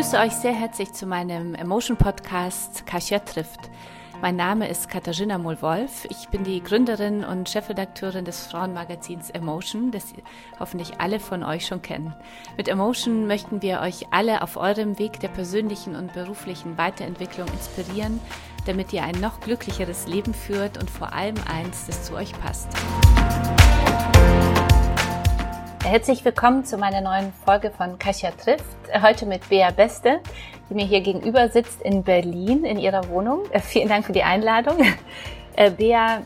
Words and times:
begrüße 0.00 0.18
euch 0.18 0.32
sehr 0.32 0.54
herzlich 0.54 0.94
zu 0.94 1.04
meinem 1.04 1.54
Emotion 1.54 1.98
Podcast 1.98 2.86
Kasia 2.86 3.18
trifft. 3.18 3.68
Mein 4.22 4.34
Name 4.34 4.66
ist 4.66 4.88
Katharina 4.88 5.36
Mohl-Wolf. 5.36 6.06
Ich 6.08 6.30
bin 6.30 6.42
die 6.42 6.62
Gründerin 6.62 7.22
und 7.22 7.50
Chefredakteurin 7.50 8.24
des 8.24 8.46
Frauenmagazins 8.46 9.28
Emotion, 9.28 9.90
das 9.90 10.14
hoffentlich 10.58 11.02
alle 11.02 11.20
von 11.20 11.42
euch 11.42 11.66
schon 11.66 11.82
kennen. 11.82 12.14
Mit 12.56 12.68
Emotion 12.68 13.26
möchten 13.26 13.60
wir 13.60 13.80
euch 13.80 14.06
alle 14.10 14.40
auf 14.40 14.56
eurem 14.56 14.98
Weg 14.98 15.20
der 15.20 15.28
persönlichen 15.28 15.94
und 15.94 16.14
beruflichen 16.14 16.78
Weiterentwicklung 16.78 17.48
inspirieren, 17.48 18.20
damit 18.64 18.94
ihr 18.94 19.02
ein 19.02 19.20
noch 19.20 19.40
glücklicheres 19.40 20.06
Leben 20.06 20.32
führt 20.32 20.78
und 20.78 20.88
vor 20.88 21.12
allem 21.12 21.36
eins, 21.46 21.84
das 21.86 22.04
zu 22.04 22.14
euch 22.14 22.32
passt. 22.40 22.70
Herzlich 25.90 26.24
willkommen 26.24 26.64
zu 26.64 26.78
meiner 26.78 27.00
neuen 27.00 27.32
Folge 27.44 27.72
von 27.72 27.98
Kasia 27.98 28.30
trifft. 28.30 28.62
Heute 29.02 29.26
mit 29.26 29.48
Bea 29.48 29.72
Beste, 29.72 30.20
die 30.68 30.74
mir 30.74 30.86
hier 30.86 31.00
gegenüber 31.00 31.48
sitzt 31.48 31.82
in 31.82 32.04
Berlin 32.04 32.64
in 32.64 32.78
ihrer 32.78 33.08
Wohnung. 33.08 33.40
Vielen 33.60 33.88
Dank 33.88 34.06
für 34.06 34.12
die 34.12 34.22
Einladung. 34.22 34.76
Äh, 35.56 35.72
Bea 35.72 36.22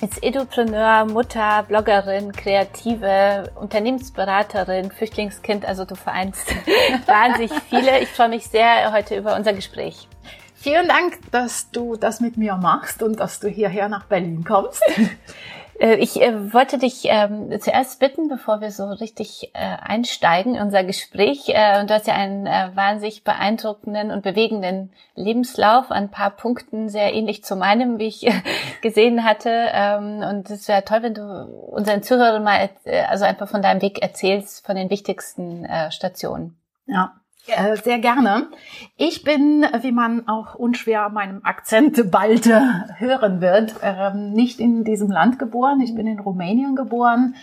ist 0.00 0.22
Edupreneur, 0.22 1.06
Mutter, 1.06 1.64
Bloggerin, 1.64 2.30
Kreative, 2.30 3.50
Unternehmensberaterin, 3.56 4.92
Flüchtlingskind. 4.92 5.66
Also 5.66 5.84
du 5.84 5.96
vereinst 5.96 6.46
wahnsinnig 7.06 7.50
viele. 7.68 7.98
Ich 7.98 8.10
freue 8.10 8.28
mich 8.28 8.46
sehr 8.46 8.92
heute 8.92 9.16
über 9.16 9.34
unser 9.34 9.54
Gespräch. 9.54 10.06
Vielen 10.54 10.86
Dank, 10.86 11.18
dass 11.32 11.72
du 11.72 11.96
das 11.96 12.20
mit 12.20 12.36
mir 12.36 12.54
machst 12.54 13.02
und 13.02 13.18
dass 13.18 13.40
du 13.40 13.48
hierher 13.48 13.88
nach 13.88 14.04
Berlin 14.04 14.44
kommst. 14.44 14.84
Äh, 15.80 15.96
ich 15.96 16.20
äh, 16.20 16.52
wollte 16.52 16.78
dich 16.78 17.06
ähm, 17.06 17.50
zuerst 17.60 17.98
bitten, 17.98 18.28
bevor 18.28 18.60
wir 18.60 18.70
so 18.70 18.86
richtig 18.86 19.50
äh, 19.54 19.58
einsteigen 19.80 20.54
in 20.54 20.62
unser 20.62 20.84
Gespräch. 20.84 21.48
Äh, 21.48 21.84
du 21.86 21.94
hast 21.94 22.06
ja 22.06 22.14
einen 22.14 22.46
äh, 22.46 22.70
wahnsinnig 22.74 23.24
beeindruckenden 23.24 24.10
und 24.10 24.22
bewegenden 24.22 24.92
Lebenslauf, 25.14 25.90
an 25.90 26.04
ein 26.04 26.10
paar 26.10 26.30
Punkten 26.30 26.88
sehr 26.88 27.14
ähnlich 27.14 27.42
zu 27.42 27.56
meinem, 27.56 27.98
wie 27.98 28.08
ich 28.08 28.30
gesehen 28.82 29.24
hatte. 29.24 29.50
Ähm, 29.72 30.22
und 30.28 30.50
es 30.50 30.68
wäre 30.68 30.84
toll, 30.84 31.02
wenn 31.02 31.14
du 31.14 31.22
unseren 31.22 32.02
Zuhörern 32.02 32.44
mal 32.44 32.70
also 33.08 33.24
einfach 33.24 33.48
von 33.48 33.62
deinem 33.62 33.82
Weg 33.82 34.02
erzählst, 34.02 34.64
von 34.64 34.76
den 34.76 34.90
wichtigsten 34.90 35.66
Stationen. 35.90 36.58
Ja. 36.86 37.19
Äh, 37.56 37.76
sehr 37.76 37.98
gerne. 37.98 38.48
Ich 38.96 39.24
bin, 39.24 39.66
wie 39.80 39.92
man 39.92 40.28
auch 40.28 40.54
unschwer 40.54 41.08
meinem 41.08 41.40
Akzent 41.44 42.10
bald 42.10 42.46
äh, 42.46 42.60
hören 42.98 43.40
wird, 43.40 43.74
ähm, 43.82 44.32
nicht 44.32 44.60
in 44.60 44.84
diesem 44.84 45.10
Land 45.10 45.38
geboren. 45.38 45.80
Ich 45.80 45.94
bin 45.94 46.06
in 46.06 46.20
Rumänien 46.20 46.76
geboren, 46.76 47.34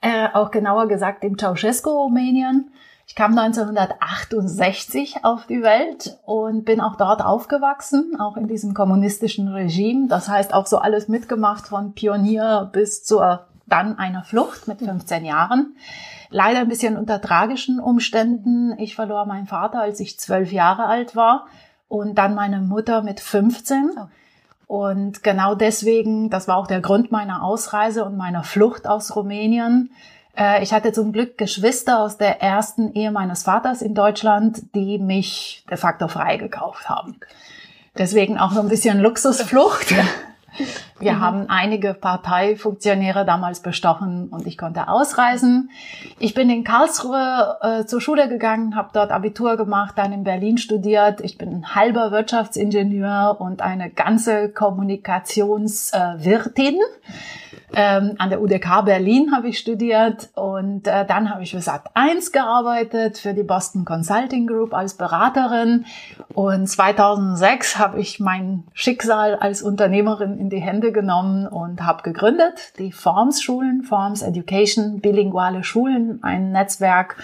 äh, 0.00 0.28
auch 0.32 0.50
genauer 0.50 0.88
gesagt 0.88 1.24
im 1.24 1.38
Ceausescu, 1.38 1.90
Rumänien. 1.90 2.70
Ich 3.06 3.14
kam 3.14 3.36
1968 3.36 5.24
auf 5.24 5.46
die 5.46 5.62
Welt 5.62 6.18
und 6.24 6.64
bin 6.64 6.80
auch 6.80 6.96
dort 6.96 7.22
aufgewachsen, 7.22 8.18
auch 8.18 8.36
in 8.36 8.48
diesem 8.48 8.74
kommunistischen 8.74 9.48
Regime. 9.48 10.08
Das 10.08 10.28
heißt 10.28 10.54
auch 10.54 10.66
so 10.66 10.78
alles 10.78 11.08
mitgemacht 11.08 11.68
von 11.68 11.92
Pionier 11.92 12.70
bis 12.72 13.04
zur 13.04 13.46
dann 13.66 13.98
einer 13.98 14.22
Flucht 14.22 14.68
mit 14.68 14.78
15 14.78 15.24
Jahren. 15.24 15.76
Leider 16.32 16.60
ein 16.60 16.68
bisschen 16.68 16.96
unter 16.96 17.20
tragischen 17.20 17.78
Umständen. 17.78 18.76
Ich 18.78 18.94
verlor 18.94 19.26
meinen 19.26 19.46
Vater, 19.46 19.80
als 19.80 20.00
ich 20.00 20.18
zwölf 20.18 20.50
Jahre 20.50 20.86
alt 20.86 21.14
war 21.14 21.46
und 21.88 22.16
dann 22.16 22.34
meine 22.34 22.60
Mutter 22.60 23.02
mit 23.02 23.20
15. 23.20 23.90
Und 24.66 25.22
genau 25.22 25.54
deswegen, 25.54 26.30
das 26.30 26.48
war 26.48 26.56
auch 26.56 26.66
der 26.66 26.80
Grund 26.80 27.12
meiner 27.12 27.44
Ausreise 27.44 28.06
und 28.06 28.16
meiner 28.16 28.44
Flucht 28.44 28.86
aus 28.86 29.14
Rumänien. 29.14 29.90
Äh, 30.34 30.62
ich 30.62 30.72
hatte 30.72 30.92
zum 30.92 31.12
Glück 31.12 31.36
Geschwister 31.36 32.00
aus 32.00 32.16
der 32.16 32.40
ersten 32.40 32.94
Ehe 32.94 33.12
meines 33.12 33.42
Vaters 33.42 33.82
in 33.82 33.94
Deutschland, 33.94 34.74
die 34.74 34.98
mich 34.98 35.64
de 35.70 35.76
facto 35.76 36.08
freigekauft 36.08 36.88
haben. 36.88 37.20
Deswegen 37.98 38.38
auch 38.38 38.52
so 38.52 38.60
ein 38.60 38.68
bisschen 38.68 39.00
Luxusflucht. 39.00 39.94
Wir 41.02 41.14
mhm. 41.14 41.20
haben 41.20 41.48
einige 41.48 41.94
Parteifunktionäre 41.94 43.24
damals 43.24 43.60
bestochen 43.60 44.28
und 44.28 44.46
ich 44.46 44.56
konnte 44.56 44.86
ausreisen. 44.88 45.70
Ich 46.20 46.34
bin 46.34 46.48
in 46.48 46.62
Karlsruhe 46.62 47.56
äh, 47.60 47.84
zur 47.86 48.00
Schule 48.00 48.28
gegangen, 48.28 48.76
habe 48.76 48.90
dort 48.92 49.10
Abitur 49.10 49.56
gemacht, 49.56 49.94
dann 49.96 50.12
in 50.12 50.22
Berlin 50.22 50.58
studiert. 50.58 51.20
Ich 51.20 51.38
bin 51.38 51.48
ein 51.50 51.74
halber 51.74 52.12
Wirtschaftsingenieur 52.12 53.40
und 53.40 53.62
eine 53.62 53.90
ganze 53.90 54.48
Kommunikationswirtin. 54.48 56.74
Äh, 56.74 56.78
ähm, 57.74 58.16
an 58.18 58.28
der 58.28 58.42
UDK 58.42 58.84
Berlin 58.84 59.34
habe 59.34 59.48
ich 59.48 59.58
studiert 59.58 60.28
und 60.34 60.86
äh, 60.86 61.06
dann 61.06 61.30
habe 61.30 61.42
ich 61.42 61.52
für 61.52 61.58
Sat1 61.58 62.30
gearbeitet, 62.30 63.16
für 63.16 63.32
die 63.32 63.42
Boston 63.42 63.86
Consulting 63.86 64.46
Group 64.46 64.74
als 64.74 64.94
Beraterin. 64.94 65.86
Und 66.34 66.66
2006 66.66 67.78
habe 67.78 67.98
ich 67.98 68.20
mein 68.20 68.64
Schicksal 68.74 69.36
als 69.36 69.62
Unternehmerin 69.62 70.38
in 70.38 70.50
die 70.50 70.60
Hände 70.60 70.91
genommen 70.92 71.46
und 71.46 71.84
habe 71.84 72.02
gegründet, 72.02 72.78
die 72.78 72.92
Forms 72.92 73.42
Schulen, 73.42 73.82
Forms 73.82 74.22
Education, 74.22 75.00
bilinguale 75.00 75.64
Schulen, 75.64 76.22
ein 76.22 76.52
Netzwerk 76.52 77.16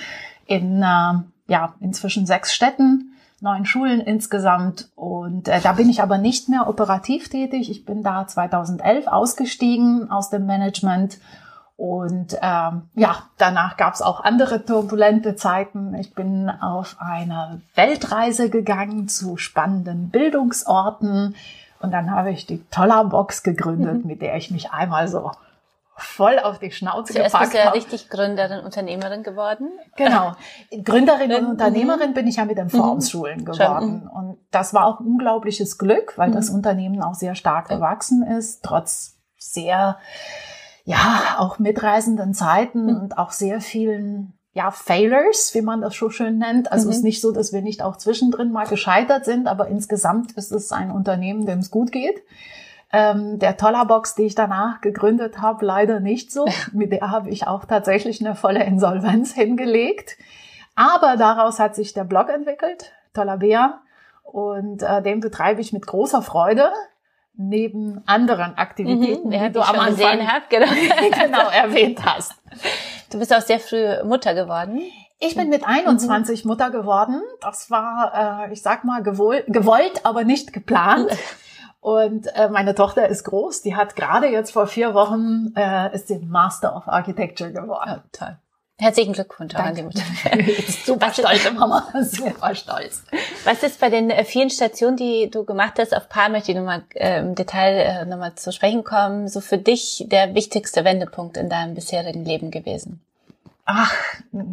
in 0.46 0.82
äh, 0.82 1.14
ja, 1.46 1.74
inzwischen 1.80 2.26
sechs 2.26 2.54
Städten 2.54 3.12
neun 3.40 3.64
Schulen 3.64 4.00
insgesamt. 4.00 4.90
Und 4.96 5.48
äh, 5.48 5.60
da 5.60 5.72
bin 5.72 5.88
ich 5.88 6.02
aber 6.02 6.18
nicht 6.18 6.48
mehr 6.48 6.68
operativ 6.68 7.28
tätig. 7.28 7.70
Ich 7.70 7.84
bin 7.84 8.02
da 8.02 8.26
2011 8.26 9.06
ausgestiegen 9.06 10.10
aus 10.10 10.30
dem 10.30 10.46
Management. 10.46 11.18
Und 11.76 12.36
ähm, 12.42 12.82
ja, 12.94 13.22
danach 13.36 13.76
gab 13.76 13.94
es 13.94 14.02
auch 14.02 14.24
andere 14.24 14.64
turbulente 14.64 15.36
Zeiten. 15.36 15.94
Ich 15.94 16.12
bin 16.14 16.50
auf 16.50 16.96
eine 16.98 17.60
Weltreise 17.76 18.50
gegangen 18.50 19.08
zu 19.08 19.36
spannenden 19.36 20.10
Bildungsorten. 20.10 21.36
Und 21.81 21.93
dann 21.93 22.11
habe 22.11 22.31
ich 22.31 22.47
die 22.47 22.65
Toller 22.71 23.05
Box 23.05 23.43
gegründet, 23.43 24.03
mhm. 24.03 24.06
mit 24.06 24.22
der 24.22 24.37
ich 24.37 24.50
mich 24.50 24.72
einmal 24.72 25.09
so 25.09 25.31
voll 25.99 26.39
auf 26.39 26.59
die 26.59 26.71
Schnauze 26.71 27.12
Zuerst 27.12 27.33
gepackt 27.33 27.50
bist 27.50 27.55
du 27.55 27.59
ja 27.59 27.71
richtig 27.71 28.09
Gründerin, 28.09 28.65
Unternehmerin 28.65 29.25
geworden. 29.25 29.69
Genau. 29.97 30.33
Gründerin 30.84 31.34
und 31.34 31.47
Unternehmerin 31.47 32.15
bin 32.15 32.27
ich 32.28 32.37
ja 32.37 32.44
mit 32.44 32.56
den 32.56 32.66
mhm. 32.66 32.71
Formschulen 32.71 33.44
geworden. 33.44 34.05
Mhm. 34.05 34.11
Und 34.11 34.39
das 34.50 34.72
war 34.75 34.87
auch 34.87 35.00
unglaubliches 35.00 35.77
Glück, 35.77 36.16
weil 36.16 36.31
das 36.31 36.50
mhm. 36.50 36.56
Unternehmen 36.56 37.03
auch 37.03 37.15
sehr 37.15 37.34
stark 37.34 37.69
gewachsen 37.69 38.22
ist, 38.22 38.62
trotz 38.62 39.19
sehr, 39.37 39.99
ja, 40.84 41.37
auch 41.39 41.59
mitreisenden 41.59 42.33
Zeiten 42.33 42.95
und 42.95 43.19
auch 43.19 43.33
sehr 43.33 43.60
vielen 43.60 44.38
ja, 44.53 44.70
Failures, 44.70 45.54
wie 45.54 45.62
man 45.62 45.81
das 45.81 45.94
so 45.94 46.10
schön 46.10 46.38
nennt. 46.38 46.72
Also 46.72 46.86
mhm. 46.86 46.91
es 46.91 46.97
ist 46.98 47.04
nicht 47.04 47.20
so, 47.20 47.32
dass 47.32 47.53
wir 47.53 47.62
nicht 47.62 47.82
auch 47.82 47.97
zwischendrin 47.97 48.50
mal 48.50 48.66
gescheitert 48.66 49.25
sind, 49.25 49.47
aber 49.47 49.69
insgesamt 49.69 50.32
ist 50.32 50.53
es 50.53 50.72
ein 50.72 50.91
Unternehmen, 50.91 51.47
dem 51.47 51.60
es 51.60 51.70
gut 51.70 51.92
geht. 51.92 52.22
Ähm, 52.91 53.38
der 53.38 53.59
Tollerbox, 53.59 54.14
die 54.14 54.22
ich 54.22 54.34
danach 54.34 54.81
gegründet 54.81 55.42
habe, 55.42 55.64
leider 55.64 56.00
nicht 56.00 56.32
so. 56.32 56.47
Mit 56.72 56.92
der 56.92 57.10
habe 57.10 57.28
ich 57.31 57.47
auch 57.47 57.66
tatsächlich 57.66 58.25
eine 58.25 58.34
volle 58.34 58.64
Insolvenz 58.64 59.34
hingelegt. 59.34 60.16
Aber 60.75 61.16
daraus 61.16 61.59
hat 61.59 61.75
sich 61.75 61.92
der 61.92 62.04
Blog 62.04 62.28
entwickelt, 62.28 62.92
Toller 63.12 63.36
Bär. 63.36 63.80
Und 64.22 64.82
äh, 64.82 65.03
den 65.03 65.20
betreibe 65.20 65.60
ich 65.60 65.72
mit 65.72 65.86
großer 65.86 66.22
Freude 66.22 66.72
neben 67.34 68.03
anderen 68.06 68.56
Aktivitäten, 68.59 69.28
mhm, 69.28 69.30
die 69.30 69.53
du 69.53 69.60
am 69.60 69.78
Anfang 69.78 70.19
genau. 70.48 70.66
genau 71.22 71.48
erwähnt 71.50 72.04
hast. 72.04 72.34
Du 73.10 73.19
bist 73.19 73.34
auch 73.34 73.41
sehr 73.41 73.60
früh 73.60 74.02
Mutter 74.04 74.34
geworden. 74.34 74.82
Ich 75.19 75.34
bin 75.34 75.48
mit 75.48 75.66
21 75.66 76.44
mhm. 76.44 76.50
Mutter 76.50 76.71
geworden. 76.71 77.22
Das 77.41 77.71
war, 77.71 78.47
äh, 78.48 78.53
ich 78.53 78.62
sag 78.62 78.84
mal, 78.84 79.03
gewollt, 79.03 79.44
gewollt 79.48 80.04
aber 80.04 80.24
nicht 80.24 80.53
geplant. 80.53 81.10
Und 81.80 82.27
äh, 82.34 82.48
meine 82.50 82.74
Tochter 82.74 83.09
ist 83.09 83.24
groß, 83.24 83.62
die 83.62 83.77
hat 83.77 83.94
gerade 83.94 84.27
jetzt 84.27 84.50
vor 84.53 84.66
vier 84.66 84.94
Wochen 84.94 85.53
äh, 85.56 85.94
ist 85.94 86.09
sie 86.09 86.18
Master 86.18 86.77
of 86.77 86.88
Architecture 86.88 87.53
geworden. 87.53 87.88
Ja, 87.88 88.04
toll. 88.12 88.36
Herzlichen 88.80 89.13
Glückwunsch 89.13 89.57
an 89.57 89.75
die 89.75 89.83
Mutter. 89.83 90.03
super 90.84 91.13
stolze 91.13 91.51
Mama, 91.51 91.89
super 92.03 92.54
stolz. 92.54 93.03
Was 93.45 93.65
ist 93.65 93.80
bei 93.80 93.91
den 93.91 94.09
äh, 94.09 94.25
vielen 94.25 94.51
Stationen, 94.51 94.97
die 94.97 95.28
du 95.28 95.45
gemacht 95.45 95.75
hast, 95.80 95.97
auf 95.97 96.09
paar 96.09 96.28
möchte 96.28 96.53
ich 96.53 96.57
nochmal 96.57 96.84
äh, 96.95 97.19
im 97.19 97.34
Detail 97.34 97.75
äh, 97.75 98.04
nochmal 98.04 98.36
zu 98.36 98.53
sprechen 98.53 98.84
kommen, 98.84 99.27
so 99.27 99.41
für 99.41 99.59
dich 99.59 100.07
der 100.07 100.36
wichtigste 100.36 100.84
Wendepunkt 100.84 101.36
in 101.36 101.48
deinem 101.48 101.75
bisherigen 101.75 102.25
Leben 102.25 102.53
gewesen? 102.53 103.01
Ach, 103.65 103.92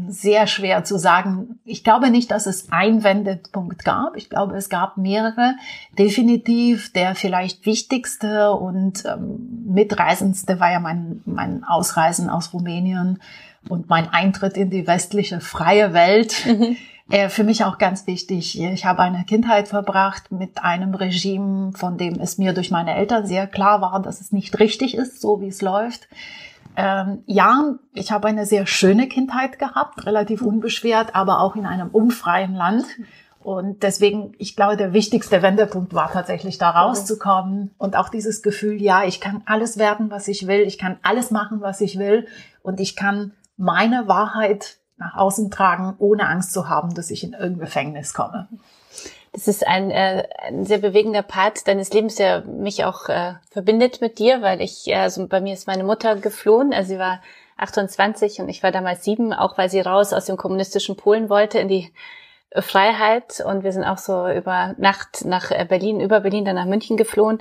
sehr 0.09 0.45
schwer 0.47 0.83
zu 0.83 0.97
sagen. 0.97 1.59
Ich 1.63 1.83
glaube 1.83 2.09
nicht, 2.09 2.31
dass 2.31 2.47
es 2.47 2.71
einen 2.71 3.03
Wendepunkt 3.03 3.85
gab. 3.85 4.17
Ich 4.17 4.29
glaube, 4.29 4.57
es 4.57 4.67
gab 4.69 4.97
mehrere. 4.97 5.55
Definitiv 5.97 6.91
der 6.91 7.15
vielleicht 7.15 7.65
wichtigste 7.65 8.51
und 8.51 9.05
ähm, 9.05 9.67
mitreisendste 9.69 10.59
war 10.59 10.71
ja 10.71 10.81
mein, 10.81 11.21
mein 11.25 11.63
Ausreisen 11.63 12.29
aus 12.29 12.53
Rumänien 12.53 13.21
und 13.69 13.89
mein 13.89 14.09
Eintritt 14.09 14.57
in 14.57 14.69
die 14.69 14.87
westliche 14.87 15.39
freie 15.41 15.93
Welt. 15.93 16.45
Mhm. 16.45 16.77
Äh, 17.09 17.29
für 17.29 17.43
mich 17.43 17.63
auch 17.63 17.77
ganz 17.77 18.07
wichtig. 18.07 18.59
Ich 18.59 18.85
habe 18.85 19.01
eine 19.01 19.25
Kindheit 19.25 19.67
verbracht 19.67 20.31
mit 20.31 20.63
einem 20.63 20.95
Regime, 20.95 21.71
von 21.73 21.97
dem 21.97 22.19
es 22.19 22.39
mir 22.39 22.53
durch 22.53 22.71
meine 22.71 22.95
Eltern 22.95 23.27
sehr 23.27 23.45
klar 23.45 23.79
war, 23.81 24.01
dass 24.01 24.21
es 24.21 24.31
nicht 24.31 24.59
richtig 24.59 24.95
ist, 24.95 25.21
so 25.21 25.39
wie 25.39 25.49
es 25.49 25.61
läuft. 25.61 26.07
Ähm, 26.75 27.23
ja, 27.27 27.75
ich 27.93 28.11
habe 28.11 28.27
eine 28.27 28.45
sehr 28.45 28.65
schöne 28.65 29.07
Kindheit 29.07 29.59
gehabt, 29.59 30.05
relativ 30.05 30.41
unbeschwert, 30.41 31.15
aber 31.15 31.41
auch 31.41 31.55
in 31.55 31.65
einem 31.65 31.89
unfreien 31.89 32.55
Land. 32.55 32.85
Und 33.43 33.83
deswegen, 33.83 34.33
ich 34.39 34.55
glaube, 34.55 34.75
der 34.75 34.91
wichtigste 34.91 35.43
Wendepunkt 35.43 35.93
war 35.93 36.11
tatsächlich 36.11 36.57
da 36.57 36.71
rauszukommen 36.71 37.69
und 37.77 37.95
auch 37.95 38.09
dieses 38.09 38.41
Gefühl, 38.41 38.81
ja, 38.81 39.03
ich 39.03 39.21
kann 39.21 39.43
alles 39.45 39.77
werden, 39.77 40.09
was 40.09 40.27
ich 40.27 40.47
will, 40.47 40.61
ich 40.61 40.79
kann 40.79 40.97
alles 41.03 41.29
machen, 41.29 41.61
was 41.61 41.79
ich 41.79 41.99
will 41.99 42.25
und 42.63 42.79
ich 42.79 42.95
kann 42.95 43.33
meine 43.57 44.07
Wahrheit 44.07 44.77
nach 44.97 45.15
außen 45.15 45.51
tragen, 45.51 45.95
ohne 45.99 46.27
Angst 46.27 46.53
zu 46.53 46.69
haben, 46.69 46.93
dass 46.93 47.11
ich 47.11 47.23
in 47.23 47.33
irgendein 47.33 47.59
Gefängnis 47.59 48.13
komme. 48.13 48.47
Das 49.33 49.49
ist 49.49 49.67
ein, 49.67 49.91
äh, 49.91 50.27
ein 50.47 50.65
sehr 50.65 50.77
bewegender 50.77 51.21
Part 51.21 51.67
deines 51.67 51.91
Lebens, 51.91 52.15
der 52.15 52.45
mich 52.45 52.85
auch 52.85 53.09
äh, 53.09 53.33
verbindet 53.51 53.99
mit 53.99 54.17
dir, 54.17 54.41
weil 54.41 54.61
ich, 54.61 54.87
äh, 54.87 54.95
also 54.95 55.27
bei 55.27 55.41
mir 55.41 55.53
ist 55.53 55.67
meine 55.67 55.83
Mutter 55.83 56.15
geflohen, 56.15 56.73
also 56.73 56.93
sie 56.93 56.99
war 56.99 57.21
28 57.57 58.39
und 58.39 58.47
ich 58.47 58.63
war 58.63 58.71
damals 58.71 59.03
sieben, 59.03 59.33
auch 59.33 59.57
weil 59.57 59.69
sie 59.69 59.81
raus 59.81 60.13
aus 60.13 60.25
dem 60.25 60.37
kommunistischen 60.37 60.95
Polen 60.95 61.29
wollte 61.29 61.59
in 61.59 61.67
die 61.67 61.91
Freiheit 62.61 63.43
und 63.45 63.63
wir 63.63 63.71
sind 63.71 63.83
auch 63.83 63.97
so 63.97 64.29
über 64.29 64.75
Nacht 64.77 65.25
nach 65.25 65.51
äh, 65.51 65.65
Berlin, 65.67 65.99
über 65.99 66.21
Berlin 66.21 66.45
dann 66.45 66.55
nach 66.55 66.65
München 66.65 66.95
geflohen. 66.95 67.39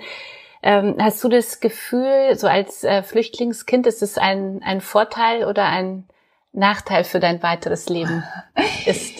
Ähm, 0.66 0.96
hast 0.98 1.22
du 1.22 1.28
das 1.28 1.60
Gefühl, 1.60 2.38
so 2.38 2.46
als 2.46 2.84
äh, 2.84 3.02
Flüchtlingskind, 3.02 3.86
ist 3.86 4.02
es 4.02 4.16
ein, 4.16 4.62
ein 4.64 4.80
Vorteil 4.80 5.44
oder 5.44 5.66
ein 5.66 6.08
Nachteil 6.52 7.04
für 7.04 7.20
dein 7.20 7.42
weiteres 7.42 7.90
Leben 7.90 8.24
ist? 8.86 9.12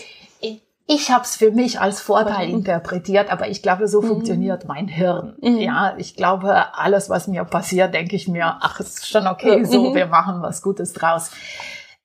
Ich 0.87 1.11
habe 1.11 1.23
es 1.23 1.35
für 1.35 1.51
mich 1.51 1.79
als 1.79 2.01
Vorteil 2.01 2.47
mhm. 2.47 2.55
interpretiert, 2.55 3.31
aber 3.31 3.47
ich 3.47 3.61
glaube, 3.61 3.87
so 3.87 4.01
mhm. 4.01 4.07
funktioniert 4.07 4.67
mein 4.67 4.87
Hirn. 4.87 5.35
Mhm. 5.39 5.57
Ja, 5.57 5.95
ich 5.97 6.15
glaube, 6.15 6.75
alles, 6.75 7.11
was 7.11 7.27
mir 7.27 7.43
passiert, 7.43 7.93
denke 7.93 8.15
ich 8.15 8.27
mir, 8.27 8.57
ach, 8.61 8.79
ist 8.79 9.07
schon 9.07 9.27
okay, 9.27 9.63
so, 9.65 9.91
mhm. 9.91 9.95
wir 9.95 10.07
machen 10.07 10.41
was 10.41 10.63
Gutes 10.63 10.93
draus. 10.93 11.29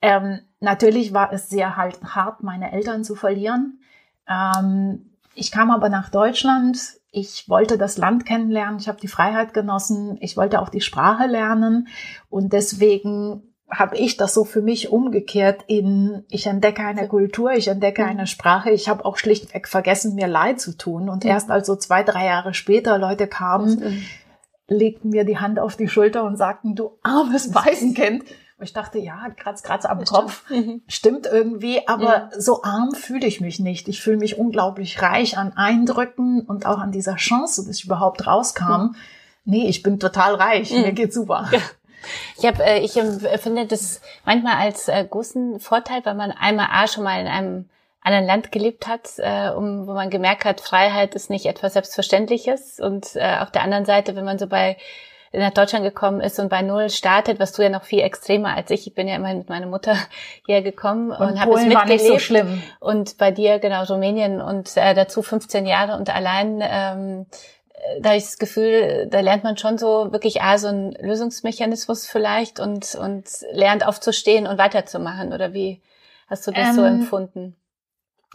Ähm, 0.02 0.40
natürlich 0.60 1.14
war 1.14 1.32
es 1.32 1.48
sehr 1.48 1.76
halt 1.76 1.98
hart, 2.02 2.42
meine 2.42 2.72
Eltern 2.72 3.04
zu 3.04 3.14
verlieren. 3.14 3.80
Ähm, 4.28 5.16
ich 5.34 5.50
kam 5.50 5.70
aber 5.70 5.88
nach 5.88 6.10
Deutschland. 6.10 6.99
Ich 7.12 7.48
wollte 7.48 7.76
das 7.76 7.98
Land 7.98 8.24
kennenlernen. 8.24 8.78
Ich 8.78 8.88
habe 8.88 9.00
die 9.00 9.08
Freiheit 9.08 9.52
genossen. 9.52 10.16
Ich 10.20 10.36
wollte 10.36 10.60
auch 10.60 10.68
die 10.68 10.80
Sprache 10.80 11.26
lernen. 11.26 11.88
Und 12.28 12.52
deswegen 12.52 13.42
habe 13.68 13.96
ich 13.96 14.16
das 14.16 14.34
so 14.34 14.44
für 14.44 14.62
mich 14.62 14.90
umgekehrt 14.90 15.64
in, 15.66 16.24
ich 16.28 16.46
entdecke 16.46 16.82
eine 16.82 17.08
Kultur, 17.08 17.52
ich 17.52 17.68
entdecke 17.68 18.04
eine 18.04 18.26
Sprache. 18.26 18.70
Ich 18.70 18.88
habe 18.88 19.04
auch 19.04 19.16
schlichtweg 19.16 19.68
vergessen, 19.68 20.14
mir 20.14 20.26
leid 20.26 20.60
zu 20.60 20.76
tun. 20.76 21.08
Und 21.08 21.24
erst 21.24 21.50
als 21.50 21.66
so 21.66 21.76
zwei, 21.76 22.02
drei 22.02 22.26
Jahre 22.26 22.54
später 22.54 22.98
Leute 22.98 23.26
kamen, 23.26 24.04
legten 24.68 25.10
mir 25.10 25.24
die 25.24 25.38
Hand 25.38 25.58
auf 25.58 25.76
die 25.76 25.88
Schulter 25.88 26.24
und 26.24 26.36
sagten, 26.36 26.74
du 26.74 26.98
armes 27.02 27.54
Waisenkind. 27.54 28.24
Und 28.60 28.64
ich 28.64 28.74
dachte, 28.74 28.98
ja, 28.98 29.30
kratz, 29.38 29.62
kratz 29.62 29.86
am 29.86 30.04
Kopf. 30.04 30.44
Stimmt. 30.44 30.82
stimmt 30.86 31.26
irgendwie, 31.26 31.88
aber 31.88 32.04
ja. 32.04 32.30
so 32.36 32.62
arm 32.62 32.92
fühle 32.92 33.26
ich 33.26 33.40
mich 33.40 33.58
nicht. 33.58 33.88
Ich 33.88 34.02
fühle 34.02 34.18
mich 34.18 34.36
unglaublich 34.36 35.00
reich 35.00 35.38
an 35.38 35.54
Eindrücken 35.56 36.42
und 36.42 36.66
auch 36.66 36.78
an 36.78 36.92
dieser 36.92 37.16
Chance, 37.16 37.64
dass 37.64 37.78
ich 37.78 37.86
überhaupt 37.86 38.26
rauskam. 38.26 38.64
Mhm. 38.64 38.96
Nee, 39.46 39.66
ich 39.66 39.82
bin 39.82 39.98
total 39.98 40.34
reich. 40.34 40.72
Mhm. 40.72 40.82
Mir 40.82 40.92
geht's 40.92 41.14
super. 41.14 41.50
Ja. 41.52 41.60
Ich 42.38 42.46
habe, 42.46 42.64
äh, 42.64 42.80
ich 42.80 42.92
finde 42.92 43.66
das 43.66 44.00
manchmal 44.24 44.56
als 44.56 44.88
äh, 44.88 45.04
großen 45.04 45.60
Vorteil, 45.60 46.02
weil 46.04 46.14
man 46.14 46.32
einmal 46.32 46.68
A 46.72 46.86
schon 46.86 47.04
mal 47.04 47.20
in 47.20 47.26
einem 47.26 47.68
anderen 48.00 48.24
Land 48.24 48.52
gelebt 48.52 48.86
hat, 48.86 49.10
äh, 49.18 49.50
um, 49.50 49.86
wo 49.86 49.92
man 49.92 50.08
gemerkt 50.08 50.46
hat, 50.46 50.62
Freiheit 50.62 51.14
ist 51.14 51.28
nicht 51.28 51.44
etwas 51.44 51.74
Selbstverständliches. 51.74 52.80
Und 52.80 53.16
äh, 53.16 53.36
auf 53.40 53.50
der 53.50 53.62
anderen 53.62 53.84
Seite, 53.84 54.16
wenn 54.16 54.24
man 54.24 54.38
so 54.38 54.46
bei 54.46 54.78
nach 55.32 55.52
Deutschland 55.52 55.84
gekommen 55.84 56.20
ist 56.20 56.40
und 56.40 56.48
bei 56.48 56.62
Null 56.62 56.90
startet, 56.90 57.38
was 57.38 57.52
du 57.52 57.62
ja 57.62 57.68
noch 57.68 57.84
viel 57.84 58.00
extremer 58.00 58.56
als 58.56 58.70
ich. 58.70 58.86
Ich 58.86 58.94
bin 58.94 59.06
ja 59.06 59.16
immer 59.16 59.32
mit 59.32 59.48
meiner 59.48 59.66
Mutter 59.66 59.96
hierher 60.46 60.62
gekommen 60.62 61.10
und, 61.10 61.20
und 61.20 61.40
habe 61.40 61.54
es 61.54 61.64
mitgelebt. 61.64 62.00
So 62.00 62.18
schlimm. 62.18 62.62
Und 62.80 63.16
bei 63.18 63.30
dir 63.30 63.58
genau 63.58 63.84
Rumänien 63.84 64.40
und 64.40 64.76
äh, 64.76 64.94
dazu 64.94 65.22
15 65.22 65.66
Jahre 65.66 65.96
und 65.96 66.14
allein 66.14 66.62
ähm, 66.62 67.26
da 68.00 68.10
habe 68.10 68.18
ich 68.18 68.24
das 68.24 68.38
Gefühl, 68.38 69.08
da 69.10 69.20
lernt 69.20 69.44
man 69.44 69.56
schon 69.56 69.78
so 69.78 70.12
wirklich 70.12 70.42
ah, 70.42 70.58
so 70.58 70.68
einen 70.68 70.92
Lösungsmechanismus 70.92 72.06
vielleicht 72.06 72.60
und, 72.60 72.94
und 72.94 73.24
lernt 73.52 73.86
aufzustehen 73.86 74.46
und 74.46 74.58
weiterzumachen. 74.58 75.32
Oder 75.32 75.52
wie 75.52 75.82
hast 76.28 76.46
du 76.46 76.50
das 76.50 76.68
ähm, 76.68 76.74
so 76.74 76.84
empfunden? 76.84 77.56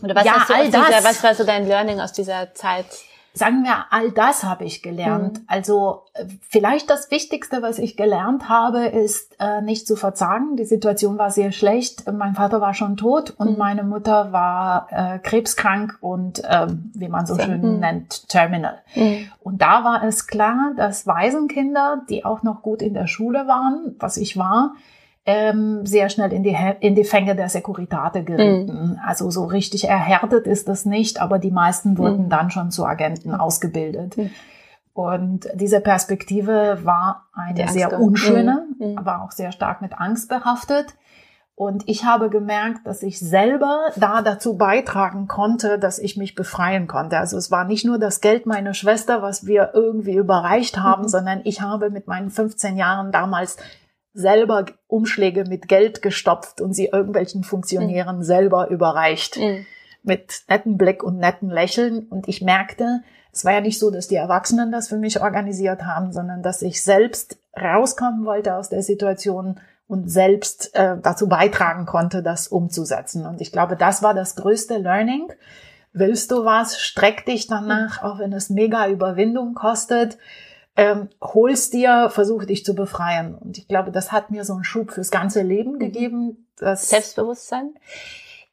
Oder 0.01 0.15
was, 0.15 0.25
ja, 0.25 0.39
hast 0.39 0.49
du 0.49 0.53
all 0.55 0.65
dieser, 0.65 1.03
was 1.03 1.23
war 1.23 1.35
so 1.35 1.43
dein 1.43 1.67
Learning 1.67 1.99
aus 1.99 2.11
dieser 2.11 2.53
Zeit? 2.53 2.85
Sagen 3.35 3.63
wir, 3.63 3.85
all 3.91 4.11
das 4.11 4.43
habe 4.45 4.63
ich 4.63 4.81
gelernt. 4.81 5.39
Mhm. 5.39 5.43
Also 5.47 6.03
äh, 6.13 6.25
vielleicht 6.49 6.89
das 6.89 7.11
Wichtigste, 7.11 7.61
was 7.61 7.79
ich 7.79 7.97
gelernt 7.97 8.47
habe, 8.47 8.85
ist 8.85 9.35
äh, 9.39 9.61
nicht 9.61 9.85
zu 9.85 9.97
verzagen. 9.97 10.55
Die 10.55 10.63
Situation 10.63 11.17
war 11.17 11.29
sehr 11.29 11.51
schlecht. 11.51 12.09
Mein 12.11 12.33
Vater 12.33 12.61
war 12.61 12.73
schon 12.73 12.95
tot 12.95 13.33
und 13.37 13.51
mhm. 13.51 13.57
meine 13.57 13.83
Mutter 13.83 14.31
war 14.31 14.87
äh, 14.89 15.19
krebskrank 15.19 15.97
und 15.99 16.43
äh, 16.45 16.67
wie 16.93 17.09
man 17.09 17.25
so 17.25 17.37
schön 17.37 17.61
mhm. 17.61 17.79
nennt, 17.79 18.29
terminal. 18.29 18.79
Mhm. 18.95 19.29
Und 19.41 19.61
da 19.61 19.83
war 19.83 20.03
es 20.03 20.27
klar, 20.27 20.73
dass 20.77 21.05
Waisenkinder, 21.05 22.03
die 22.09 22.23
auch 22.23 22.41
noch 22.41 22.61
gut 22.61 22.81
in 22.81 22.93
der 22.93 23.07
Schule 23.07 23.47
waren, 23.47 23.95
was 23.99 24.15
ich 24.15 24.37
war, 24.37 24.75
ähm, 25.25 25.85
sehr 25.85 26.09
schnell 26.09 26.31
in 26.31 26.43
die, 26.43 26.55
in 26.81 26.93
die 26.93 27.03
Fänge 27.03 27.35
der 27.35 27.49
Securitate 27.49 28.23
gerieten. 28.23 28.91
Mhm. 28.91 28.99
Also 29.03 29.31
so 29.31 29.45
richtig 29.45 29.87
erhärtet 29.87 30.45
ist 30.45 30.69
das 30.69 30.85
nicht, 30.85 31.19
aber 31.19 31.39
die 31.39 31.51
meisten 31.51 31.97
wurden 31.97 32.25
mhm. 32.25 32.29
dann 32.29 32.51
schon 32.51 32.71
zu 32.71 32.85
Agenten 32.85 33.29
mhm. 33.29 33.35
ausgebildet. 33.35 34.17
Mhm. 34.17 34.29
Und 34.93 35.49
diese 35.55 35.81
Perspektive 35.81 36.79
war 36.83 37.25
eine 37.33 37.67
sehr 37.67 37.99
unschöne, 37.99 38.67
mhm. 38.79 38.91
Mhm. 38.91 38.97
aber 38.97 39.23
auch 39.23 39.31
sehr 39.31 39.51
stark 39.51 39.81
mit 39.81 39.99
Angst 39.99 40.29
behaftet. 40.29 40.95
Und 41.57 41.83
ich 41.87 42.03
habe 42.03 42.29
gemerkt, 42.29 42.85
dass 42.85 43.01
ich 43.01 43.17
selber 43.19 43.87
da 43.95 44.21
dazu 44.21 44.57
beitragen 44.57 45.27
konnte, 45.27 45.79
dass 45.79 45.99
ich 45.99 46.17
mich 46.17 46.35
befreien 46.35 46.85
konnte. 46.87 47.17
Also 47.17 47.37
es 47.37 47.49
war 47.49 47.63
nicht 47.63 47.85
nur 47.85 47.97
das 47.97 48.19
Geld 48.19 48.45
meiner 48.45 48.73
Schwester, 48.73 49.21
was 49.21 49.45
wir 49.45 49.71
irgendwie 49.73 50.15
überreicht 50.15 50.77
haben, 50.77 51.07
sondern 51.07 51.41
ich 51.45 51.61
habe 51.61 51.89
mit 51.89 52.07
meinen 52.07 52.29
15 52.29 52.75
Jahren 52.75 53.13
damals 53.13 53.55
selber 54.15 54.65
Umschläge 54.87 55.43
mit 55.43 55.67
Geld 55.67 56.01
gestopft 56.01 56.61
und 56.61 56.73
sie 56.73 56.87
irgendwelchen 56.87 57.43
Funktionären 57.43 58.17
mhm. 58.17 58.23
selber 58.23 58.69
überreicht. 58.69 59.37
Mhm. 59.37 59.65
Mit 60.03 60.43
netten 60.47 60.77
Blick 60.77 61.03
und 61.03 61.17
netten 61.17 61.49
Lächeln. 61.49 62.07
Und 62.09 62.27
ich 62.27 62.41
merkte, 62.41 63.01
es 63.33 63.43
war 63.43 63.53
ja 63.53 63.61
nicht 63.61 63.79
so, 63.79 63.91
dass 63.91 64.07
die 64.07 64.15
Erwachsenen 64.15 64.71
das 64.71 64.87
für 64.87 64.97
mich 64.97 65.21
organisiert 65.21 65.83
haben, 65.83 66.13
sondern 66.13 66.41
dass 66.41 66.61
ich 66.61 66.81
selbst 66.81 67.37
rauskommen 67.59 68.25
wollte 68.25 68.55
aus 68.55 68.69
der 68.69 68.83
Situation 68.83 69.59
und 69.87 70.09
selbst 70.09 70.73
äh, 70.75 70.95
dazu 71.01 71.27
beitragen 71.27 71.85
konnte, 71.85 72.23
das 72.23 72.47
umzusetzen. 72.47 73.25
Und 73.25 73.41
ich 73.41 73.51
glaube, 73.51 73.75
das 73.75 74.01
war 74.01 74.13
das 74.13 74.35
größte 74.35 74.77
Learning. 74.77 75.31
Willst 75.91 76.31
du 76.31 76.45
was? 76.45 76.79
Streck 76.79 77.25
dich 77.25 77.47
danach, 77.47 78.01
auch 78.01 78.19
wenn 78.19 78.33
es 78.33 78.49
mega 78.49 78.87
Überwindung 78.87 79.53
kostet 79.53 80.17
ähm, 80.75 81.09
holst 81.21 81.73
dir, 81.73 82.09
versuche 82.09 82.45
dich 82.45 82.65
zu 82.65 82.75
befreien. 82.75 83.35
Und 83.35 83.57
ich 83.57 83.67
glaube, 83.67 83.91
das 83.91 84.11
hat 84.11 84.31
mir 84.31 84.43
so 84.43 84.53
einen 84.53 84.63
Schub 84.63 84.91
fürs 84.91 85.11
ganze 85.11 85.41
Leben 85.41 85.73
mhm. 85.73 85.79
gegeben. 85.79 86.47
Selbstbewusstsein? 86.57 87.73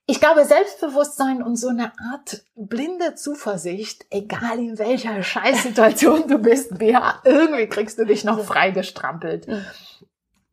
Ich 0.06 0.20
glaube, 0.20 0.44
Selbstbewusstsein 0.44 1.42
und 1.42 1.56
so 1.56 1.68
eine 1.68 1.92
Art 2.12 2.42
blinde 2.56 3.14
Zuversicht, 3.14 4.06
egal 4.10 4.58
in 4.58 4.78
welcher 4.78 5.22
Scheißsituation 5.22 6.26
du 6.28 6.38
bist, 6.38 6.72
ja, 6.80 7.20
irgendwie 7.24 7.68
kriegst 7.68 7.98
du 7.98 8.04
dich 8.04 8.24
noch 8.24 8.42
freigestrampelt. 8.44 9.48
Mhm. 9.48 9.64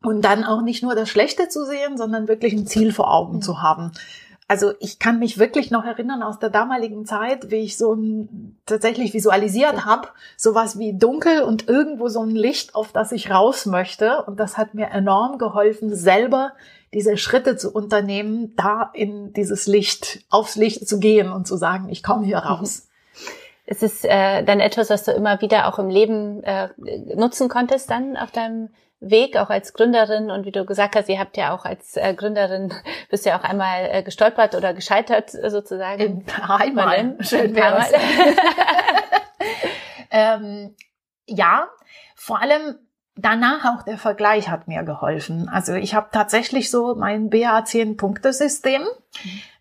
Und 0.02 0.22
dann 0.22 0.44
auch 0.44 0.62
nicht 0.62 0.82
nur 0.82 0.94
das 0.94 1.10
Schlechte 1.10 1.48
zu 1.48 1.66
sehen, 1.66 1.98
sondern 1.98 2.26
wirklich 2.26 2.54
ein 2.54 2.66
Ziel 2.66 2.92
vor 2.92 3.12
Augen 3.12 3.42
zu 3.42 3.60
haben 3.60 3.92
also 4.50 4.72
ich 4.80 4.98
kann 4.98 5.20
mich 5.20 5.38
wirklich 5.38 5.70
noch 5.70 5.84
erinnern 5.84 6.24
aus 6.24 6.40
der 6.40 6.50
damaligen 6.50 7.06
Zeit, 7.06 7.52
wie 7.52 7.60
ich 7.60 7.78
so 7.78 7.94
ein, 7.94 8.58
tatsächlich 8.66 9.14
visualisiert 9.14 9.84
habe, 9.84 10.08
sowas 10.36 10.76
wie 10.76 10.92
dunkel 10.92 11.42
und 11.42 11.68
irgendwo 11.68 12.08
so 12.08 12.20
ein 12.20 12.34
Licht, 12.34 12.74
auf 12.74 12.90
das 12.90 13.12
ich 13.12 13.30
raus 13.30 13.64
möchte. 13.66 14.24
Und 14.24 14.40
das 14.40 14.58
hat 14.58 14.74
mir 14.74 14.88
enorm 14.88 15.38
geholfen, 15.38 15.94
selber 15.94 16.50
diese 16.92 17.16
Schritte 17.16 17.56
zu 17.56 17.70
unternehmen, 17.70 18.56
da 18.56 18.90
in 18.92 19.32
dieses 19.34 19.68
Licht, 19.68 20.24
aufs 20.30 20.56
Licht 20.56 20.88
zu 20.88 20.98
gehen 20.98 21.30
und 21.30 21.46
zu 21.46 21.56
sagen, 21.56 21.88
ich 21.88 22.02
komme 22.02 22.26
hier 22.26 22.38
raus. 22.38 22.88
Es 23.66 23.84
ist 23.84 24.04
äh, 24.04 24.42
dann 24.42 24.58
etwas, 24.58 24.90
was 24.90 25.04
du 25.04 25.12
immer 25.12 25.40
wieder 25.40 25.68
auch 25.68 25.78
im 25.78 25.90
Leben 25.90 26.42
äh, 26.42 26.70
nutzen 27.14 27.48
konntest 27.48 27.88
dann 27.88 28.16
auf 28.16 28.32
deinem 28.32 28.70
Weg, 29.00 29.36
auch 29.36 29.48
als 29.48 29.72
Gründerin 29.72 30.30
und 30.30 30.44
wie 30.44 30.52
du 30.52 30.66
gesagt 30.66 30.94
hast, 30.94 31.08
ihr 31.08 31.18
habt 31.18 31.36
ja 31.36 31.54
auch 31.54 31.64
als 31.64 31.96
äh, 31.96 32.14
Gründerin, 32.14 32.72
bist 33.10 33.24
ja 33.24 33.38
auch 33.38 33.44
einmal 33.44 33.88
äh, 33.90 34.02
gestolpert 34.02 34.54
oder 34.54 34.74
gescheitert 34.74 35.30
sozusagen. 35.30 36.24
Einmal. 36.60 37.16
Schön 37.20 37.54
ähm, 40.10 40.76
ja, 41.26 41.68
vor 42.14 42.42
allem 42.42 42.78
danach 43.22 43.64
auch 43.64 43.82
der 43.82 43.98
Vergleich 43.98 44.48
hat 44.48 44.68
mir 44.68 44.82
geholfen. 44.82 45.48
Also 45.48 45.74
ich 45.74 45.94
habe 45.94 46.08
tatsächlich 46.12 46.70
so 46.70 46.94
mein 46.94 47.30
BA10-Punkte-System, 47.30 48.82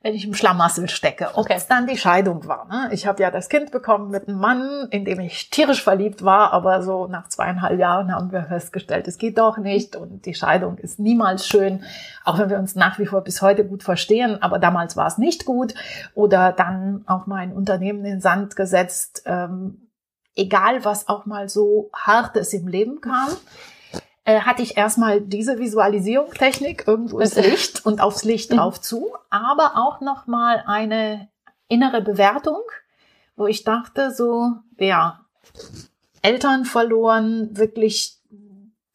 wenn 0.02 0.14
ich 0.14 0.26
im 0.26 0.34
Schlamassel 0.34 0.88
stecke. 0.88 1.30
Ob 1.34 1.46
okay. 1.46 1.54
es 1.58 1.68
dann 1.68 1.88
die 1.88 1.98
Scheidung 1.98 2.48
war. 2.48 2.68
Ne? 2.68 2.90
Ich 2.94 3.08
habe 3.08 3.22
ja 3.22 3.32
das 3.32 3.50
Kind 3.50 3.72
bekommen 3.72 4.12
mit 4.12 4.28
einem 4.28 4.40
Mann, 4.40 4.88
in 4.92 5.06
dem 5.06 5.20
ich 5.20 5.50
tierisch 5.50 5.84
verliebt 5.84 6.24
war, 6.24 6.54
aber 6.54 6.82
so 6.82 7.08
nach 7.08 7.28
zweieinhalb 7.28 7.80
Jahren 7.80 8.14
haben 8.14 8.32
wir 8.32 8.44
festgestellt, 8.44 9.08
es 9.08 9.18
geht 9.18 9.38
doch 9.38 9.58
nicht 9.58 9.96
und 9.96 10.26
die 10.26 10.36
Scheidung 10.36 10.78
ist 10.78 11.00
niemals 11.00 11.48
schön, 11.48 11.84
auch 12.24 12.38
wenn 12.38 12.50
wir 12.50 12.60
uns 12.60 12.76
nach 12.76 13.00
wie 13.00 13.06
vor 13.06 13.22
bis 13.22 13.42
heute 13.42 13.66
gut 13.66 13.84
verstehen, 13.84 14.42
aber 14.42 14.60
damals 14.60 14.96
war 14.96 15.08
es 15.08 15.18
nicht 15.18 15.46
gut. 15.46 15.74
Oder 16.14 16.52
dann 16.52 17.04
auch 17.08 17.26
mein 17.26 17.52
Unternehmen 17.52 18.00
in 18.00 18.12
den 18.12 18.22
Sand 18.22 18.56
gesetzt, 18.56 19.24
ähm, 19.26 19.89
egal 20.36 20.86
was 20.86 21.08
auch 21.08 21.26
mal 21.26 21.50
so 21.50 21.90
Hartes 21.94 22.54
im 22.54 22.68
Leben 22.68 23.02
kam, 23.02 23.30
äh, 24.26 24.42
hatte 24.42 24.62
ich 24.62 24.78
erstmal 24.78 25.22
diese 25.22 25.60
Visualisierungstechnik, 25.60 26.88
irgendwo 26.88 27.20
ist 27.20 27.36
Licht 27.36 27.86
und 27.86 28.02
aufs 28.02 28.24
Licht 28.24 28.52
mhm. 28.52 28.58
drauf 28.58 28.80
zu, 28.80 29.12
aber 29.30 29.74
auch 29.76 30.02
nochmal 30.02 30.64
eine 30.68 31.30
innere 31.68 32.02
Bewertung, 32.02 32.62
wo 33.36 33.48
ich 33.48 33.64
dachte 33.64 34.12
so, 34.12 34.54
ja, 34.78 35.26
Eltern 36.22 36.66
verloren, 36.66 37.58
wirklich 37.58 38.20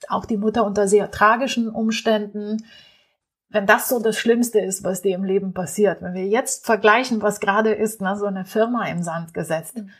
auch 0.09 0.25
die 0.27 0.37
Mutter 0.37 0.65
unter 0.65 0.87
sehr 0.87 1.11
tragischen 1.11 1.69
Umständen. 1.69 2.65
Wenn 3.49 3.67
das 3.67 3.89
so 3.89 4.01
das 4.01 4.19
Schlimmste 4.19 4.61
ist, 4.61 4.85
was 4.85 5.03
dir 5.03 5.15
im 5.15 5.25
Leben 5.25 5.55
passiert, 5.55 6.03
wenn 6.03 6.15
wir 6.15 6.27
jetzt 6.27 6.67
vergleichen, 6.67 7.23
was 7.23 7.41
gerade 7.41 7.73
ist, 7.73 8.01
na, 8.01 8.17
so 8.17 8.27
eine 8.27 8.45
Firma 8.45 8.87
im 8.87 9.03
Sand 9.03 9.33
gesetzt, 9.33 9.79
mhm. 9.79 9.91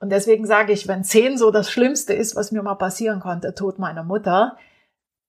Und 0.00 0.10
deswegen 0.10 0.46
sage 0.46 0.72
ich, 0.72 0.88
wenn 0.88 1.04
zehn 1.04 1.36
so 1.36 1.50
das 1.50 1.70
Schlimmste 1.70 2.14
ist, 2.14 2.34
was 2.34 2.52
mir 2.52 2.62
mal 2.62 2.74
passieren 2.74 3.20
konnte, 3.20 3.54
Tod 3.54 3.78
meiner 3.78 4.02
Mutter, 4.02 4.56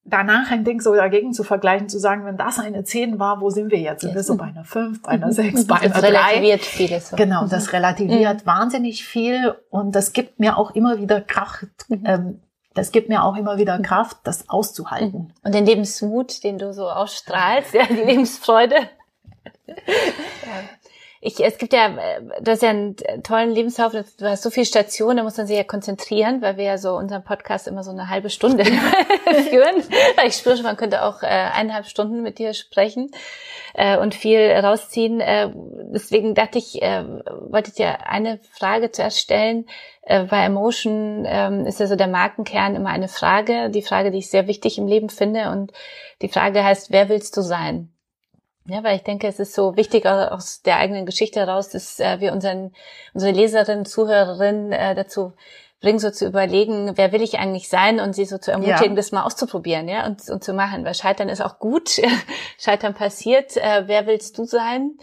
danach 0.04 0.50
ein 0.50 0.64
Ding 0.64 0.82
so 0.82 0.96
dagegen 0.96 1.34
zu 1.34 1.44
vergleichen, 1.44 1.90
zu 1.90 2.00
sagen, 2.00 2.26
wenn 2.26 2.38
das 2.38 2.58
eine 2.58 2.84
zehn 2.84 3.20
war, 3.20 3.42
wo 3.42 3.50
sind 3.50 3.72
wir 3.72 3.80
jetzt? 3.80 4.02
Sind 4.02 4.16
wir 4.16 4.24
so 4.24 4.36
bei 4.36 4.46
einer 4.46 4.64
fünf, 4.64 5.02
bei 5.02 5.12
einer 5.12 5.32
sechs, 5.32 5.68
bei 5.68 5.76
einer 5.76 5.94
das 5.94 6.04
relativiert 6.04 6.62
vieles. 6.62 7.12
Genau, 7.12 7.46
das 7.48 7.68
mhm. 7.68 7.72
relativiert 7.72 8.42
mhm. 8.42 8.48
wahnsinnig 8.48 9.06
viel 9.06 9.56
und 9.70 9.96
das 9.96 10.14
gibt 10.14 10.40
mir 10.40 10.58
auch 10.58 10.72
immer 10.72 10.98
wieder 10.98 11.22
Kraft. 11.22 11.68
Mhm. 11.90 12.04
Ähm, 12.06 12.42
das 12.74 12.94
gibt 12.94 13.10
mir 13.10 13.24
auch 13.24 13.36
immer 13.36 13.58
wieder 13.58 13.78
Kraft, 13.80 14.18
das 14.24 14.50
auszuhalten. 14.50 15.34
Und 15.44 15.54
den 15.54 15.66
Lebensmut, 15.66 16.44
den 16.46 16.58
du 16.58 16.74
so 16.74 16.90
ausstrahlst, 16.90 17.74
ja, 17.74 17.86
die 17.86 17.96
Lebensfreude. 17.96 18.76
ja. 19.68 19.76
Ich, 21.24 21.40
es 21.40 21.60
gibt 21.60 21.72
ja, 21.72 21.90
du 22.42 22.50
hast 22.50 22.64
ja 22.64 22.72
einen 22.72 22.96
tollen 23.22 23.52
Lebenslauf, 23.52 23.92
du 23.92 24.26
hast 24.28 24.42
so 24.42 24.50
viele 24.50 24.66
Stationen, 24.66 25.18
da 25.18 25.24
muss 25.24 25.38
man 25.38 25.46
sich 25.46 25.56
ja 25.56 25.64
konzentrieren, 25.64 26.42
weil 26.42 26.58
wir 26.58 26.64
ja 26.64 26.78
so 26.80 26.96
unseren 26.96 27.24
Podcast 27.24 27.68
immer 27.68 27.84
so 27.84 27.92
eine 27.92 28.10
halbe 28.10 28.32
Stunde 28.32 28.66
führen. 29.50 29.84
Ich 30.26 30.34
spüre 30.34 30.56
schon, 30.56 30.66
man 30.66 30.78
könnte 30.78 31.04
auch 31.04 31.22
äh, 31.22 31.28
eineinhalb 31.28 31.86
Stunden 31.86 32.24
mit 32.24 32.40
dir 32.40 32.56
sprechen 32.56 33.12
äh, 33.76 34.00
und 34.00 34.16
viel 34.16 34.40
rausziehen. 34.52 35.22
Äh, 35.22 35.52
deswegen 35.94 36.34
dachte 36.34 36.58
ich, 36.58 36.82
äh, 36.82 37.06
wollte 37.50 37.70
ich 37.70 37.76
dir 37.76 38.08
eine 38.08 38.40
Frage 38.52 38.92
zuerst 38.92 39.20
stellen. 39.20 39.68
Äh, 40.02 40.24
bei 40.24 40.44
Emotion 40.44 41.26
äh, 41.26 41.68
ist 41.68 41.80
ja 41.80 41.86
so 41.86 41.96
der 41.96 42.08
Markenkern 42.08 42.76
immer 42.76 42.90
eine 42.90 43.08
Frage, 43.08 43.70
die 43.70 43.84
Frage, 43.84 44.10
die 44.10 44.18
ich 44.18 44.32
sehr 44.32 44.48
wichtig 44.48 44.80
im 44.80 44.88
Leben 44.88 45.10
finde. 45.10 45.52
Und 45.52 45.72
die 46.24 46.30
Frage 46.30 46.64
heißt, 46.64 46.92
wer 46.92 47.10
willst 47.10 47.38
du 47.38 47.42
sein? 47.42 47.94
Ja, 48.66 48.84
weil 48.84 48.96
ich 48.96 49.04
denke, 49.04 49.28
es 49.28 49.40
ist 49.40 49.54
so 49.54 49.76
wichtig 49.76 50.06
aus 50.06 50.62
der 50.62 50.78
eigenen 50.78 51.06
Geschichte 51.06 51.40
heraus, 51.40 51.70
dass 51.70 52.00
äh, 52.00 52.20
wir 52.20 52.32
unseren, 52.32 52.74
unsere 53.14 53.32
Leserinnen, 53.32 53.86
Zuhörerinnen 53.86 54.72
äh, 54.72 54.94
dazu 54.94 55.34
bringen, 55.82 55.98
so 55.98 56.12
zu 56.12 56.28
überlegen, 56.28 56.92
wer 56.96 57.12
will 57.12 57.24
ich 57.24 57.40
eigentlich 57.40 57.68
sein 57.68 58.00
und 58.00 58.14
sie 58.14 58.26
so 58.26 58.38
zu 58.38 58.52
ermutigen, 58.52 58.92
ja. 58.92 58.96
das 58.96 59.12
mal 59.12 59.24
auszuprobieren, 59.24 59.90
ja, 59.90 60.06
und, 60.06 60.30
und 60.30 60.44
zu 60.44 60.54
machen. 60.54 60.86
Weil 60.86 60.94
Scheitern 60.94 61.28
ist 61.28 61.42
auch 61.42 61.58
gut. 61.58 62.00
Scheitern 62.60 62.94
passiert. 62.94 63.58
Äh, 63.58 63.88
wer 63.88 64.06
willst 64.06 64.38
du 64.38 64.46
sein? 64.46 64.98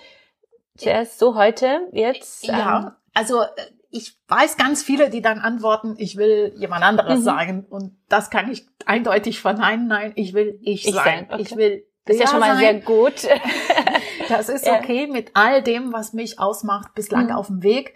Zuerst 0.77 1.19
so 1.19 1.35
heute, 1.35 1.81
jetzt. 1.91 2.45
Ja, 2.45 2.79
ähm, 2.79 2.93
also 3.13 3.43
äh, 3.43 3.47
ich 3.91 4.17
weiß 4.29 4.57
ganz 4.57 4.83
viele, 4.83 5.11
die 5.11 5.23
dann 5.23 5.41
antworten, 5.41 5.97
ich 5.99 6.17
will 6.17 6.53
jemand 6.57 6.85
anderes 6.85 7.21
mhm. 7.21 7.25
sein. 7.25 7.67
Und 7.69 7.97
das 8.09 8.31
kann 8.31 8.51
ich 8.51 8.67
eindeutig 8.87 9.41
verneinen. 9.41 9.89
Nein, 9.89 10.13
ich 10.15 10.35
will 10.35 10.61
ich, 10.63 10.87
ich 10.87 10.95
sein. 10.95 11.05
sein. 11.05 11.27
Okay. 11.31 11.43
Ich 11.43 11.57
will 11.57 11.88
das 12.09 12.17
ist 12.17 12.23
ja 12.23 12.29
schon 12.29 12.41
mal 12.41 12.57
sein. 12.57 12.59
sehr 12.59 12.75
gut. 12.81 13.29
das 14.29 14.49
ist 14.49 14.67
okay 14.67 15.07
mit 15.07 15.31
all 15.35 15.63
dem, 15.63 15.93
was 15.93 16.13
mich 16.13 16.41
ausmacht, 16.41 16.95
bislang 16.95 17.27
mhm. 17.27 17.33
auf 17.33 17.49
dem 17.49 17.63
Weg. 17.63 17.95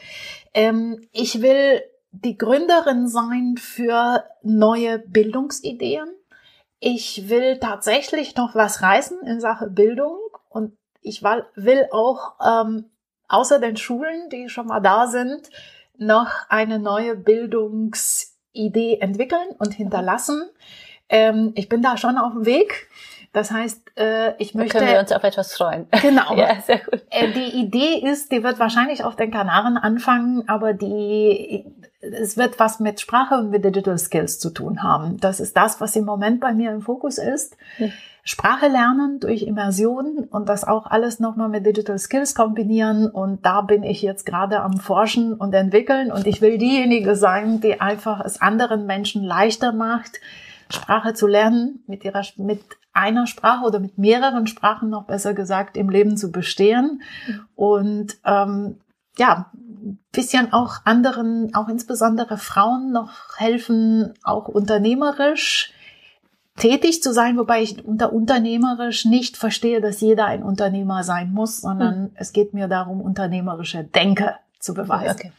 Ähm, 0.55 1.01
ich 1.13 1.41
will 1.41 1.83
die 2.13 2.37
Gründerin 2.37 3.09
sein 3.09 3.57
für 3.59 4.25
neue 4.43 4.99
Bildungsideen. 4.99 6.09
Ich 6.79 7.29
will 7.31 7.59
tatsächlich 7.59 8.37
noch 8.37 8.55
was 8.55 8.83
reißen 8.83 9.21
in 9.27 9.41
Sache 9.41 9.69
Bildung 9.69 10.19
und 10.51 10.77
ich 11.01 11.23
will 11.23 11.89
auch 11.91 12.35
ähm, 12.45 12.91
außer 13.29 13.59
den 13.59 13.77
Schulen, 13.77 14.29
die 14.31 14.49
schon 14.49 14.67
mal 14.67 14.81
da 14.81 15.07
sind, 15.07 15.49
noch 15.97 16.29
eine 16.49 16.79
neue 16.79 17.17
Bildungsidee 17.17 18.99
entwickeln 19.01 19.49
und 19.59 19.73
hinterlassen. 19.73 20.51
Ähm, 21.09 21.53
ich 21.55 21.69
bin 21.69 21.83
da 21.83 21.97
schon 21.97 22.19
auf 22.19 22.33
dem 22.33 22.45
Weg. 22.45 22.89
Das 23.33 23.51
heißt, 23.51 23.93
äh, 23.97 24.35
ich 24.37 24.55
möchte. 24.55 24.75
Da 24.75 24.81
können 24.81 24.93
wir 24.93 25.01
uns 25.01 25.13
auf 25.13 25.25
etwas 25.25 25.55
freuen. 25.55 25.87
Genau. 26.03 26.37
ja, 26.37 26.61
sehr 26.61 26.79
gut. 26.79 27.03
Äh, 27.11 27.33
die 27.33 27.61
Idee 27.61 28.07
ist, 28.07 28.31
die 28.31 28.43
wird 28.43 28.59
wahrscheinlich 28.59 29.05
auf 29.05 29.17
den 29.17 29.31
Kanaren 29.31 29.79
anfangen, 29.79 30.49
aber 30.49 30.75
die, 30.75 31.65
es 32.01 32.37
wird 32.37 32.59
was 32.59 32.81
mit 32.81 33.01
Sprache 33.01 33.37
und 33.37 33.51
mit 33.51 33.65
Digital 33.65 33.97
Skills 33.97 34.39
zu 34.39 34.51
tun 34.51 34.83
haben. 34.83 35.19
Das 35.19 35.41
ist 35.41 35.57
das, 35.57 35.81
was 35.81 35.97
im 35.97 36.05
Moment 36.05 36.41
bei 36.41 36.53
mir 36.53 36.73
im 36.73 36.83
Fokus 36.83 37.19
ist. 37.19 37.57
Hm. 37.77 37.93
Sprache 38.25 38.69
lernen 38.69 39.19
durch 39.19 39.43
Immersion 39.43 40.29
und 40.31 40.49
das 40.49 40.63
auch 40.63 40.87
alles 40.87 41.19
nochmal 41.19 41.49
mit 41.49 41.67
Digital 41.67 41.99
Skills 41.99 42.35
kombinieren. 42.35 43.11
Und 43.11 43.45
da 43.45 43.63
bin 43.63 43.83
ich 43.83 44.03
jetzt 44.03 44.27
gerade 44.27 44.61
am 44.61 44.77
Forschen 44.77 45.35
und 45.35 45.55
entwickeln. 45.55 46.13
Und 46.13 46.27
ich 46.27 46.41
will 46.41 46.59
diejenige 46.59 47.17
sein, 47.17 47.61
die 47.61 47.81
einfach 47.81 48.25
es 48.25 48.41
anderen 48.41 48.87
Menschen 48.87 49.25
leichter 49.25 49.73
macht, 49.73 50.21
Sprache 50.69 51.15
zu 51.15 51.27
lernen, 51.27 51.83
mit 51.87 52.05
ihrer, 52.05 52.23
mit 52.37 52.61
einer 52.93 53.27
Sprache 53.27 53.65
oder 53.65 53.81
mit 53.81 53.99
mehreren 53.99 54.47
Sprachen 54.47 54.91
noch 54.91 55.05
besser 55.05 55.35
gesagt 55.35 55.77
im 55.77 55.89
Leben 55.89 56.17
zu 56.17 56.31
bestehen 56.31 57.03
und 57.55 58.19
ähm, 58.25 58.79
ja, 59.19 59.51
bisschen 60.13 60.53
auch 60.53 60.77
anderen, 60.85 61.55
auch 61.55 61.69
insbesondere 61.69 62.39
Frauen 62.39 62.93
noch 62.93 63.37
helfen, 63.37 64.15
auch 64.23 64.49
unternehmerisch 64.49 65.73
tätig 66.57 67.03
zu 67.03 67.13
sein, 67.13 67.39
wobei 67.39 67.63
ich 67.63 67.85
unter 67.85 68.13
unternehmerisch 68.13 69.05
nicht 69.07 69.37
verstehe, 69.37 69.81
dass 69.81 70.01
jeder 70.01 70.27
ein 70.27 70.43
Unternehmer 70.43 71.03
sein 71.03 71.33
muss, 71.33 71.63
sondern 71.63 71.95
hm. 71.95 72.11
es 72.15 72.33
geht 72.33 72.53
mir 72.53 72.69
darum, 72.69 73.01
unternehmerische 73.01 73.85
Denke 73.85 74.37
zu 74.59 74.75
beweisen. 74.75 75.17
Okay 75.19 75.33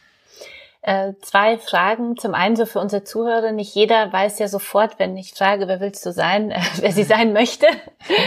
äh, 0.86 1.14
zwei 1.22 1.56
Fragen. 1.56 2.18
Zum 2.18 2.34
einen 2.34 2.56
so 2.56 2.66
für 2.66 2.78
unsere 2.78 3.04
Zuhörer, 3.04 3.52
nicht 3.52 3.74
jeder 3.74 4.12
weiß 4.12 4.38
ja 4.38 4.48
sofort, 4.48 4.98
wenn 4.98 5.16
ich 5.16 5.32
frage, 5.32 5.66
wer 5.66 5.80
willst 5.80 6.04
du 6.04 6.12
sein, 6.12 6.50
äh, 6.50 6.60
wer 6.76 6.92
sie 6.92 7.04
sein 7.04 7.32
möchte. 7.32 7.66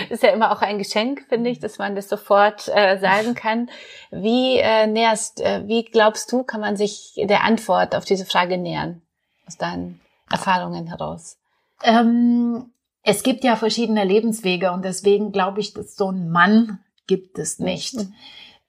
ist 0.09 0.23
ja 0.23 0.29
immer 0.29 0.51
auch 0.51 0.63
ein 0.63 0.79
Geschenk, 0.79 1.25
finde 1.29 1.51
ich, 1.51 1.59
dass 1.59 1.77
man 1.77 1.95
das 1.95 2.09
sofort 2.09 2.67
äh, 2.73 2.97
sagen 2.97 3.35
kann. 3.35 3.69
Wie 4.09 4.57
äh, 4.57 4.87
näherst, 4.87 5.39
äh, 5.39 5.67
wie 5.67 5.85
glaubst 5.85 6.31
du, 6.31 6.43
kann 6.43 6.59
man 6.59 6.77
sich 6.77 7.13
der 7.15 7.43
Antwort 7.43 7.95
auf 7.95 8.05
diese 8.05 8.25
Frage 8.25 8.57
nähern? 8.57 9.03
Aus 9.45 9.57
deinen 9.57 10.01
Erfahrungen 10.31 10.87
heraus? 10.87 11.37
Ähm, 11.83 12.71
es 13.03 13.21
gibt 13.21 13.43
ja 13.43 13.55
verschiedene 13.55 14.03
Lebenswege 14.03 14.71
und 14.71 14.83
deswegen 14.83 15.31
glaube 15.31 15.59
ich, 15.59 15.75
dass 15.75 15.95
so 15.95 16.09
ein 16.09 16.31
Mann 16.31 16.79
gibt 17.05 17.37
es 17.37 17.59
nicht. 17.59 17.93
Mhm. 17.93 18.13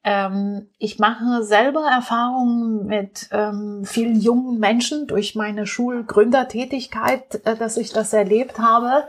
Ähm, 0.04 0.68
ich 0.78 0.98
mache 0.98 1.42
selber 1.42 1.86
Erfahrungen 1.86 2.86
mit 2.86 3.28
ähm, 3.32 3.82
vielen 3.84 4.20
jungen 4.20 4.58
Menschen 4.58 5.06
durch 5.06 5.34
meine 5.34 5.66
Schulgründertätigkeit, 5.66 7.44
äh, 7.44 7.56
dass 7.56 7.76
ich 7.76 7.92
das 7.92 8.12
erlebt 8.12 8.58
habe. 8.58 9.04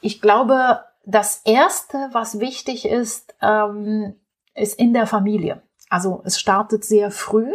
Ich 0.00 0.20
glaube, 0.20 0.80
das 1.04 1.42
Erste, 1.44 2.08
was 2.12 2.38
wichtig 2.40 2.86
ist, 2.86 3.34
ähm, 3.42 4.14
ist 4.54 4.78
in 4.78 4.92
der 4.92 5.06
Familie. 5.06 5.62
Also 5.88 6.22
es 6.24 6.38
startet 6.38 6.84
sehr 6.84 7.10
früh. 7.10 7.52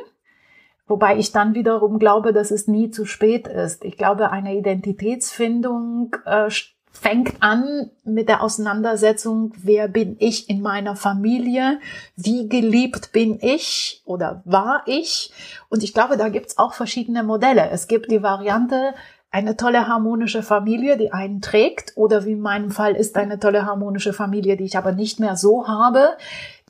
Wobei 0.87 1.17
ich 1.17 1.31
dann 1.31 1.55
wiederum 1.55 1.97
glaube, 1.97 2.31
dass 2.31 2.51
es 2.51 2.67
nie 2.67 2.91
zu 2.91 3.05
spät 3.05 3.47
ist. 3.47 3.83
Ich 3.83 3.97
glaube, 3.97 4.31
eine 4.31 4.55
Identitätsfindung 4.55 6.15
äh, 6.25 6.51
fängt 6.99 7.35
an 7.41 7.91
mit 8.03 8.29
der 8.29 8.41
Auseinandersetzung, 8.41 9.53
wer 9.57 9.87
bin 9.87 10.15
ich 10.19 10.49
in 10.49 10.61
meiner 10.61 10.95
Familie, 10.95 11.79
wie 12.15 12.49
geliebt 12.49 13.11
bin 13.11 13.37
ich 13.41 14.01
oder 14.05 14.41
war 14.45 14.83
ich. 14.85 15.31
Und 15.69 15.83
ich 15.83 15.93
glaube, 15.93 16.17
da 16.17 16.29
gibt's 16.29 16.57
auch 16.57 16.73
verschiedene 16.73 17.23
Modelle. 17.23 17.69
Es 17.69 17.87
gibt 17.87 18.11
die 18.11 18.23
Variante, 18.23 18.93
eine 19.29 19.57
tolle 19.57 19.89
harmonische 19.89 20.43
Familie, 20.43 20.97
die 20.97 21.11
einen 21.11 21.41
trägt, 21.41 21.91
oder 21.97 22.23
wie 22.23 22.31
in 22.31 22.39
meinem 22.39 22.71
Fall 22.71 22.95
ist 22.95 23.17
eine 23.17 23.37
tolle 23.37 23.65
harmonische 23.65 24.13
Familie, 24.13 24.55
die 24.55 24.63
ich 24.63 24.77
aber 24.77 24.93
nicht 24.93 25.19
mehr 25.19 25.35
so 25.35 25.67
habe, 25.67 26.11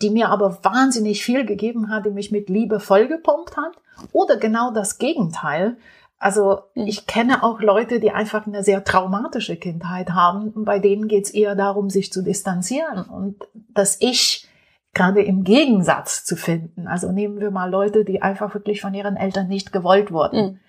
die 0.02 0.10
mir 0.10 0.30
aber 0.30 0.58
wahnsinnig 0.64 1.24
viel 1.24 1.46
gegeben 1.46 1.92
hat, 1.92 2.08
die 2.08 2.10
mich 2.10 2.32
mit 2.32 2.50
Liebe 2.50 2.80
vollgepumpt 2.80 3.56
hat. 3.56 3.74
Oder 4.12 4.38
genau 4.38 4.72
das 4.72 4.98
Gegenteil, 4.98 5.78
Also 6.26 6.64
ich 6.74 7.06
kenne 7.06 7.44
auch 7.44 7.62
Leute, 7.62 8.00
die 8.00 8.10
einfach 8.10 8.48
eine 8.48 8.64
sehr 8.64 8.84
traumatische 8.84 9.58
Kindheit 9.58 10.10
haben. 10.10 10.50
Und 10.50 10.66
bei 10.66 10.80
denen 10.80 11.08
geht 11.08 11.26
es 11.26 11.30
eher 11.30 11.54
darum, 11.54 11.92
sich 11.92 12.12
zu 12.12 12.24
distanzieren 12.24 13.06
und 13.06 13.44
das 13.76 13.98
Ich 14.02 14.48
gerade 14.96 15.22
im 15.22 15.44
Gegensatz 15.44 16.26
zu 16.26 16.36
finden. 16.36 16.88
Also 16.88 17.12
nehmen 17.12 17.40
wir 17.40 17.52
mal 17.52 17.70
Leute, 17.70 18.04
die 18.04 18.24
einfach 18.24 18.56
wirklich 18.56 18.82
von 18.82 18.96
ihren 18.96 19.18
Eltern 19.18 19.48
nicht 19.48 19.72
gewollt 19.72 20.12
wurden. 20.12 20.38
Mhm. 20.40 20.60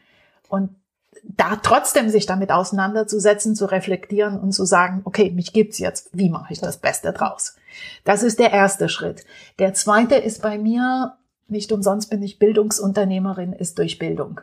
Und 0.51 0.77
da 1.25 1.57
trotzdem 1.63 2.11
sich 2.11 2.27
damit 2.27 2.53
auseinanderzusetzen, 2.53 3.55
zu 3.55 3.65
reflektieren 3.65 4.39
und 4.39 4.53
zu 4.53 4.67
sagen, 4.67 5.01
okay, 5.05 5.31
mich 5.31 5.55
gibt's 5.55 5.79
jetzt. 5.79 6.11
Wie 6.13 6.29
mache 6.29 6.53
ich 6.53 6.61
das 6.61 6.77
Beste 6.77 7.15
draus? 7.15 7.57
Das 8.05 8.23
ist 8.23 8.39
der 8.39 8.53
erste 8.53 8.91
Schritt. 8.91 9.25
Der 9.59 9.73
zweite 9.73 10.17
ist 10.17 10.43
bei 10.43 10.59
mir, 10.59 11.17
nicht 11.49 11.73
umsonst 11.73 12.11
bin 12.11 12.23
ich 12.23 12.39
Bildungsunternehmerin, 12.39 13.55
ist 13.55 13.79
durch 13.79 13.99
Bildung. 13.99 14.43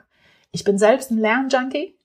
Ich 0.53 0.63
bin 0.63 0.77
selbst 0.77 1.11
ein 1.11 1.17
Lernjunkie. 1.17 1.97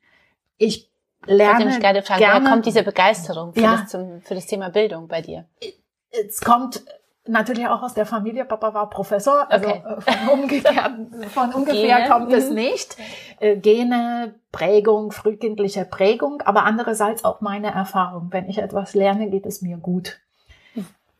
Ich 0.56 0.90
lerne 1.26 1.70
ich 1.70 1.80
gerade 1.80 2.02
fragen, 2.02 2.18
gerne. 2.18 2.40
Woher 2.40 2.50
kommt 2.50 2.66
diese 2.66 2.82
Begeisterung 2.82 3.52
für, 3.52 3.60
ja, 3.60 3.76
das 3.76 3.90
zum, 3.90 4.22
für 4.22 4.34
das 4.34 4.46
Thema 4.46 4.70
Bildung 4.70 5.06
bei 5.06 5.20
dir? 5.20 5.44
Es 6.10 6.40
kommt 6.40 6.82
natürlich 7.26 7.66
auch 7.68 7.82
aus 7.82 7.92
der 7.92 8.06
Familie. 8.06 8.46
Papa 8.46 8.72
war 8.72 8.88
Professor, 8.88 9.46
also 9.52 9.68
okay. 9.68 9.82
Äh, 9.84 10.00
von, 10.00 10.40
umgekehrt, 10.40 10.92
von 11.28 11.52
ungefähr 11.54 11.98
Gene. 11.98 12.08
kommt 12.08 12.32
es 12.32 12.48
mhm. 12.48 12.54
nicht. 12.54 12.96
Äh, 13.38 13.56
Gene, 13.58 14.34
Prägung, 14.50 15.12
frühkindliche 15.12 15.84
Prägung, 15.84 16.40
aber 16.40 16.64
andererseits 16.64 17.24
auch 17.24 17.42
meine 17.42 17.70
Erfahrung. 17.70 18.28
Wenn 18.30 18.48
ich 18.48 18.58
etwas 18.58 18.94
lerne, 18.94 19.28
geht 19.28 19.44
es 19.44 19.60
mir 19.60 19.76
gut 19.76 20.20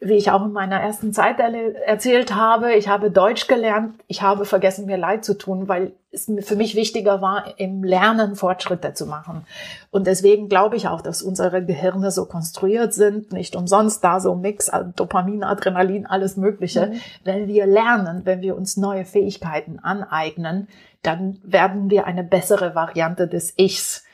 wie 0.01 0.15
ich 0.15 0.31
auch 0.31 0.45
in 0.45 0.53
meiner 0.53 0.81
ersten 0.81 1.13
Zeit 1.13 1.41
erzählt 1.41 2.33
habe, 2.33 2.75
ich 2.75 2.89
habe 2.89 3.11
Deutsch 3.11 3.49
gelernt, 3.49 3.95
ich 4.07 4.23
habe 4.23 4.45
vergessen, 4.45 4.87
mir 4.87 4.97
leid 4.97 5.25
zu 5.25 5.37
tun, 5.37 5.67
weil 5.67 5.93
es 6.13 6.31
für 6.41 6.55
mich 6.55 6.77
wichtiger 6.77 7.21
war, 7.21 7.59
im 7.59 7.83
Lernen 7.83 8.37
Fortschritte 8.37 8.95
zu 8.95 9.07
machen. 9.07 9.45
Und 9.91 10.07
deswegen 10.07 10.49
glaube 10.49 10.77
ich 10.77 10.87
auch, 10.87 11.01
dass 11.01 11.21
unsere 11.21 11.65
Gehirne 11.65 12.13
so 12.13 12.27
konstruiert 12.27 12.95
sind, 12.95 13.33
nicht 13.33 13.57
umsonst 13.57 14.05
da 14.05 14.21
so 14.21 14.37
Mix, 14.37 14.71
Dopamin, 14.95 15.43
Adrenalin, 15.43 16.07
alles 16.07 16.37
Mögliche. 16.37 16.87
Mhm. 16.87 17.01
Wenn 17.25 17.49
wir 17.49 17.67
lernen, 17.67 18.23
wenn 18.25 18.41
wir 18.41 18.57
uns 18.57 18.77
neue 18.77 19.05
Fähigkeiten 19.05 19.81
aneignen, 19.81 20.69
dann 21.03 21.39
werden 21.43 21.91
wir 21.91 22.07
eine 22.07 22.23
bessere 22.23 22.75
Variante 22.77 23.27
des 23.27 23.53
Ichs. 23.57 24.05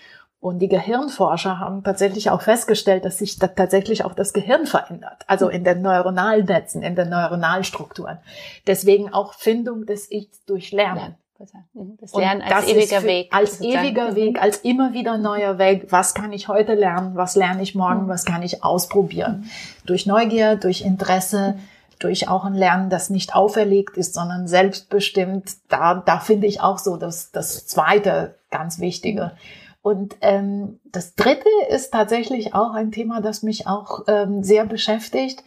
Und 0.45 0.59
die 0.59 0.69
Gehirnforscher 0.69 1.59
haben 1.59 1.83
tatsächlich 1.83 2.29
auch 2.29 2.43
festgestellt, 2.43 3.07
dass 3.07 3.17
sich 3.17 3.39
da 3.39 3.47
tatsächlich 3.47 4.05
auch 4.05 4.13
das 4.13 4.35
Gehirn 4.35 4.67
verändert. 4.67 5.23
Also 5.27 5.49
in 5.49 5.65
den 5.65 5.81
Neuronalnetzen, 5.81 6.83
in 6.83 6.95
den 6.95 7.09
Neuronalstrukturen. 7.09 8.19
Deswegen 8.67 9.11
auch 9.11 9.33
Findung 9.33 9.87
des 9.87 10.11
Ichs 10.11 10.45
durch 10.45 10.71
Lernen. 10.71 11.15
Mhm. 11.73 11.97
Das 11.99 12.15
Lernen 12.15 12.43
als 12.43 12.67
das 12.67 12.75
ewiger 12.75 13.03
Weg. 13.05 13.35
Als 13.35 13.57
sozusagen. 13.57 13.87
ewiger 13.87 14.17
Weg, 14.17 14.43
als 14.43 14.59
immer 14.59 14.93
wieder 14.93 15.17
neuer 15.17 15.57
Weg. 15.57 15.87
Was 15.89 16.13
kann 16.13 16.31
ich 16.35 16.47
heute 16.47 16.75
lernen? 16.75 17.17
Was 17.17 17.37
lerne 17.37 17.63
ich 17.63 17.75
morgen? 17.75 18.03
Mhm. 18.03 18.09
Was 18.09 18.27
kann 18.27 18.43
ich 18.43 18.63
ausprobieren? 18.63 19.49
Durch 19.87 20.05
Neugier, 20.05 20.57
durch 20.57 20.83
Interesse, 20.83 21.59
durch 22.01 22.29
auch 22.29 22.45
ein 22.45 22.53
Lernen, 22.53 22.91
das 22.91 23.09
nicht 23.09 23.35
auferlegt 23.35 23.97
ist, 23.97 24.13
sondern 24.13 24.47
selbstbestimmt. 24.47 25.53
Da, 25.71 25.95
da 26.05 26.19
finde 26.19 26.49
ich 26.49 26.61
auch 26.61 26.79
so 26.79 26.99
das, 26.99 27.31
das 27.31 27.67
zweite 27.67 28.35
ganz 28.51 28.79
Wichtige. 28.79 29.33
Und 29.85 30.17
ähm, 30.23 30.81
das 30.87 31.15
Dritte 31.15 31.51
ist 31.69 31.93
tatsächlich 31.93 32.55
auch 32.55 32.73
ein 32.73 32.91
Thema, 32.91 33.21
das 33.21 33.43
mich 33.43 33.67
auch 33.67 34.05
ähm, 34.09 34.43
sehr 34.43 34.65
beschäftigt, 34.65 35.45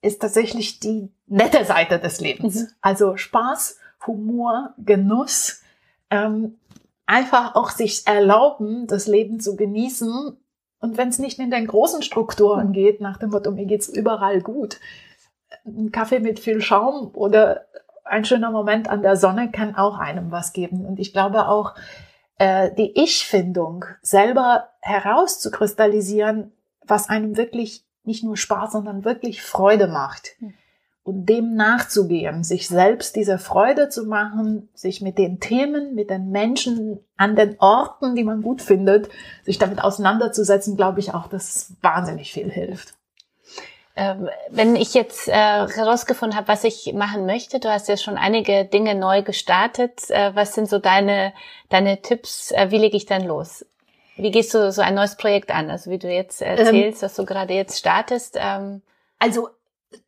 ist 0.00 0.22
tatsächlich 0.22 0.78
die 0.78 1.10
nette 1.26 1.64
Seite 1.64 1.98
des 1.98 2.20
Lebens. 2.20 2.54
Mhm. 2.54 2.68
Also 2.80 3.16
Spaß, 3.16 3.80
Humor, 4.06 4.72
Genuss, 4.78 5.62
ähm, 6.10 6.60
einfach 7.06 7.56
auch 7.56 7.70
sich 7.70 8.06
erlauben, 8.06 8.86
das 8.86 9.08
Leben 9.08 9.40
zu 9.40 9.56
genießen. 9.56 10.36
Und 10.78 10.96
wenn 10.96 11.08
es 11.08 11.18
nicht 11.18 11.40
in 11.40 11.50
den 11.50 11.66
großen 11.66 12.02
Strukturen 12.02 12.68
mhm. 12.68 12.72
geht, 12.74 13.00
nach 13.00 13.18
dem 13.18 13.30
Motto, 13.30 13.50
mir 13.50 13.66
geht's 13.66 13.88
überall 13.88 14.42
gut, 14.42 14.78
ein 15.66 15.90
Kaffee 15.90 16.20
mit 16.20 16.38
viel 16.38 16.60
Schaum 16.60 17.10
oder 17.14 17.62
ein 18.04 18.24
schöner 18.24 18.52
Moment 18.52 18.88
an 18.88 19.02
der 19.02 19.16
Sonne 19.16 19.50
kann 19.50 19.74
auch 19.74 19.98
einem 19.98 20.30
was 20.30 20.52
geben. 20.52 20.86
Und 20.86 21.00
ich 21.00 21.12
glaube 21.12 21.48
auch, 21.48 21.74
äh, 22.38 22.70
die 22.74 22.92
Ich-Findung 23.00 23.84
selber 24.02 24.70
herauszukristallisieren, 24.80 26.52
was 26.84 27.08
einem 27.08 27.36
wirklich 27.36 27.84
nicht 28.04 28.24
nur 28.24 28.36
Spaß, 28.36 28.72
sondern 28.72 29.04
wirklich 29.04 29.42
Freude 29.42 29.86
macht. 29.86 30.36
Hm. 30.38 30.54
Und 31.04 31.26
dem 31.26 31.54
nachzugehen, 31.56 32.44
sich 32.44 32.68
selbst 32.68 33.16
diese 33.16 33.36
Freude 33.36 33.88
zu 33.88 34.04
machen, 34.04 34.68
sich 34.72 35.02
mit 35.02 35.18
den 35.18 35.40
Themen, 35.40 35.96
mit 35.96 36.10
den 36.10 36.30
Menschen 36.30 37.00
an 37.16 37.34
den 37.34 37.56
Orten, 37.58 38.14
die 38.14 38.22
man 38.22 38.40
gut 38.40 38.62
findet, 38.62 39.08
sich 39.42 39.58
damit 39.58 39.82
auseinanderzusetzen, 39.82 40.76
glaube 40.76 41.00
ich 41.00 41.12
auch, 41.12 41.26
dass 41.26 41.74
wahnsinnig 41.80 42.32
viel 42.32 42.48
hilft. 42.48 42.94
Ähm, 43.94 44.28
wenn 44.48 44.74
ich 44.74 44.94
jetzt 44.94 45.28
äh, 45.28 45.32
herausgefunden 45.32 46.36
habe, 46.36 46.48
was 46.48 46.64
ich 46.64 46.92
machen 46.94 47.26
möchte, 47.26 47.60
du 47.60 47.70
hast 47.70 47.88
ja 47.88 47.98
schon 47.98 48.16
einige 48.16 48.64
Dinge 48.64 48.94
neu 48.94 49.22
gestartet. 49.22 50.08
Äh, 50.08 50.34
was 50.34 50.54
sind 50.54 50.68
so 50.68 50.78
deine, 50.78 51.34
deine 51.68 52.00
Tipps? 52.00 52.52
Äh, 52.52 52.70
wie 52.70 52.78
lege 52.78 52.96
ich 52.96 53.04
dann 53.04 53.24
los? 53.24 53.66
Wie 54.16 54.30
gehst 54.30 54.54
du 54.54 54.72
so 54.72 54.80
ein 54.80 54.94
neues 54.94 55.16
Projekt 55.16 55.50
an? 55.50 55.70
Also 55.70 55.90
wie 55.90 55.98
du 55.98 56.10
jetzt 56.10 56.40
erzählst, 56.40 57.02
ähm, 57.02 57.06
was 57.06 57.16
du 57.16 57.26
gerade 57.26 57.52
jetzt 57.52 57.78
startest. 57.78 58.36
Ähm, 58.38 58.80
also 59.18 59.50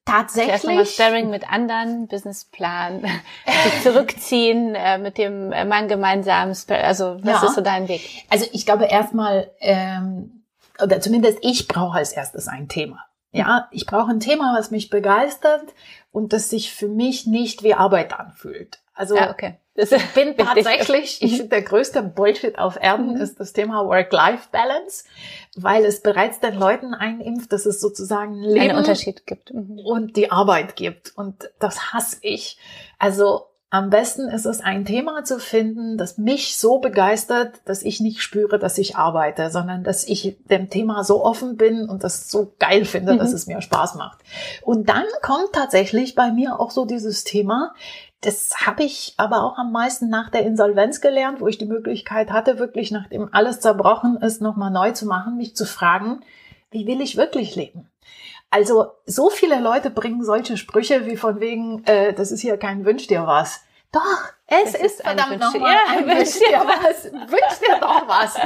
tatsächlich. 0.06 0.52
Erstmal 0.52 0.86
Sparing 0.86 1.30
mit 1.30 1.50
anderen, 1.50 2.08
Businessplan, 2.08 3.02
sich 3.64 3.82
zurückziehen, 3.82 4.74
äh, 4.74 4.96
mit 4.96 5.18
dem 5.18 5.50
Mann 5.50 5.88
gemeinsam. 5.88 6.52
Also 6.68 7.18
was 7.22 7.42
ja. 7.42 7.46
ist 7.46 7.54
so 7.54 7.60
dein 7.60 7.88
Weg? 7.88 8.24
Also 8.30 8.46
ich 8.52 8.64
glaube 8.64 8.86
erstmal, 8.86 9.50
ähm, 9.60 10.44
oder 10.82 11.00
zumindest 11.00 11.38
ich 11.42 11.68
brauche 11.68 11.98
als 11.98 12.12
erstes 12.12 12.48
ein 12.48 12.68
Thema. 12.68 13.04
Ja, 13.34 13.68
ich 13.72 13.86
brauche 13.86 14.10
ein 14.10 14.20
Thema, 14.20 14.54
was 14.56 14.70
mich 14.70 14.90
begeistert 14.90 15.64
und 16.12 16.32
das 16.32 16.50
sich 16.50 16.72
für 16.72 16.88
mich 16.88 17.26
nicht 17.26 17.62
wie 17.62 17.74
Arbeit 17.74 18.18
anfühlt. 18.18 18.78
Also 18.94 19.16
ja, 19.16 19.30
okay. 19.30 19.58
ich 19.74 19.90
bin 20.14 20.36
tatsächlich, 20.38 21.20
ich 21.20 21.32
finde, 21.32 21.48
der 21.48 21.62
größte 21.62 22.02
Bullshit 22.02 22.56
auf 22.58 22.78
Erden 22.80 23.14
mhm. 23.14 23.20
ist 23.20 23.40
das 23.40 23.52
Thema 23.52 23.84
Work-Life-Balance, 23.86 25.04
weil 25.56 25.84
es 25.84 26.00
bereits 26.00 26.38
den 26.38 26.54
Leuten 26.54 26.94
einimpft, 26.94 27.52
dass 27.52 27.66
es 27.66 27.80
sozusagen 27.80 28.36
Leben 28.40 28.70
einen 28.70 28.78
Unterschied 28.78 29.26
gibt 29.26 29.52
mhm. 29.52 29.80
und 29.80 30.16
die 30.16 30.30
Arbeit 30.30 30.76
gibt. 30.76 31.12
Und 31.16 31.50
das 31.58 31.92
hasse 31.92 32.18
ich. 32.22 32.56
Also 33.00 33.46
am 33.74 33.90
besten 33.90 34.28
ist 34.28 34.46
es, 34.46 34.60
ein 34.60 34.84
Thema 34.84 35.24
zu 35.24 35.40
finden, 35.40 35.98
das 35.98 36.16
mich 36.16 36.56
so 36.56 36.78
begeistert, 36.78 37.60
dass 37.64 37.82
ich 37.82 37.98
nicht 37.98 38.22
spüre, 38.22 38.60
dass 38.60 38.78
ich 38.78 38.94
arbeite, 38.94 39.50
sondern 39.50 39.82
dass 39.82 40.06
ich 40.06 40.38
dem 40.48 40.70
Thema 40.70 41.02
so 41.02 41.24
offen 41.24 41.56
bin 41.56 41.88
und 41.88 42.04
das 42.04 42.30
so 42.30 42.54
geil 42.60 42.84
finde, 42.84 43.14
mhm. 43.14 43.18
dass 43.18 43.32
es 43.32 43.48
mir 43.48 43.60
Spaß 43.60 43.96
macht. 43.96 44.20
Und 44.62 44.88
dann 44.88 45.02
kommt 45.22 45.54
tatsächlich 45.54 46.14
bei 46.14 46.30
mir 46.30 46.60
auch 46.60 46.70
so 46.70 46.84
dieses 46.84 47.24
Thema, 47.24 47.74
das 48.20 48.54
habe 48.64 48.84
ich 48.84 49.14
aber 49.16 49.42
auch 49.42 49.58
am 49.58 49.72
meisten 49.72 50.08
nach 50.08 50.30
der 50.30 50.46
Insolvenz 50.46 51.00
gelernt, 51.00 51.40
wo 51.40 51.48
ich 51.48 51.58
die 51.58 51.66
Möglichkeit 51.66 52.30
hatte, 52.30 52.60
wirklich 52.60 52.92
nachdem 52.92 53.28
alles 53.32 53.58
zerbrochen 53.58 54.18
ist, 54.18 54.40
nochmal 54.40 54.70
neu 54.70 54.92
zu 54.92 55.04
machen, 55.04 55.36
mich 55.36 55.56
zu 55.56 55.66
fragen, 55.66 56.20
wie 56.70 56.86
will 56.86 57.00
ich 57.00 57.16
wirklich 57.16 57.56
leben? 57.56 57.90
Also 58.54 58.92
so 59.04 59.30
viele 59.30 59.58
Leute 59.58 59.90
bringen 59.90 60.22
solche 60.22 60.56
Sprüche 60.56 61.06
wie 61.06 61.16
von 61.16 61.40
wegen, 61.40 61.82
äh, 61.86 62.12
das 62.12 62.30
ist 62.30 62.40
hier 62.40 62.56
kein 62.56 62.84
Wünsch 62.84 63.08
dir 63.08 63.26
was. 63.26 63.62
Doch, 63.90 64.00
es 64.46 64.74
das 64.74 64.80
ist 64.80 65.02
verdammt 65.02 65.40
nochmal 65.40 65.72
ja, 65.72 65.80
ein 65.88 66.06
Wünsch 66.06 66.38
dir 66.38 66.60
was. 66.64 67.04
Wünsch 67.12 67.58
dir 67.58 67.80
doch 67.80 68.06
was. 68.06 68.36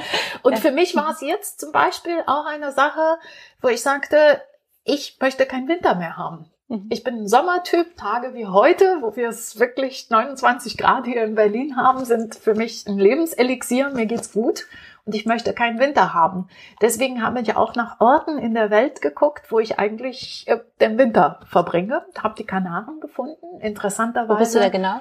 Und 0.42 0.58
für 0.60 0.72
mich 0.72 0.96
war 0.96 1.10
es 1.10 1.20
jetzt 1.20 1.60
zum 1.60 1.72
Beispiel 1.72 2.22
auch 2.26 2.46
eine 2.46 2.72
Sache, 2.72 3.18
wo 3.60 3.68
ich 3.68 3.82
sagte, 3.82 4.40
ich 4.82 5.18
möchte 5.20 5.44
keinen 5.44 5.68
Winter 5.68 5.94
mehr 5.94 6.16
haben. 6.16 6.50
Mhm. 6.68 6.86
Ich 6.88 7.04
bin 7.04 7.24
ein 7.24 7.28
Sommertyp. 7.28 7.94
Tage 7.98 8.32
wie 8.32 8.46
heute, 8.46 9.02
wo 9.02 9.14
wir 9.14 9.28
es 9.28 9.60
wirklich 9.60 10.08
29 10.08 10.78
Grad 10.78 11.04
hier 11.04 11.22
in 11.22 11.34
Berlin 11.34 11.76
haben, 11.76 12.06
sind 12.06 12.34
für 12.34 12.54
mich 12.54 12.86
ein 12.86 12.98
Lebenselixier. 12.98 13.90
Mir 13.90 14.06
geht's 14.06 14.32
gut 14.32 14.64
und 15.08 15.14
ich 15.14 15.24
möchte 15.24 15.54
keinen 15.54 15.78
Winter 15.78 16.12
haben. 16.12 16.48
Deswegen 16.82 17.22
haben 17.22 17.34
wir 17.34 17.58
auch 17.58 17.74
nach 17.74 17.98
Orten 17.98 18.36
in 18.36 18.52
der 18.52 18.68
Welt 18.68 19.00
geguckt, 19.00 19.50
wo 19.50 19.58
ich 19.58 19.78
eigentlich 19.78 20.44
äh, 20.48 20.58
den 20.82 20.98
Winter 20.98 21.40
verbringe. 21.46 22.04
Habe 22.22 22.34
die 22.36 22.44
Kanaren 22.44 23.00
gefunden, 23.00 23.58
interessanterweise. 23.62 24.34
Wo 24.34 24.38
bist 24.38 24.54
du 24.54 24.58
da 24.58 24.68
genau? 24.68 25.00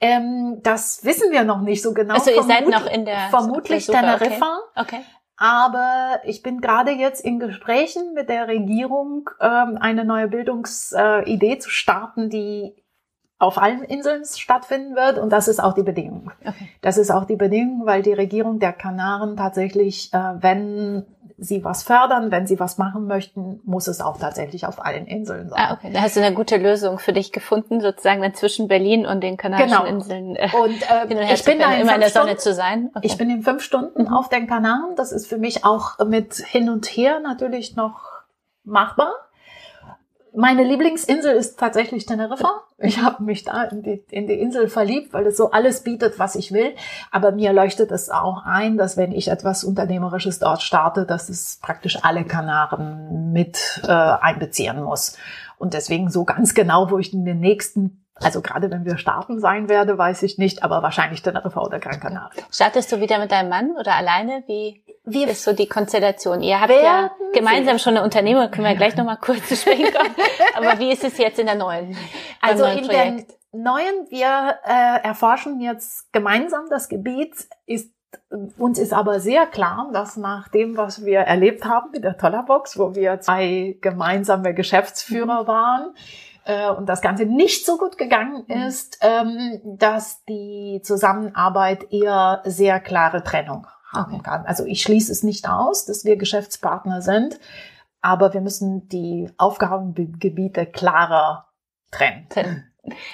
Ähm, 0.00 0.60
das 0.62 1.04
wissen 1.04 1.32
wir 1.32 1.42
noch 1.42 1.60
nicht 1.60 1.82
so 1.82 1.92
genau. 1.92 2.14
Also 2.14 2.30
ihr 2.30 2.44
seid 2.44 2.68
noch 2.68 2.86
in 2.86 3.04
der 3.04 3.30
vermutlich 3.30 3.86
Teneriffa. 3.86 4.60
Okay. 4.76 4.98
okay. 4.98 5.04
Aber 5.36 6.20
ich 6.22 6.44
bin 6.44 6.60
gerade 6.60 6.92
jetzt 6.92 7.24
in 7.24 7.40
Gesprächen 7.40 8.14
mit 8.14 8.28
der 8.28 8.46
Regierung, 8.46 9.28
ähm, 9.40 9.76
eine 9.80 10.04
neue 10.04 10.28
Bildungsidee 10.28 11.54
äh, 11.54 11.58
zu 11.58 11.70
starten, 11.70 12.30
die 12.30 12.76
auf 13.38 13.58
allen 13.58 13.84
Inseln 13.84 14.24
stattfinden 14.24 14.96
wird 14.96 15.18
und 15.18 15.30
das 15.30 15.46
ist 15.46 15.62
auch 15.62 15.72
die 15.72 15.84
Bedingung. 15.84 16.32
Okay. 16.40 16.68
Das 16.80 16.98
ist 16.98 17.10
auch 17.10 17.24
die 17.24 17.36
Bedingung, 17.36 17.86
weil 17.86 18.02
die 18.02 18.12
Regierung 18.12 18.58
der 18.58 18.72
Kanaren 18.72 19.36
tatsächlich, 19.36 20.12
äh, 20.12 20.18
wenn 20.40 21.06
sie 21.38 21.64
was 21.64 21.84
fördern, 21.84 22.32
wenn 22.32 22.48
sie 22.48 22.58
was 22.58 22.78
machen 22.78 23.06
möchten, 23.06 23.60
muss 23.64 23.86
es 23.86 24.00
auch 24.00 24.18
tatsächlich 24.18 24.66
auf 24.66 24.84
allen 24.84 25.06
Inseln 25.06 25.48
sein. 25.48 25.60
Ah, 25.68 25.74
okay. 25.74 25.92
Da 25.92 26.02
hast 26.02 26.16
du 26.16 26.20
eine 26.20 26.34
gute 26.34 26.56
Lösung 26.56 26.98
für 26.98 27.12
dich 27.12 27.30
gefunden, 27.30 27.80
sozusagen 27.80 28.22
dann 28.22 28.34
zwischen 28.34 28.66
Berlin 28.66 29.06
und 29.06 29.22
den 29.22 29.36
Kanarischen 29.36 29.70
genau. 29.70 29.84
Inseln. 29.84 30.34
Äh, 30.34 30.50
und, 30.60 30.82
äh, 30.90 31.32
ich 31.32 31.44
bin 31.44 31.60
da 31.60 31.72
in 31.74 31.82
immer 31.82 31.94
in 31.94 32.00
der 32.00 32.10
Sonne 32.10 32.36
zu 32.38 32.52
sein. 32.52 32.90
Okay. 32.92 33.06
Ich 33.06 33.16
bin 33.16 33.30
in 33.30 33.42
fünf 33.42 33.62
Stunden 33.62 34.02
mhm. 34.02 34.12
auf 34.12 34.28
den 34.28 34.48
Kanaren. 34.48 34.96
Das 34.96 35.12
ist 35.12 35.28
für 35.28 35.38
mich 35.38 35.64
auch 35.64 35.98
mit 36.04 36.34
hin 36.34 36.68
und 36.70 36.86
her 36.86 37.20
natürlich 37.20 37.76
noch 37.76 38.00
machbar. 38.64 39.12
Meine 40.34 40.64
Lieblingsinsel 40.64 41.34
ist 41.34 41.58
tatsächlich 41.58 42.06
Teneriffa. 42.06 42.62
Ich 42.78 43.02
habe 43.02 43.22
mich 43.22 43.44
da 43.44 43.64
in 43.64 43.82
die, 43.82 44.04
in 44.10 44.26
die 44.26 44.38
Insel 44.38 44.68
verliebt, 44.68 45.12
weil 45.12 45.26
es 45.26 45.36
so 45.36 45.50
alles 45.50 45.82
bietet, 45.82 46.18
was 46.18 46.34
ich 46.34 46.52
will. 46.52 46.74
Aber 47.10 47.32
mir 47.32 47.52
leuchtet 47.52 47.90
es 47.90 48.10
auch 48.10 48.44
ein, 48.44 48.76
dass 48.76 48.96
wenn 48.96 49.12
ich 49.12 49.28
etwas 49.28 49.64
Unternehmerisches 49.64 50.38
dort 50.38 50.62
starte, 50.62 51.06
dass 51.06 51.28
es 51.28 51.58
praktisch 51.62 51.98
alle 52.02 52.24
Kanaren 52.24 53.32
mit 53.32 53.82
äh, 53.84 53.90
einbeziehen 53.90 54.82
muss. 54.82 55.16
Und 55.58 55.74
deswegen 55.74 56.10
so 56.10 56.24
ganz 56.24 56.54
genau, 56.54 56.90
wo 56.90 56.98
ich 56.98 57.12
in 57.12 57.24
den 57.24 57.40
nächsten 57.40 58.04
also 58.20 58.40
gerade 58.40 58.70
wenn 58.70 58.84
wir 58.84 58.98
starten 58.98 59.38
sein 59.38 59.68
werde, 59.68 59.96
weiß 59.96 60.24
ich 60.24 60.38
nicht, 60.38 60.64
aber 60.64 60.82
wahrscheinlich 60.82 61.22
Teneriffa 61.22 61.60
oder 61.60 61.78
Gran 61.78 62.00
Canaria. 62.00 62.42
Startest 62.50 62.90
du 62.90 63.00
wieder 63.00 63.18
mit 63.20 63.30
deinem 63.30 63.48
Mann 63.48 63.76
oder 63.78 63.94
alleine? 63.94 64.42
Wie 64.46 64.82
wir 65.08 65.28
ist 65.28 65.44
so 65.44 65.52
die 65.52 65.68
Konstellation? 65.68 66.42
Ihr 66.42 66.60
habt 66.60 66.70
ja 66.70 67.10
gemeinsam 67.32 67.78
schon 67.78 67.96
eine 67.96 68.04
Unternehmung, 68.04 68.50
können 68.50 68.66
wir 68.66 68.74
gleich 68.74 68.96
nochmal 68.96 69.18
kurz 69.20 69.48
zu 69.48 69.56
sprechen 69.56 69.92
kommen. 69.92 70.14
aber 70.54 70.78
wie 70.78 70.92
ist 70.92 71.04
es 71.04 71.18
jetzt 71.18 71.38
in 71.38 71.46
der 71.46 71.54
neuen? 71.54 71.96
Also 72.40 72.64
neuen 72.64 72.78
in 72.78 72.86
Projekt? 72.86 73.30
der 73.30 73.60
neuen, 73.60 74.06
wir 74.10 74.58
äh, 74.64 75.04
erforschen 75.06 75.60
jetzt 75.60 76.12
gemeinsam 76.12 76.66
das 76.70 76.88
Gebiet, 76.88 77.34
ist 77.66 77.92
uns 78.58 78.78
ist 78.78 78.94
aber 78.94 79.20
sehr 79.20 79.46
klar, 79.46 79.90
dass 79.92 80.16
nach 80.16 80.48
dem, 80.48 80.76
was 80.76 81.04
wir 81.04 81.20
erlebt 81.20 81.64
haben 81.66 81.90
mit 81.92 82.04
der 82.04 82.16
Tollerbox, 82.16 82.78
wo 82.78 82.94
wir 82.94 83.20
zwei 83.20 83.76
gemeinsame 83.82 84.54
Geschäftsführer 84.54 85.42
mhm. 85.42 85.46
waren, 85.46 85.94
äh, 86.48 86.70
und 86.70 86.88
das 86.88 87.02
Ganze 87.02 87.26
nicht 87.26 87.66
so 87.66 87.76
gut 87.76 87.98
gegangen 87.98 88.44
mhm. 88.48 88.62
ist, 88.66 88.98
ähm, 89.02 89.60
dass 89.64 90.24
die 90.24 90.80
Zusammenarbeit 90.82 91.92
eher 91.92 92.42
sehr 92.44 92.80
klare 92.80 93.22
Trennung 93.22 93.66
haben 93.92 94.22
kann. 94.22 94.44
Also 94.46 94.64
ich 94.64 94.82
schließe 94.82 95.10
es 95.10 95.22
nicht 95.22 95.48
aus, 95.48 95.86
dass 95.86 96.04
wir 96.04 96.16
Geschäftspartner 96.16 97.02
sind, 97.02 97.38
aber 98.00 98.34
wir 98.34 98.40
müssen 98.40 98.88
die 98.88 99.30
Aufgabengebiete 99.38 100.66
klarer 100.66 101.48
trennen. 101.90 102.64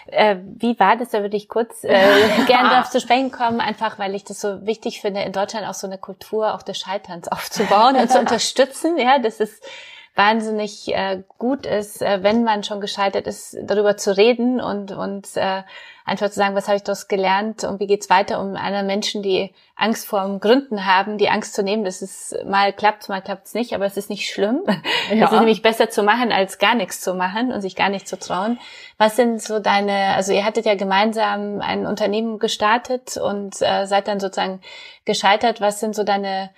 Äh, 0.06 0.36
wie 0.56 0.78
war 0.78 0.96
das? 0.96 1.10
Da 1.10 1.22
würde 1.22 1.36
ich 1.36 1.48
kurz 1.48 1.84
äh, 1.84 1.88
gerne 2.46 2.70
darauf 2.70 2.90
zu 2.90 3.00
sprechen 3.00 3.30
kommen, 3.30 3.60
einfach 3.60 3.98
weil 3.98 4.14
ich 4.14 4.24
das 4.24 4.40
so 4.40 4.66
wichtig 4.66 5.00
finde, 5.00 5.22
in 5.22 5.32
Deutschland 5.32 5.66
auch 5.66 5.74
so 5.74 5.86
eine 5.86 5.98
Kultur 5.98 6.54
auch 6.54 6.62
des 6.62 6.78
Scheiterns 6.78 7.28
aufzubauen 7.28 7.96
und 7.96 8.10
zu 8.10 8.18
unterstützen. 8.20 8.98
Ja, 8.98 9.18
das 9.18 9.40
ist 9.40 9.64
wahnsinnig 10.14 10.94
äh, 10.94 11.22
gut 11.38 11.66
ist, 11.66 12.00
äh, 12.00 12.22
wenn 12.22 12.44
man 12.44 12.62
schon 12.62 12.80
gescheitert 12.80 13.26
ist, 13.26 13.56
darüber 13.62 13.96
zu 13.96 14.16
reden 14.16 14.60
und, 14.60 14.92
und 14.92 15.28
äh, 15.36 15.62
einfach 16.04 16.28
zu 16.28 16.36
sagen, 16.36 16.54
was 16.54 16.68
habe 16.68 16.76
ich 16.76 16.84
daraus 16.84 17.08
gelernt 17.08 17.64
und 17.64 17.80
wie 17.80 17.88
geht's 17.88 18.10
weiter, 18.10 18.40
um 18.40 18.54
einer 18.54 18.84
Menschen, 18.84 19.22
die 19.22 19.52
Angst 19.74 20.06
vor 20.06 20.38
Gründen 20.38 20.86
haben, 20.86 21.18
die 21.18 21.30
Angst 21.30 21.54
zu 21.54 21.64
nehmen, 21.64 21.84
dass 21.84 22.00
es 22.00 22.36
mal 22.46 22.72
klappt, 22.72 23.08
mal 23.08 23.22
klappt's 23.22 23.54
nicht, 23.54 23.74
aber 23.74 23.86
es 23.86 23.96
ist 23.96 24.10
nicht 24.10 24.28
schlimm. 24.30 24.62
Ja. 25.10 25.26
Es 25.26 25.32
ist 25.32 25.38
nämlich 25.38 25.62
besser 25.62 25.90
zu 25.90 26.02
machen, 26.02 26.32
als 26.32 26.58
gar 26.58 26.74
nichts 26.74 27.00
zu 27.00 27.14
machen 27.14 27.52
und 27.52 27.60
sich 27.60 27.76
gar 27.76 27.90
nicht 27.90 28.08
zu 28.08 28.18
trauen. 28.18 28.58
Was 28.96 29.16
sind 29.16 29.42
so 29.42 29.58
deine, 29.58 30.14
also 30.14 30.32
ihr 30.32 30.44
hattet 30.44 30.64
ja 30.64 30.76
gemeinsam 30.76 31.60
ein 31.60 31.86
Unternehmen 31.86 32.38
gestartet 32.38 33.18
und 33.18 33.60
äh, 33.60 33.84
seid 33.86 34.08
dann 34.08 34.20
sozusagen 34.20 34.60
gescheitert. 35.04 35.60
Was 35.60 35.80
sind 35.80 35.94
so 35.94 36.04
deine 36.04 36.50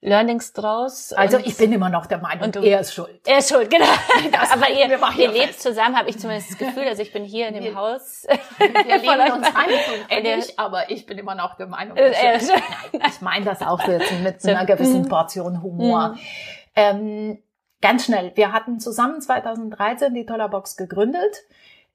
Learnings 0.00 0.52
draus. 0.52 1.12
Also 1.12 1.38
ich 1.38 1.56
bin 1.56 1.72
immer 1.72 1.90
noch 1.90 2.06
der 2.06 2.18
Meinung, 2.18 2.44
und 2.44 2.56
du, 2.56 2.60
er 2.60 2.80
ist 2.80 2.94
schuld. 2.94 3.20
Er 3.26 3.38
ist 3.38 3.48
schuld, 3.48 3.68
genau. 3.68 3.84
Das 4.30 4.52
Aber 4.52 4.70
ihr, 4.70 4.86
ihr 4.86 5.32
lebt 5.32 5.46
fest. 5.46 5.62
zusammen, 5.62 5.96
habe 5.96 6.08
ich 6.08 6.18
zumindest 6.18 6.52
das 6.52 6.58
Gefühl. 6.58 6.84
Also 6.84 7.02
ich 7.02 7.12
bin 7.12 7.24
hier 7.24 7.48
in 7.48 7.54
dem 7.54 7.64
wir, 7.64 7.74
Haus. 7.74 8.24
Wir 8.58 8.98
leben 8.98 9.32
uns 9.32 9.46
ein 9.48 9.70
ähnlich, 10.08 10.58
aber 10.58 10.90
ich 10.90 11.04
bin 11.06 11.18
immer 11.18 11.34
noch 11.34 11.56
der 11.56 11.66
Meinung, 11.66 11.96
er 11.96 12.34
ist 12.34 12.48
schuld. 12.48 12.62
Nein, 12.92 13.10
ich 13.10 13.20
meine 13.20 13.44
das 13.44 13.60
auch 13.60 13.84
so 13.84 13.90
jetzt 13.90 14.12
mit 14.20 14.40
so 14.42 14.50
einer 14.50 14.66
gewissen 14.66 15.02
mhm. 15.02 15.08
Portion 15.08 15.62
Humor. 15.62 16.10
Mhm. 16.10 16.18
Ähm, 16.76 17.42
ganz 17.80 18.04
schnell, 18.04 18.32
wir 18.36 18.52
hatten 18.52 18.78
zusammen 18.78 19.20
2013 19.20 20.14
die 20.14 20.26
Tollerbox 20.26 20.76
gegründet 20.76 21.42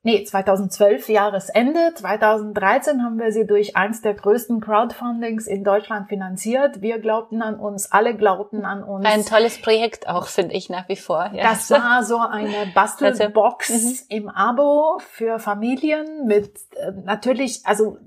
nee, 0.04 0.24
2012 0.24 1.10
Jahresende. 1.10 1.94
2013 1.96 3.04
haben 3.04 3.18
wir 3.18 3.32
sie 3.32 3.48
durch 3.48 3.76
eins 3.76 4.02
der 4.02 4.14
größten 4.14 4.62
Crowdfundings 4.62 5.48
in 5.48 5.64
Deutschland 5.64 6.10
finanziert. 6.10 6.82
Wir 6.82 7.00
glaubten 7.00 7.42
an 7.42 7.60
uns, 7.60 7.92
alle 7.92 8.16
glaubten 8.16 8.66
an 8.66 8.84
uns. 8.84 9.06
Ein 9.06 9.26
tolles 9.26 9.62
Projekt 9.62 10.08
auch, 10.08 10.28
finde 10.28 10.56
ich 10.56 10.70
nach 10.70 10.88
wie 10.90 10.96
vor. 10.96 11.32
Ja. 11.34 11.44
Das 11.50 11.72
war 11.72 12.04
so 12.04 12.18
eine 12.18 12.72
Bastelbox 12.74 13.70
mhm. 13.70 14.00
im 14.10 14.30
Abo 14.30 15.00
für 15.00 15.40
Familien 15.40 16.28
mit 16.28 16.58
äh, 16.76 16.92
natürlich, 17.04 17.66
also 17.66 17.98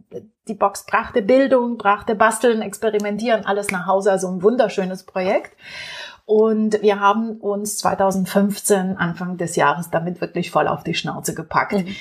die 0.49 0.55
Box 0.55 0.87
brachte 0.87 1.23
Bildung, 1.23 1.77
brachte 1.77 2.15
Basteln, 2.15 2.63
Experimentieren, 2.63 3.45
alles 3.45 3.71
nach 3.71 3.87
Hause, 3.87 4.13
also 4.13 4.29
ein 4.29 4.43
wunderschönes 4.43 5.05
Projekt. 5.05 5.57
Und 6.27 6.83
wir 6.83 6.99
haben 6.99 7.37
uns 7.37 7.79
2015, 7.79 8.97
Anfang 8.97 9.37
des 9.37 9.55
Jahres, 9.55 9.91
damit 9.91 10.21
wirklich 10.21 10.51
voll 10.51 10.67
auf 10.67 10.83
die 10.83 10.95
Schnauze 10.95 11.35
gepackt. 11.35 11.73
Mhm. 11.73 11.97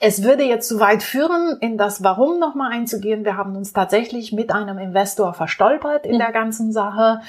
Es 0.00 0.22
würde 0.22 0.44
jetzt 0.44 0.68
zu 0.68 0.78
weit 0.78 1.02
führen, 1.02 1.58
in 1.60 1.78
das 1.78 2.02
Warum 2.04 2.38
nochmal 2.38 2.72
einzugehen. 2.72 3.24
Wir 3.24 3.36
haben 3.36 3.56
uns 3.56 3.72
tatsächlich 3.72 4.32
mit 4.32 4.52
einem 4.52 4.78
Investor 4.78 5.32
verstolpert 5.32 6.06
in 6.06 6.16
mhm. 6.16 6.18
der 6.18 6.32
ganzen 6.32 6.72
Sache 6.72 7.20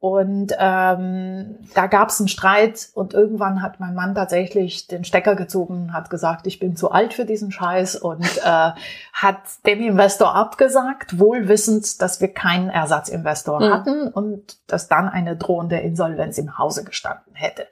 und 0.00 0.52
ähm, 0.56 1.56
da 1.74 1.86
gab 1.88 2.10
es 2.10 2.20
einen 2.20 2.28
Streit 2.28 2.88
und 2.94 3.14
irgendwann 3.14 3.62
hat 3.62 3.80
mein 3.80 3.96
Mann 3.96 4.14
tatsächlich 4.14 4.86
den 4.86 5.02
Stecker 5.02 5.34
gezogen, 5.34 5.92
hat 5.92 6.08
gesagt, 6.08 6.46
ich 6.46 6.60
bin 6.60 6.76
zu 6.76 6.92
alt 6.92 7.14
für 7.14 7.24
diesen 7.24 7.50
Scheiß 7.50 7.96
und 7.96 8.24
äh, 8.44 8.70
hat 9.12 9.40
dem 9.66 9.80
Investor 9.80 10.36
abgesagt, 10.36 11.18
wohl 11.18 11.48
wissend, 11.48 12.00
dass 12.00 12.20
wir 12.20 12.28
keinen 12.28 12.70
Ersatzinvestor 12.70 13.58
mhm. 13.58 13.72
hatten 13.72 14.08
und 14.08 14.58
dass 14.70 14.86
dann 14.86 15.08
eine 15.08 15.36
drohende 15.36 15.78
Insolvenz 15.80 16.38
im 16.38 16.58
Hause 16.58 16.84
gestanden 16.84 17.34
hätte. 17.34 17.66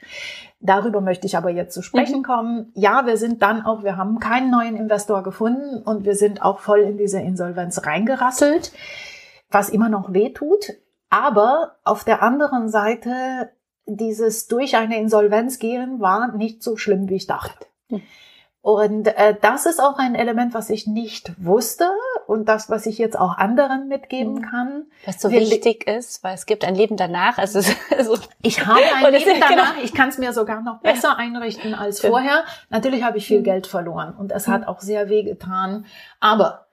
Darüber 0.58 1.00
möchte 1.00 1.28
ich 1.28 1.36
aber 1.36 1.50
jetzt 1.50 1.74
zu 1.74 1.82
sprechen 1.82 2.18
mhm. 2.18 2.24
kommen. 2.24 2.72
Ja, 2.74 3.06
wir 3.06 3.18
sind 3.18 3.40
dann 3.40 3.64
auch, 3.64 3.84
wir 3.84 3.96
haben 3.96 4.18
keinen 4.18 4.50
neuen 4.50 4.76
Investor 4.76 5.22
gefunden 5.22 5.80
und 5.80 6.04
wir 6.04 6.16
sind 6.16 6.42
auch 6.42 6.58
voll 6.58 6.80
in 6.80 6.98
diese 6.98 7.20
Insolvenz 7.20 7.86
reingerasselt, 7.86 8.72
was 9.48 9.68
immer 9.68 9.88
noch 9.88 10.12
weh 10.12 10.30
tut. 10.30 10.72
Aber 11.10 11.76
auf 11.84 12.04
der 12.04 12.22
anderen 12.22 12.68
Seite, 12.68 13.50
dieses 13.86 14.48
durch 14.48 14.76
eine 14.76 14.98
Insolvenz 14.98 15.58
gehen 15.58 16.00
war 16.00 16.32
nicht 16.32 16.62
so 16.62 16.76
schlimm, 16.76 17.08
wie 17.08 17.16
ich 17.16 17.26
dachte. 17.26 17.66
Und 18.66 19.06
äh, 19.06 19.36
das 19.40 19.64
ist 19.64 19.80
auch 19.80 19.96
ein 19.98 20.16
Element, 20.16 20.52
was 20.52 20.70
ich 20.70 20.88
nicht 20.88 21.30
wusste 21.38 21.88
und 22.26 22.48
das, 22.48 22.68
was 22.68 22.86
ich 22.86 22.98
jetzt 22.98 23.16
auch 23.16 23.38
anderen 23.38 23.86
mitgeben 23.86 24.38
hm. 24.38 24.42
kann. 24.42 24.84
Was 25.04 25.20
so 25.20 25.30
Wir 25.30 25.38
wichtig 25.38 25.86
ist, 25.86 26.24
weil 26.24 26.34
es 26.34 26.46
gibt 26.46 26.64
ein 26.64 26.74
Leben 26.74 26.96
danach. 26.96 27.38
Also, 27.38 27.60
also 27.96 28.18
ich 28.42 28.66
habe 28.66 28.80
ein 28.80 29.12
Leben 29.12 29.24
genau 29.24 29.46
danach. 29.50 29.74
Genau. 29.74 29.84
Ich 29.84 29.94
kann 29.94 30.08
es 30.08 30.18
mir 30.18 30.32
sogar 30.32 30.62
noch 30.62 30.80
besser 30.80 31.16
einrichten 31.16 31.74
als 31.74 32.00
vorher. 32.00 32.42
Natürlich 32.68 33.04
habe 33.04 33.18
ich 33.18 33.28
viel 33.28 33.36
hm. 33.36 33.44
Geld 33.44 33.68
verloren 33.68 34.16
und 34.18 34.32
es 34.32 34.48
hat 34.48 34.66
auch 34.66 34.80
sehr 34.80 35.08
weh 35.08 35.22
getan. 35.22 35.86
Aber 36.18 36.65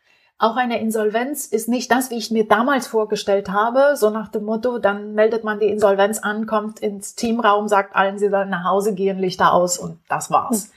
auch 0.43 0.57
eine 0.57 0.79
Insolvenz 0.81 1.45
ist 1.45 1.69
nicht 1.69 1.89
das, 1.89 2.09
wie 2.09 2.17
ich 2.17 2.29
mir 2.29 2.45
damals 2.45 2.87
vorgestellt 2.87 3.49
habe, 3.49 3.95
so 3.95 4.09
nach 4.09 4.27
dem 4.27 4.43
Motto, 4.43 4.77
dann 4.77 5.13
meldet 5.13 5.45
man 5.45 5.59
die 5.59 5.67
Insolvenz 5.67 6.19
an, 6.19 6.45
kommt 6.45 6.81
ins 6.81 7.15
Teamraum, 7.15 7.69
sagt 7.69 7.95
allen, 7.95 8.19
sie 8.19 8.29
sollen 8.29 8.49
nach 8.49 8.65
Hause 8.65 8.93
gehen, 8.93 9.19
Lichter 9.19 9.53
aus 9.53 9.77
und 9.77 9.99
das 10.09 10.31
war's. 10.31 10.65
Hm. 10.65 10.71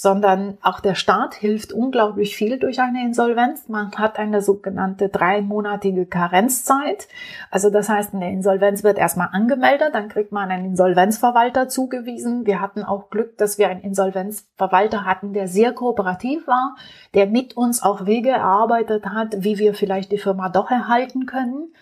Sondern 0.00 0.58
auch 0.62 0.78
der 0.78 0.94
Staat 0.94 1.34
hilft 1.34 1.72
unglaublich 1.72 2.36
viel 2.36 2.60
durch 2.60 2.78
eine 2.78 3.02
Insolvenz. 3.04 3.68
Man 3.68 3.90
hat 3.96 4.16
eine 4.16 4.42
sogenannte 4.42 5.08
dreimonatige 5.08 6.06
Karenzzeit. 6.06 7.08
Also 7.50 7.68
das 7.68 7.88
heißt, 7.88 8.14
eine 8.14 8.30
Insolvenz 8.30 8.84
wird 8.84 8.96
erstmal 8.96 9.30
angemeldet, 9.32 9.96
dann 9.96 10.08
kriegt 10.08 10.30
man 10.30 10.52
einen 10.52 10.66
Insolvenzverwalter 10.66 11.68
zugewiesen. 11.68 12.46
Wir 12.46 12.60
hatten 12.60 12.84
auch 12.84 13.10
Glück, 13.10 13.36
dass 13.38 13.58
wir 13.58 13.70
einen 13.70 13.80
Insolvenzverwalter 13.80 15.04
hatten, 15.04 15.32
der 15.32 15.48
sehr 15.48 15.72
kooperativ 15.72 16.46
war, 16.46 16.76
der 17.14 17.26
mit 17.26 17.56
uns 17.56 17.82
auch 17.82 18.06
Wege 18.06 18.30
erarbeitet 18.30 19.04
hat, 19.04 19.42
wie 19.42 19.58
wir 19.58 19.74
vielleicht 19.74 20.12
die 20.12 20.18
Firma 20.18 20.48
doch 20.48 20.70
erhalten 20.70 21.26
können. 21.26 21.72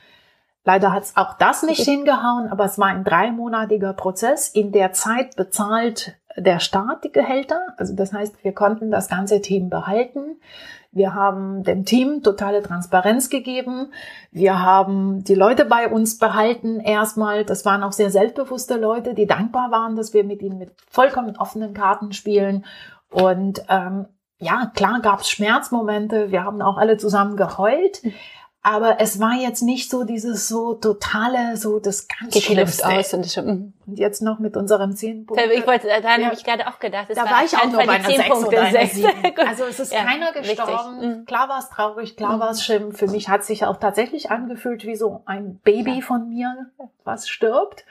Leider 0.66 0.92
hat 0.92 1.04
es 1.04 1.16
auch 1.16 1.34
das 1.34 1.62
nicht 1.62 1.84
hingehauen, 1.84 2.48
aber 2.50 2.64
es 2.64 2.78
war 2.78 2.88
ein 2.88 3.04
dreimonatiger 3.04 3.94
Prozess. 3.94 4.48
In 4.50 4.72
der 4.72 4.92
Zeit 4.92 5.36
bezahlt 5.36 6.18
der 6.36 6.60
Staat 6.60 7.04
die 7.04 7.12
Gehälter. 7.12 7.60
Also 7.78 7.94
das 7.94 8.12
heißt, 8.12 8.44
wir 8.44 8.52
konnten 8.52 8.90
das 8.90 9.08
ganze 9.08 9.40
Team 9.40 9.70
behalten. 9.70 10.36
Wir 10.92 11.14
haben 11.14 11.62
dem 11.62 11.84
Team 11.84 12.22
totale 12.22 12.62
Transparenz 12.62 13.30
gegeben. 13.30 13.92
Wir 14.32 14.60
haben 14.60 15.24
die 15.24 15.34
Leute 15.34 15.64
bei 15.64 15.88
uns 15.88 16.18
behalten 16.18 16.80
erstmal. 16.80 17.44
Das 17.44 17.64
waren 17.64 17.82
auch 17.82 17.92
sehr 17.92 18.10
selbstbewusste 18.10 18.76
Leute, 18.76 19.14
die 19.14 19.26
dankbar 19.26 19.70
waren, 19.70 19.94
dass 19.94 20.14
wir 20.14 20.24
mit 20.24 20.42
ihnen 20.42 20.58
mit 20.58 20.72
vollkommen 20.90 21.36
offenen 21.36 21.74
Karten 21.74 22.12
spielen. 22.12 22.64
Und 23.10 23.62
ähm, 23.68 24.06
ja, 24.38 24.70
klar 24.74 25.00
gab 25.00 25.20
es 25.20 25.30
Schmerzmomente. 25.30 26.30
Wir 26.30 26.44
haben 26.44 26.60
auch 26.60 26.76
alle 26.76 26.96
zusammen 26.96 27.36
geheult. 27.36 28.02
aber 28.66 28.98
es 28.98 29.20
war 29.20 29.34
jetzt 29.34 29.62
nicht 29.62 29.88
so 29.88 30.02
dieses 30.02 30.48
so 30.48 30.74
totale, 30.74 31.56
so 31.56 31.78
das 31.78 32.08
ganz 32.08 32.34
Geknüpft 32.34 32.84
aus 32.84 33.14
und, 33.14 33.24
schon, 33.24 33.46
mhm. 33.46 33.72
und 33.86 33.96
jetzt 33.96 34.22
noch 34.22 34.40
mit 34.40 34.56
unserem 34.56 34.96
zehn 34.96 35.24
Punkte. 35.24 35.52
Ich 35.52 35.64
wollte, 35.68 35.86
da 35.86 36.16
ja. 36.16 36.24
habe 36.24 36.34
ich 36.34 36.42
gerade 36.42 36.66
auch 36.66 36.80
gedacht. 36.80 37.06
Da 37.10 37.16
war, 37.16 37.30
war 37.30 37.44
ich 37.44 37.56
auch 37.56 37.66
nur 37.66 37.84
bei 37.84 37.92
einer 37.92 38.04
sechs 38.04 38.28
Punkte, 38.28 38.48
oder 38.48 38.62
einer 38.62 38.86
sieben. 38.88 39.12
Also 39.46 39.66
es 39.66 39.78
ist 39.78 39.92
ja, 39.92 40.02
keiner 40.02 40.32
gestorben. 40.32 40.98
Mhm. 40.98 41.24
Klar 41.26 41.48
war 41.48 41.60
es 41.60 41.70
traurig, 41.70 42.16
klar 42.16 42.38
mhm. 42.38 42.40
war 42.40 42.50
es 42.50 42.64
schlimm. 42.64 42.90
Für 42.90 43.06
mich 43.06 43.28
hat 43.28 43.44
sich 43.44 43.64
auch 43.64 43.76
tatsächlich 43.76 44.32
angefühlt 44.32 44.84
wie 44.84 44.96
so 44.96 45.22
ein 45.26 45.60
Baby 45.62 46.02
von 46.02 46.28
mir, 46.28 46.66
was 47.04 47.28
stirbt. 47.28 47.84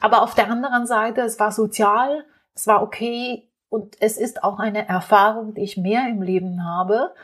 Aber 0.00 0.20
auf 0.20 0.34
der 0.34 0.50
anderen 0.50 0.86
Seite, 0.86 1.22
es 1.22 1.40
war 1.40 1.50
sozial, 1.50 2.26
es 2.54 2.66
war 2.66 2.82
okay 2.82 3.48
und 3.70 3.96
es 4.00 4.18
ist 4.18 4.44
auch 4.44 4.58
eine 4.58 4.86
Erfahrung, 4.86 5.54
die 5.54 5.62
ich 5.62 5.78
mehr 5.78 6.06
im 6.10 6.20
Leben 6.20 6.62
habe. 6.62 7.14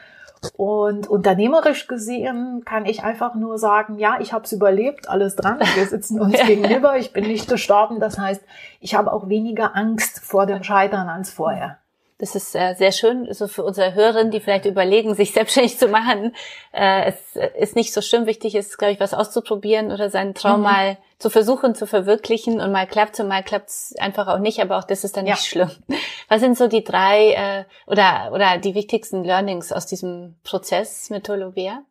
Und 0.57 1.09
unternehmerisch 1.09 1.87
gesehen 1.87 2.63
kann 2.65 2.87
ich 2.87 3.03
einfach 3.03 3.35
nur 3.35 3.59
sagen, 3.59 3.99
ja, 3.99 4.19
ich 4.21 4.33
habe 4.33 4.45
es 4.45 4.53
überlebt, 4.53 5.09
alles 5.09 5.37
dran. 5.37 5.61
Wir 5.75 5.87
sitzen 5.87 6.21
uns 6.21 6.35
gegenüber, 6.47 6.97
ich 6.97 7.13
bin 7.13 7.27
nicht 7.27 7.49
gestorben. 7.49 8.01
Das 8.01 8.19
heißt, 8.19 8.43
ich 8.81 8.95
habe 8.95 9.13
auch 9.13 9.29
weniger 9.29 9.77
Angst 9.77 10.21
vor 10.21 10.47
dem 10.47 10.63
Scheitern 10.63 11.09
als 11.09 11.31
vorher. 11.31 11.79
Das 12.19 12.35
ist 12.35 12.55
äh, 12.55 12.75
sehr 12.75 12.93
schön, 12.93 13.31
so 13.35 13.47
für 13.47 13.63
unsere 13.63 13.93
Hörerinnen, 13.93 14.31
die 14.31 14.41
vielleicht 14.41 14.65
überlegen, 14.65 15.15
sich 15.15 15.33
selbstständig 15.35 15.79
zu 15.79 15.89
machen. 15.89 16.35
Äh, 16.73 17.13
es 17.13 17.37
ist 17.59 17.77
nicht 17.77 17.93
so 17.93 18.01
schlimm. 18.01 18.27
Wichtig 18.27 18.55
ist, 18.55 18.79
glaube 18.79 18.95
ich, 18.95 19.01
was 19.01 19.13
auszuprobieren 19.13 19.93
oder 19.93 20.09
seinen 20.09 20.35
Traum 20.35 20.59
mhm. 20.59 20.63
mal 20.63 20.99
zu 21.19 21.29
versuchen 21.29 21.75
zu 21.75 21.87
verwirklichen. 21.87 22.61
Und 22.61 22.73
mal 22.73 22.87
klappt's 22.87 23.21
und 23.21 23.29
mal 23.29 23.43
klappt's 23.43 23.95
einfach 23.99 24.29
auch 24.29 24.39
nicht. 24.39 24.61
Aber 24.61 24.79
auch 24.79 24.85
das 24.85 25.05
ist 25.05 25.17
dann 25.17 25.27
ja. 25.27 25.35
nicht 25.35 25.47
schlimm. 25.47 25.71
Was 26.29 26.41
sind 26.41 26.57
so 26.57 26.69
die 26.69 26.85
drei 26.85 27.33
äh, 27.33 27.65
oder 27.87 28.31
oder 28.33 28.59
die 28.59 28.75
wichtigsten 28.75 29.23
Learnings 29.23 29.73
aus 29.73 29.87
diesem 29.87 30.37
Prozess 30.43 31.11
mit 31.11 31.27
Tolovea? 31.27 31.83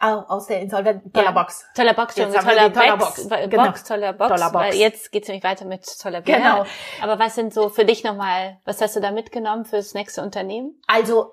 Aus 0.00 0.46
der 0.46 0.60
Insolvenz, 0.60 1.02
toller 1.12 1.32
Box. 1.32 1.64
Toller 1.74 1.94
Box, 1.94 2.16
schon, 2.16 2.32
toller, 2.32 2.72
toller 2.72 2.96
Box. 2.96 3.28
Box, 3.28 3.48
genau. 3.48 3.72
Toller 3.72 4.12
Box. 4.12 4.28
Toller 4.28 4.50
Box. 4.50 4.76
Jetzt 4.76 5.12
geht's 5.12 5.28
nämlich 5.28 5.44
weiter 5.44 5.64
mit 5.64 5.84
toller 6.00 6.20
Bär. 6.20 6.38
Genau. 6.38 6.64
Aber 7.02 7.18
was 7.18 7.34
sind 7.34 7.54
so 7.54 7.68
für 7.68 7.84
dich 7.84 8.02
nochmal, 8.04 8.58
was 8.64 8.80
hast 8.80 8.96
du 8.96 9.00
da 9.00 9.10
mitgenommen 9.10 9.64
fürs 9.64 9.94
nächste 9.94 10.22
Unternehmen? 10.22 10.80
Also, 10.86 11.32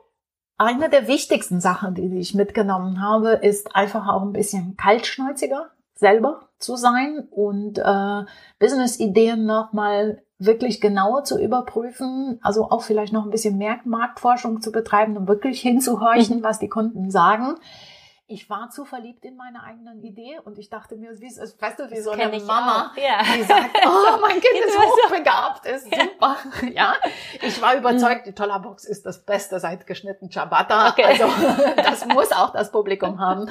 eine 0.58 0.90
der 0.90 1.08
wichtigsten 1.08 1.60
Sachen, 1.60 1.96
die 1.96 2.20
ich 2.20 2.36
mitgenommen 2.36 3.02
habe, 3.02 3.32
ist 3.32 3.76
einfach 3.76 4.08
auch 4.08 4.22
ein 4.22 4.34
bisschen 4.34 4.78
kaltschnäuziger 4.78 5.72
selber 5.96 6.50
zu 6.60 6.76
sein 6.76 7.28
und 7.32 7.80
äh, 7.80 8.22
Business-Ideen 8.60 9.46
nochmal 9.46 10.22
wirklich 10.38 10.82
genauer 10.82 11.24
zu 11.24 11.40
überprüfen, 11.40 12.40
also 12.42 12.70
auch 12.70 12.82
vielleicht 12.82 13.14
noch 13.14 13.24
ein 13.24 13.32
bisschen 13.32 13.58
mehr 13.58 13.80
Marktforschung 13.86 14.62
zu 14.62 14.72
betreiben, 14.72 15.18
um 15.18 15.28
wirklich 15.28 15.62
hinzuhorchen, 15.62 16.40
mhm. 16.40 16.44
was 16.44 16.60
die 16.60 16.70
Kunden 16.70 17.10
sagen 17.10 17.56
ich 18.34 18.50
war 18.50 18.72
zu 18.72 18.84
verliebt 18.84 19.24
in 19.26 19.38
meine 19.38 19.64
eigenen 19.64 20.02
Idee 20.02 20.40
und 20.44 20.58
ich 20.58 20.70
dachte 20.70 20.96
mir, 20.96 21.12
wie, 21.22 21.28
weißt 21.28 21.80
du, 21.80 21.92
wie 21.92 21.96
das 21.96 22.04
so 22.04 22.12
eine 22.12 22.40
Mama, 22.40 22.92
ja. 22.96 23.22
die 23.36 23.44
sagt, 23.44 23.78
oh, 23.86 24.20
mein 24.20 24.42
Kind 24.42 24.66
ist 24.66 24.78
hochbegabt, 24.78 25.66
ist 25.68 25.86
super. 25.86 26.38
Ja, 26.74 26.96
ich 27.42 27.62
war 27.62 27.76
überzeugt, 27.76 28.26
die 28.26 28.34
Toller 28.34 28.60
Box 28.60 28.86
ist 28.86 29.06
das 29.06 29.24
Beste 29.24 29.60
seit 29.60 29.86
geschnitten 29.86 30.32
Ciabatta. 30.32 30.90
Okay. 30.90 31.04
Also 31.04 31.26
das 31.76 32.06
muss 32.08 32.32
auch 32.32 32.52
das 32.52 32.72
Publikum 32.72 33.20
haben. 33.20 33.50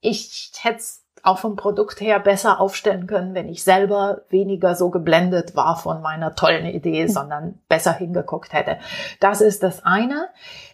Ich 0.00 0.52
hätte 0.62 0.78
es 0.78 1.04
auch 1.22 1.38
vom 1.38 1.56
Produkt 1.56 2.00
her 2.00 2.20
besser 2.20 2.60
aufstellen 2.60 3.06
können, 3.06 3.34
wenn 3.34 3.48
ich 3.48 3.62
selber 3.62 4.22
weniger 4.30 4.74
so 4.74 4.88
geblendet 4.88 5.56
war 5.56 5.76
von 5.76 6.00
meiner 6.00 6.34
tollen 6.34 6.64
Idee, 6.64 7.02
hm. 7.02 7.08
sondern 7.08 7.58
besser 7.68 7.92
hingeguckt 7.92 8.52
hätte. 8.52 8.78
Das 9.20 9.40
ist 9.40 9.62
das 9.62 9.84
eine. 9.84 10.28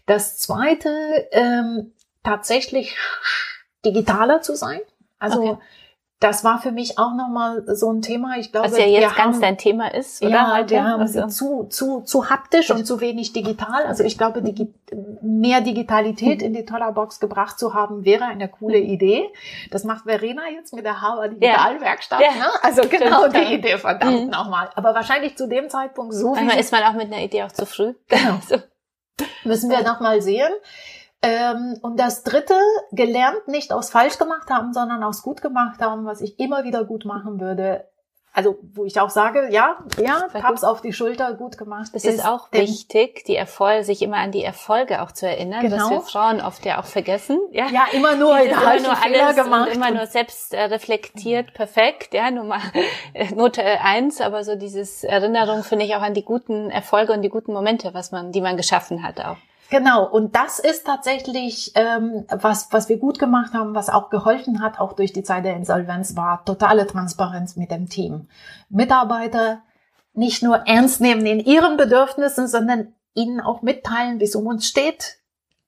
Das 0.07 0.39
zweite, 0.39 0.91
ähm, 1.33 1.93
tatsächlich 2.25 2.97
digitaler 3.85 4.43
zu 4.43 4.57
sein. 4.57 4.81
Also 5.19 5.43
okay. 5.43 5.59
das 6.21 6.43
war 6.43 6.59
für 6.61 6.73
mich 6.73 6.99
auch 6.99 7.15
nochmal 7.15 7.65
so 7.77 7.91
ein 7.93 8.03
Thema. 8.03 8.37
Ich 8.39 8.51
glaube, 8.51 8.71
was 8.71 8.79
ja 8.79 8.87
jetzt 8.87 9.15
ganz 9.15 9.37
haben, 9.37 9.43
dein 9.43 9.59
Thema 9.59 9.95
ist, 9.95 10.23
oder? 10.23 10.31
Ja, 10.31 10.57
heute? 10.57 10.71
wir 10.71 10.85
haben 10.85 11.01
also. 11.03 11.27
zu, 11.29 11.65
zu, 11.65 12.01
zu 12.01 12.31
haptisch 12.31 12.71
und 12.71 12.87
zu 12.87 13.01
wenig 13.01 13.33
digital. 13.33 13.85
Also 13.87 14.05
ich 14.05 14.19
glaube, 14.19 14.43
digi 14.43 14.73
mehr 15.23 15.61
Digitalität 15.61 16.43
in 16.43 16.55
die 16.55 16.65
Tollerbox 16.65 17.21
gebracht 17.21 17.59
zu 17.59 17.75
haben, 17.75 18.05
wäre 18.05 18.25
eine 18.25 18.49
coole 18.49 18.79
Idee. 18.79 19.29
Das 19.71 19.85
macht 19.85 20.05
Verena 20.05 20.43
jetzt 20.49 20.75
mit 20.75 20.85
der 20.85 21.01
Harvard 21.01 21.33
Digitalwerkstatt. 21.33 22.21
Ja. 22.21 22.33
Ne? 22.33 22.47
Also 22.63 22.89
genau 22.89 23.29
die 23.29 23.55
Idee, 23.55 23.79
verdammt 23.79 24.25
mhm. 24.25 24.31
nochmal. 24.31 24.71
Aber 24.75 24.95
wahrscheinlich 24.95 25.37
zu 25.37 25.47
dem 25.47 25.69
Zeitpunkt 25.69 26.15
so. 26.15 26.35
Manchmal 26.35 26.59
ist 26.59 26.73
man 26.73 26.83
auch 26.85 26.95
mit 26.95 27.13
einer 27.13 27.23
Idee 27.23 27.43
auch 27.45 27.53
zu 27.53 27.67
früh. 27.67 27.95
Genau. 28.09 28.39
so. 28.49 28.57
Müssen 29.45 29.71
wir 29.71 29.83
nochmal 29.83 30.23
sehen. 30.23 30.53
Ähm, 31.25 31.79
und 31.81 31.99
das 31.99 32.23
dritte, 32.23 32.55
gelernt 32.93 33.49
nicht 33.49 33.73
aus 33.73 33.91
falsch 33.91 34.19
gemacht 34.19 34.51
haben, 34.51 34.73
sondern 34.73 35.03
aus 35.03 35.23
gut 35.23 35.41
gemacht 35.41 35.81
haben, 35.81 36.05
was 36.05 36.21
ich 36.21 36.39
immer 36.39 36.65
wieder 36.65 36.85
gut 36.85 37.05
machen 37.05 37.41
würde. 37.41 37.89
Also, 38.37 38.59
wo 38.75 38.85
ich 38.85 38.99
auch 38.99 39.11
sage, 39.11 39.49
ja, 39.53 39.79
ja, 39.97 40.27
Taps 40.33 40.65
auf 40.65 40.81
die 40.81 40.93
Schulter, 40.93 41.35
gut 41.35 41.57
gemacht. 41.57 41.91
Es 41.93 42.05
ist, 42.05 42.17
ist 42.17 42.27
auch 42.27 42.51
wichtig, 42.51 43.23
die 43.27 43.37
Erfolge, 43.37 43.85
sich 43.85 44.03
immer 44.03 44.17
an 44.17 44.33
die 44.33 44.43
Erfolge 44.43 45.03
auch 45.03 45.13
zu 45.13 45.29
erinnern, 45.29 45.61
genau. 45.61 45.85
was 45.85 45.91
wir 45.91 46.01
Frauen 46.01 46.41
oft 46.41 46.67
ja 46.67 46.81
auch 46.81 46.85
vergessen. 46.85 47.39
Ja, 47.53 47.69
ja 47.69 47.85
immer 47.93 48.17
nur, 48.17 48.37
in 48.41 48.51
immer 48.51 48.81
nur 48.81 48.97
Fehler 48.97 49.27
alles 49.27 49.37
gemacht. 49.37 49.71
immer 49.73 49.93
nur 49.93 50.07
selbst 50.07 50.53
äh, 50.53 50.63
reflektiert, 50.63 51.55
perfekt, 51.55 52.13
ja, 52.13 52.33
Nummer, 52.33 52.59
äh, 53.15 53.33
Note 53.33 53.63
eins, 53.63 54.21
aber 54.21 54.43
so 54.43 54.57
dieses 54.57 55.05
Erinnerung 55.05 55.63
finde 55.63 55.85
ich 55.85 55.95
auch 55.95 56.03
an 56.03 56.15
die 56.15 56.25
guten 56.25 56.71
Erfolge 56.71 57.13
und 57.13 57.23
die 57.23 57.31
guten 57.31 57.53
Momente, 57.53 57.95
was 57.95 58.11
man, 58.11 58.33
die 58.33 58.41
man 58.41 58.57
geschaffen 58.57 59.05
hat 59.05 59.21
auch. 59.21 59.37
Genau, 59.75 60.09
und 60.09 60.37
das 60.37 60.61
ist 60.61 60.87
tatsächlich, 60.87 61.73
ähm, 61.75 62.27
was, 62.31 62.69
was 62.71 62.89
wir 62.89 62.97
gut 62.97 63.19
gemacht 63.19 63.55
haben, 63.55 63.75
was 63.75 63.89
auch 63.89 64.09
geholfen 64.09 64.63
hat, 64.63 64.79
auch 64.79 64.93
durch 64.93 65.13
die 65.13 65.25
Zeit 65.25 65.45
der 65.45 65.57
Insolvenz, 65.57 66.15
war 66.15 66.45
totale 66.45 66.87
Transparenz 66.87 67.57
mit 67.57 67.73
dem 67.73 67.89
Team. 67.89 68.29
Mitarbeiter 68.69 69.63
nicht 70.13 70.45
nur 70.45 70.59
ernst 70.69 71.01
nehmen 71.01 71.27
in 71.27 71.41
ihren 71.41 71.77
Bedürfnissen, 71.77 72.47
sondern 72.47 72.95
ihnen 73.15 73.41
auch 73.41 73.63
mitteilen, 73.63 74.21
wie 74.21 74.25
es 74.27 74.37
um 74.37 74.47
uns 74.47 74.69
steht, 74.69 75.17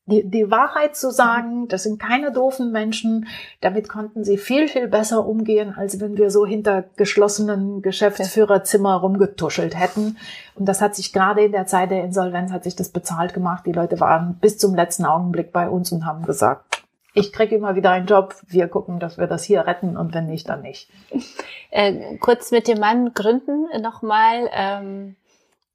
die, 0.06 0.28
die 0.28 0.50
Wahrheit 0.50 0.96
zu 0.96 1.10
sagen, 1.10 1.66
das 1.66 1.82
sind 1.82 1.98
keine 1.98 2.30
doofen 2.32 2.70
Menschen. 2.70 3.26
Damit 3.60 3.88
konnten 3.88 4.24
sie 4.24 4.38
viel, 4.38 4.68
viel 4.68 4.86
besser 4.86 5.26
umgehen, 5.26 5.74
als 5.76 6.00
wenn 6.00 6.16
wir 6.16 6.30
so 6.30 6.46
hinter 6.46 6.84
geschlossenen 6.96 7.82
Geschäftsführerzimmer 7.82 8.94
rumgetuschelt 8.94 9.78
hätten. 9.78 10.16
Und 10.54 10.66
das 10.66 10.80
hat 10.80 10.94
sich 10.94 11.12
gerade 11.12 11.44
in 11.44 11.52
der 11.52 11.66
Zeit 11.66 11.90
der 11.90 12.04
Insolvenz 12.04 12.52
hat 12.52 12.64
sich 12.64 12.76
das 12.76 12.90
bezahlt 12.90 13.34
gemacht. 13.34 13.66
Die 13.66 13.72
Leute 13.72 13.98
waren 13.98 14.38
bis 14.40 14.58
zum 14.58 14.74
letzten 14.76 15.04
Augenblick 15.04 15.52
bei 15.52 15.68
uns 15.68 15.90
und 15.90 16.06
haben 16.06 16.24
gesagt, 16.24 16.82
ich 17.12 17.32
kriege 17.32 17.56
immer 17.56 17.74
wieder 17.74 17.90
einen 17.90 18.06
Job, 18.06 18.36
wir 18.46 18.68
gucken, 18.68 19.00
dass 19.00 19.18
wir 19.18 19.26
das 19.26 19.42
hier 19.42 19.66
retten 19.66 19.96
und 19.96 20.14
wenn 20.14 20.26
nicht, 20.26 20.48
dann 20.48 20.62
nicht. 20.62 20.88
Äh, 21.70 22.18
kurz 22.18 22.52
mit 22.52 22.68
dem 22.68 22.78
Mann 22.78 23.12
gründen 23.12 23.66
nochmal. 23.80 24.48
Ähm, 24.52 25.16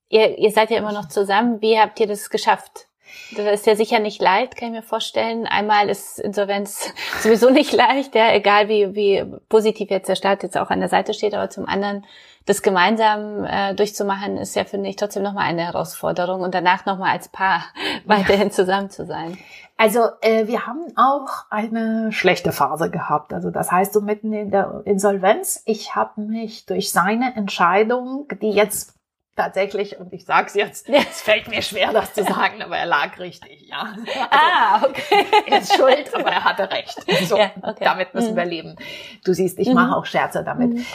ihr, 0.07 0.37
ihr 0.37 0.51
seid 0.51 0.69
ja 0.69 0.77
immer 0.77 0.93
noch 0.93 1.09
zusammen. 1.09 1.61
Wie 1.61 1.77
habt 1.77 1.99
ihr 1.99 2.07
das 2.07 2.29
geschafft? 2.29 2.87
Das 3.36 3.45
ist 3.45 3.65
ja 3.65 3.76
sicher 3.76 4.00
nicht 4.00 4.21
leicht, 4.21 4.56
kann 4.56 4.69
ich 4.69 4.76
mir 4.76 4.84
vorstellen. 4.84 5.47
Einmal 5.47 5.89
ist 5.89 6.19
Insolvenz 6.19 6.93
sowieso 7.21 7.50
nicht 7.50 7.74
leicht, 7.74 8.15
ja, 8.15 8.34
egal 8.34 8.67
wie, 8.67 8.95
wie 8.95 9.26
positiv 9.50 9.89
jetzt 9.89 10.10
der 10.10 10.15
Staat 10.15 10.43
jetzt 10.43 10.58
auch 10.58 10.69
an 10.69 10.80
der 10.80 10.89
Seite 10.89 11.13
steht, 11.13 11.34
aber 11.34 11.50
zum 11.50 11.65
anderen 11.65 12.06
das 12.45 12.63
gemeinsam 12.63 13.45
äh, 13.45 13.76
durchzumachen, 13.76 14.38
ist 14.38 14.56
ja, 14.56 14.65
finde 14.65 14.89
ich, 14.89 14.95
trotzdem 14.95 15.24
nochmal 15.24 15.45
eine 15.45 15.63
Herausforderung 15.63 16.41
und 16.41 16.56
danach 16.56 16.86
nochmal 16.86 17.12
als 17.12 17.30
Paar 17.30 17.65
weiterhin 18.06 18.47
ja. 18.47 18.52
zusammen 18.52 18.89
zu 18.89 19.06
sein. 19.06 19.38
Also 19.78 20.02
äh, 20.21 20.47
wir 20.47 20.67
haben 20.67 20.93
auch 20.95 21.45
eine 21.50 22.12
schlechte 22.12 22.52
Phase 22.52 22.89
gehabt. 22.89 23.34
Also 23.34 23.50
das 23.50 23.71
heißt, 23.71 23.93
so 23.93 24.02
mitten 24.02 24.34
in 24.34 24.52
der 24.52 24.82
Insolvenz, 24.86 25.63
ich 25.65 25.95
habe 25.95 26.21
mich 26.21 26.65
durch 26.65 26.91
seine 26.91 27.36
Entscheidung, 27.36 28.28
die 28.41 28.52
jetzt 28.52 28.95
tatsächlich, 29.35 29.99
und 29.99 30.13
ich 30.13 30.25
sage 30.25 30.47
es 30.47 30.53
jetzt, 30.53 30.89
es 30.89 31.21
fällt 31.21 31.47
mir 31.47 31.61
schwer, 31.61 31.93
das 31.93 32.13
zu 32.13 32.23
sagen, 32.23 32.61
aber 32.61 32.77
er 32.77 32.85
lag 32.85 33.17
richtig, 33.19 33.67
ja. 33.67 33.95
Also, 33.95 34.11
ah, 34.29 34.81
okay. 34.83 35.25
Er 35.47 35.59
ist 35.59 35.75
schuld, 35.75 36.13
aber 36.13 36.31
er 36.31 36.43
hatte 36.43 36.69
recht. 36.69 36.95
So, 37.27 37.37
ja, 37.37 37.51
okay. 37.61 37.83
damit 37.83 38.13
müssen 38.13 38.33
mhm. 38.33 38.37
wir 38.37 38.45
leben. 38.45 38.75
Du 39.23 39.33
siehst, 39.33 39.59
ich 39.59 39.69
mhm. 39.69 39.75
mache 39.75 39.95
auch 39.95 40.05
Scherze 40.05 40.43
damit. 40.43 40.73
Mhm. 40.73 40.85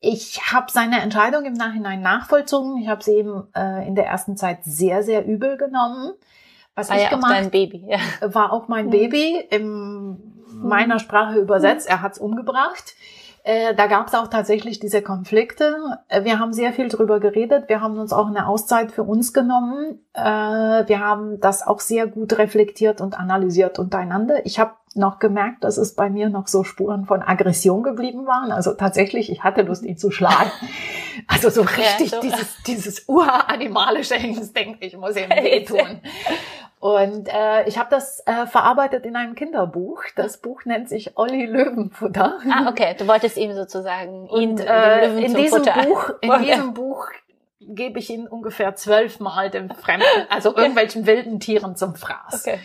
Ich 0.00 0.40
habe 0.52 0.70
seine 0.70 1.00
Entscheidung 1.00 1.44
im 1.44 1.54
Nachhinein 1.54 2.00
nachvollzogen. 2.00 2.76
Ich 2.78 2.88
habe 2.88 3.02
sie 3.02 3.14
eben 3.14 3.48
äh, 3.56 3.86
in 3.86 3.96
der 3.96 4.06
ersten 4.06 4.36
Zeit 4.36 4.58
sehr, 4.62 5.02
sehr 5.02 5.26
übel 5.26 5.56
genommen. 5.56 6.12
Was 6.76 6.88
war 6.88 6.96
ich 6.96 7.02
ja 7.02 7.10
gemacht, 7.10 7.32
auch 7.32 7.34
dein 7.34 7.50
Baby. 7.50 7.84
Ja. 7.88 7.98
War 8.34 8.52
auch 8.52 8.68
mein 8.68 8.86
mhm. 8.86 8.90
Baby, 8.90 9.44
in 9.50 10.44
meiner 10.46 11.00
Sprache 11.00 11.38
übersetzt. 11.38 11.88
Mhm. 11.88 11.92
Er 11.92 12.02
hat's 12.02 12.18
umgebracht. 12.18 12.94
Äh, 13.48 13.74
da 13.74 13.86
gab 13.86 14.08
es 14.08 14.14
auch 14.14 14.28
tatsächlich 14.28 14.78
diese 14.78 15.00
Konflikte. 15.00 15.74
Äh, 16.08 16.24
wir 16.24 16.38
haben 16.38 16.52
sehr 16.52 16.74
viel 16.74 16.88
drüber 16.88 17.18
geredet. 17.18 17.70
Wir 17.70 17.80
haben 17.80 17.96
uns 17.98 18.12
auch 18.12 18.26
eine 18.26 18.46
Auszeit 18.46 18.92
für 18.92 19.04
uns 19.04 19.32
genommen. 19.32 20.00
Äh, 20.12 20.20
wir 20.20 21.00
haben 21.00 21.40
das 21.40 21.66
auch 21.66 21.80
sehr 21.80 22.06
gut 22.06 22.36
reflektiert 22.36 23.00
und 23.00 23.18
analysiert 23.18 23.78
untereinander. 23.78 24.44
Ich 24.44 24.60
habe 24.60 24.72
noch 24.94 25.18
gemerkt, 25.18 25.64
dass 25.64 25.78
es 25.78 25.94
bei 25.94 26.10
mir 26.10 26.28
noch 26.28 26.46
so 26.46 26.62
Spuren 26.62 27.06
von 27.06 27.22
Aggression 27.22 27.82
geblieben 27.82 28.26
waren. 28.26 28.52
Also 28.52 28.74
tatsächlich, 28.74 29.32
ich 29.32 29.42
hatte 29.44 29.62
Lust, 29.62 29.82
ihn 29.82 29.96
zu 29.96 30.10
schlagen. 30.10 30.50
Also 31.26 31.50
so 31.50 31.62
richtig 31.62 32.12
ja, 32.12 32.18
so. 32.18 32.20
dieses, 32.20 32.62
dieses 32.64 33.08
uranimalische 33.08 34.14
Instinkt, 34.14 34.84
ich 34.84 34.96
muss 34.96 35.16
ihm 35.16 35.28
wehtun. 35.28 36.00
Und 36.80 37.28
äh, 37.28 37.66
ich 37.68 37.76
habe 37.78 37.88
das 37.90 38.20
äh, 38.26 38.46
verarbeitet 38.46 39.04
in 39.04 39.16
einem 39.16 39.34
Kinderbuch. 39.34 40.02
Das 40.14 40.38
Buch 40.38 40.64
nennt 40.64 40.88
sich 40.88 41.16
Olli 41.18 41.44
Löwenfutter. 41.46 42.38
Ah, 42.50 42.68
okay. 42.68 42.94
Du 42.96 43.08
wolltest 43.08 43.36
ihm 43.36 43.52
sozusagen 43.54 44.28
ihn 44.36 44.50
Und 44.52 44.60
äh, 44.60 45.18
in 45.18 45.34
diesem 45.34 45.64
Futter. 45.64 45.82
Buch, 45.86 46.10
in 46.20 46.30
Okay. 46.30 46.44
diesem 46.44 46.74
Buch 46.74 47.06
gebe 47.60 47.98
ich 47.98 48.08
ihn 48.10 48.26
ungefähr 48.28 48.74
zwölfmal 48.76 49.50
den 49.50 49.70
Fremden, 49.70 50.06
also 50.30 50.56
irgendwelchen 50.56 51.06
wilden 51.06 51.40
Tieren 51.40 51.74
zum 51.76 51.96
Fraß. 51.96 52.46
Okay. 52.46 52.60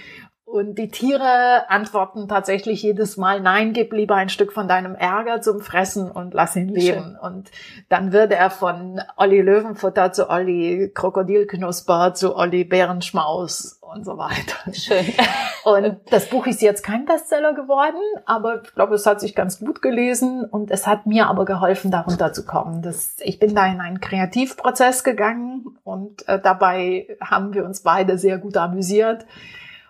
Und 0.54 0.76
die 0.76 0.90
Tiere 0.90 1.68
antworten 1.68 2.28
tatsächlich 2.28 2.84
jedes 2.84 3.18
Mal, 3.18 3.42
nein, 3.42 3.74
gib 3.74 3.92
lieber 3.92 4.14
ein 4.14 4.30
Stück 4.30 4.54
von 4.54 4.68
deinem 4.68 4.94
Ärger 4.94 5.42
zum 5.42 5.62
Fressen 5.62 6.12
und 6.12 6.36
lass 6.36 6.56
ihn 6.56 6.70
leben. 6.70 7.18
Und 7.20 7.50
dann 7.90 8.12
wird 8.12 8.32
er 8.32 8.52
von 8.52 9.02
Olli 9.18 9.42
Löwenfutter 9.42 10.12
zu 10.12 10.30
Olli 10.30 10.92
Krokodilknusper 10.94 12.14
zu 12.14 12.36
Olli 12.36 12.66
Bärenschmaus 12.66 13.80
und 13.82 14.06
so 14.06 14.20
weiter. 14.20 14.72
Schön. 14.72 15.04
Und 15.64 15.98
das 16.12 16.30
Buch 16.30 16.46
ist 16.46 16.62
jetzt 16.62 16.84
kein 16.84 17.06
Bestseller 17.06 17.54
geworden, 17.54 18.02
aber 18.26 18.64
ich 18.64 18.76
glaube, 18.76 18.96
es 18.96 19.06
hat 19.06 19.22
sich 19.22 19.34
ganz 19.34 19.60
gut 19.60 19.82
gelesen 19.82 20.44
und 20.44 20.72
es 20.72 20.86
hat 20.86 21.06
mir 21.06 21.28
aber 21.28 21.46
geholfen, 21.46 21.90
darunter 21.90 22.34
zu 22.34 22.46
kommen. 22.46 22.82
Das, 22.82 23.16
ich 23.20 23.40
bin 23.40 23.56
da 23.56 23.66
in 23.68 23.80
einen 23.80 24.02
Kreativprozess 24.02 25.06
gegangen 25.06 25.78
und 25.86 26.28
äh, 26.28 26.38
dabei 26.38 27.08
haben 27.22 27.54
wir 27.54 27.64
uns 27.64 27.82
beide 27.82 28.18
sehr 28.18 28.40
gut 28.40 28.58
amüsiert. 28.58 29.26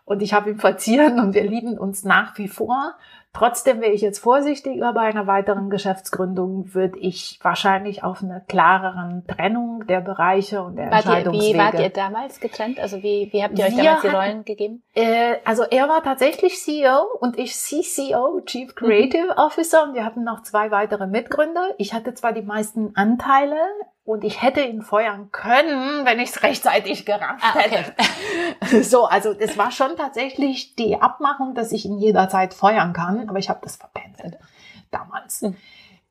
Und 0.06 0.22
ich 0.22 0.34
habe 0.34 0.50
ihn 0.50 0.58
verzieren 0.60 1.20
und 1.20 1.34
wir 1.34 1.44
lieben 1.44 1.78
uns 1.78 2.04
nach 2.04 2.38
wie 2.38 2.48
vor. 2.50 2.94
Trotzdem 3.32 3.82
wäre 3.82 3.94
ich 3.94 4.02
jetzt 4.02 4.20
vorsichtiger 4.20 4.94
bei 4.94 5.02
einer 5.02 5.26
weiteren 5.26 5.72
Geschäftsgründung, 5.72 6.76
würde 6.76 7.00
ich 7.00 7.40
wahrscheinlich 7.42 8.04
auf 8.04 8.22
eine 8.22 8.44
klareren 8.48 9.26
Trennung 9.28 9.88
der 9.88 10.02
Bereiche 10.02 10.62
und 10.62 10.76
der 10.76 10.92
Wart 10.92 11.06
ihr, 11.06 11.12
Entscheidungswege. 11.14 11.54
wie 11.54 11.58
wart 11.58 11.80
ihr 11.80 11.90
damals 11.90 12.40
getrennt? 12.40 12.80
Also 12.80 12.98
wie, 13.02 13.30
wie 13.32 13.42
habt 13.44 13.58
ihr 13.58 13.66
euch 13.66 13.76
Wir 13.76 13.84
damals 13.84 14.02
die 14.02 14.08
hatten- 14.10 14.16
Rollen 14.16 14.46
gegeben? 14.46 14.84
Äh, 14.94 15.38
also 15.46 15.64
er 15.64 15.90
war 15.90 16.04
tatsächlich 16.04 16.62
CEO 16.62 17.06
und 17.22 17.40
ich 17.40 17.56
CCO, 17.56 18.42
Chief 18.46 18.76
Creative 18.76 19.36
Officer 19.38 19.84
und 19.88 19.96
wir 19.96 20.06
hatten 20.06 20.24
noch 20.24 20.44
zwei 20.44 20.70
weitere 20.70 21.08
Mitgründer. 21.08 21.70
Ich 21.80 21.96
hatte 21.96 22.14
zwar 22.14 22.34
die 22.34 22.44
meisten 22.44 22.96
Anteile 22.96 23.56
und 24.06 24.24
ich 24.24 24.42
hätte 24.42 24.62
ihn 24.62 24.82
feuern 24.82 25.30
können, 25.32 26.06
wenn 26.06 26.20
ich 26.20 26.30
es 26.32 26.44
rechtzeitig 26.44 27.06
gerafft 27.06 27.44
Ah, 27.44 27.60
okay. 27.60 27.70
hätte. 27.70 28.84
So, 28.84 29.06
also 29.06 29.34
es 29.38 29.58
war 29.58 29.72
schon 29.72 29.96
tatsächlich 29.98 30.76
die 30.76 31.02
Abmachung, 31.02 31.54
dass 31.54 31.72
ich 31.72 31.86
ihn 31.86 31.98
jederzeit 31.98 32.54
feuern 32.54 32.94
kann, 32.94 33.30
aber 33.30 33.40
ich 33.40 33.50
habe 33.50 33.60
das 33.62 33.76
verpennt 33.76 34.38
damals. 34.92 35.42
Mhm. 35.42 35.56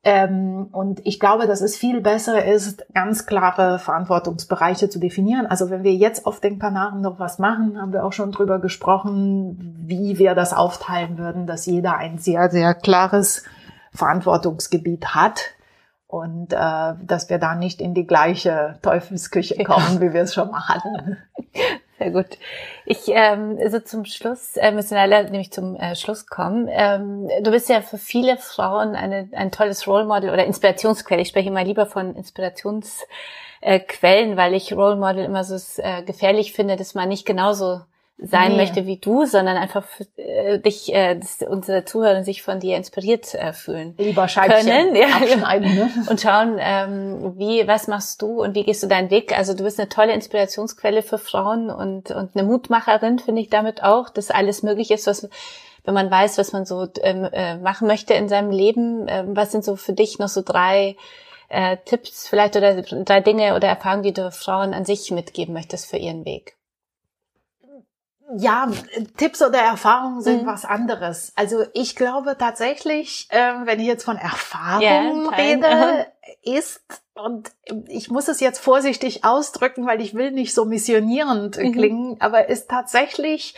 Ähm, 0.04 0.68
und 0.72 1.00
ich 1.06 1.20
glaube, 1.20 1.46
dass 1.46 1.60
es 1.60 1.76
viel 1.76 2.00
besser 2.00 2.44
ist, 2.44 2.84
ganz 2.92 3.24
klare 3.24 3.78
Verantwortungsbereiche 3.78 4.88
zu 4.88 4.98
definieren. 4.98 5.46
Also 5.46 5.70
wenn 5.70 5.84
wir 5.84 5.94
jetzt 5.94 6.26
auf 6.26 6.40
den 6.40 6.58
Kanaren 6.58 7.00
noch 7.02 7.20
was 7.20 7.38
machen, 7.38 7.80
haben 7.80 7.92
wir 7.92 8.04
auch 8.04 8.12
schon 8.12 8.32
drüber 8.32 8.58
gesprochen, 8.58 9.76
wie 9.86 10.18
wir 10.18 10.34
das 10.34 10.52
aufteilen 10.54 11.18
würden, 11.18 11.46
dass 11.46 11.66
jeder 11.66 11.96
ein 11.98 12.18
sehr, 12.18 12.50
sehr 12.50 12.74
klares 12.74 13.44
Verantwortungsgebiet 13.92 15.14
hat 15.14 15.54
und 16.12 16.52
äh, 16.52 16.92
dass 17.06 17.30
wir 17.30 17.38
da 17.38 17.54
nicht 17.54 17.80
in 17.80 17.94
die 17.94 18.06
gleiche 18.06 18.78
Teufelsküche 18.82 19.64
kommen, 19.64 20.02
wie 20.02 20.12
wir 20.12 20.20
es 20.20 20.34
schon 20.34 20.50
mal 20.50 20.68
hatten. 20.68 21.16
Sehr 21.98 22.10
gut. 22.10 22.36
Ich, 22.84 23.08
ähm, 23.08 23.58
so 23.70 23.80
zum 23.80 24.04
Schluss, 24.04 24.58
äh, 24.58 24.72
müssen 24.72 24.94
leider 24.94 25.22
nämlich 25.22 25.52
zum 25.52 25.74
äh, 25.76 25.96
Schluss 25.96 26.26
kommen. 26.26 26.68
Ähm, 26.70 27.30
du 27.42 27.50
bist 27.50 27.70
ja 27.70 27.80
für 27.80 27.96
viele 27.96 28.36
Frauen 28.36 28.94
eine, 28.94 29.30
ein 29.32 29.50
tolles 29.52 29.86
Role 29.88 30.04
Model 30.04 30.28
oder 30.28 30.44
Inspirationsquelle. 30.44 31.22
Ich 31.22 31.28
spreche 31.28 31.50
mal 31.50 31.64
lieber 31.64 31.86
von 31.86 32.14
Inspirationsquellen, 32.14 33.06
äh, 33.62 34.36
weil 34.36 34.52
ich 34.52 34.74
Role 34.74 34.96
Model 34.96 35.24
immer 35.24 35.44
so 35.44 35.56
äh, 35.80 36.02
gefährlich 36.02 36.52
finde, 36.52 36.76
dass 36.76 36.94
man 36.94 37.08
nicht 37.08 37.24
genauso 37.24 37.80
sein 38.24 38.52
Nee. 38.52 38.56
möchte 38.56 38.86
wie 38.86 38.98
du, 38.98 39.26
sondern 39.26 39.56
einfach 39.56 39.84
für, 39.84 40.06
äh, 40.16 40.58
dich, 40.58 40.94
äh, 40.94 41.16
dass 41.16 41.42
unsere 41.42 41.84
Zuhörer 41.84 42.22
sich 42.22 42.42
von 42.42 42.60
dir 42.60 42.76
inspiriert 42.76 43.34
äh, 43.34 43.52
fühlen. 43.52 43.94
Lieber 43.98 44.28
Scheibchen 44.28 44.66
Können, 44.66 44.96
ja. 44.96 45.06
abschneiden. 45.06 45.74
Ne? 45.74 45.90
und 46.08 46.20
schauen, 46.20 46.56
ähm, 46.58 47.34
wie, 47.36 47.66
was 47.66 47.88
machst 47.88 48.22
du 48.22 48.42
und 48.42 48.54
wie 48.54 48.64
gehst 48.64 48.82
du 48.82 48.86
deinen 48.86 49.10
Weg? 49.10 49.36
Also 49.36 49.54
du 49.54 49.64
bist 49.64 49.80
eine 49.80 49.88
tolle 49.88 50.12
Inspirationsquelle 50.12 51.02
für 51.02 51.18
Frauen 51.18 51.70
und, 51.70 52.10
und 52.10 52.36
eine 52.36 52.44
Mutmacherin, 52.44 53.18
finde 53.18 53.42
ich 53.42 53.50
damit 53.50 53.82
auch, 53.82 54.08
dass 54.08 54.30
alles 54.30 54.62
möglich 54.62 54.90
ist, 54.90 55.06
was, 55.06 55.28
wenn 55.84 55.94
man 55.94 56.10
weiß, 56.10 56.38
was 56.38 56.52
man 56.52 56.64
so 56.64 56.86
ähm, 57.02 57.28
äh, 57.32 57.56
machen 57.56 57.88
möchte 57.88 58.14
in 58.14 58.28
seinem 58.28 58.50
Leben. 58.50 59.06
Ähm, 59.08 59.36
was 59.36 59.52
sind 59.52 59.64
so 59.64 59.76
für 59.76 59.92
dich 59.92 60.18
noch 60.18 60.28
so 60.28 60.42
drei 60.42 60.96
äh, 61.48 61.76
Tipps 61.84 62.28
vielleicht 62.28 62.56
oder 62.56 62.82
drei 62.82 63.20
Dinge 63.20 63.56
oder 63.56 63.68
Erfahrungen, 63.68 64.04
die 64.04 64.12
du 64.12 64.30
Frauen 64.30 64.74
an 64.74 64.84
sich 64.84 65.10
mitgeben 65.10 65.54
möchtest 65.54 65.90
für 65.90 65.96
ihren 65.96 66.24
Weg? 66.24 66.56
Ja, 68.36 68.68
Tipps 69.16 69.42
oder 69.42 69.58
Erfahrungen 69.58 70.22
sind 70.22 70.42
Mhm. 70.42 70.46
was 70.46 70.64
anderes. 70.64 71.32
Also 71.36 71.64
ich 71.74 71.96
glaube 71.96 72.36
tatsächlich, 72.38 73.28
ähm, 73.30 73.66
wenn 73.66 73.80
ich 73.80 73.86
jetzt 73.86 74.04
von 74.04 74.16
Erfahrungen 74.16 75.24
Ja, 75.24 75.30
teilen. 75.30 75.64
rede, 75.64 76.06
ist, 76.42 76.82
und 77.14 77.50
ich 77.88 78.10
muss 78.10 78.28
es 78.28 78.40
jetzt 78.40 78.58
vorsichtig 78.60 79.24
ausdrücken, 79.24 79.86
weil 79.86 80.00
ich 80.00 80.14
will 80.14 80.30
nicht 80.30 80.54
so 80.54 80.64
missionierend 80.64 81.56
Mhm. 81.58 81.72
klingen, 81.72 82.16
aber 82.20 82.48
ist 82.48 82.70
tatsächlich, 82.70 83.54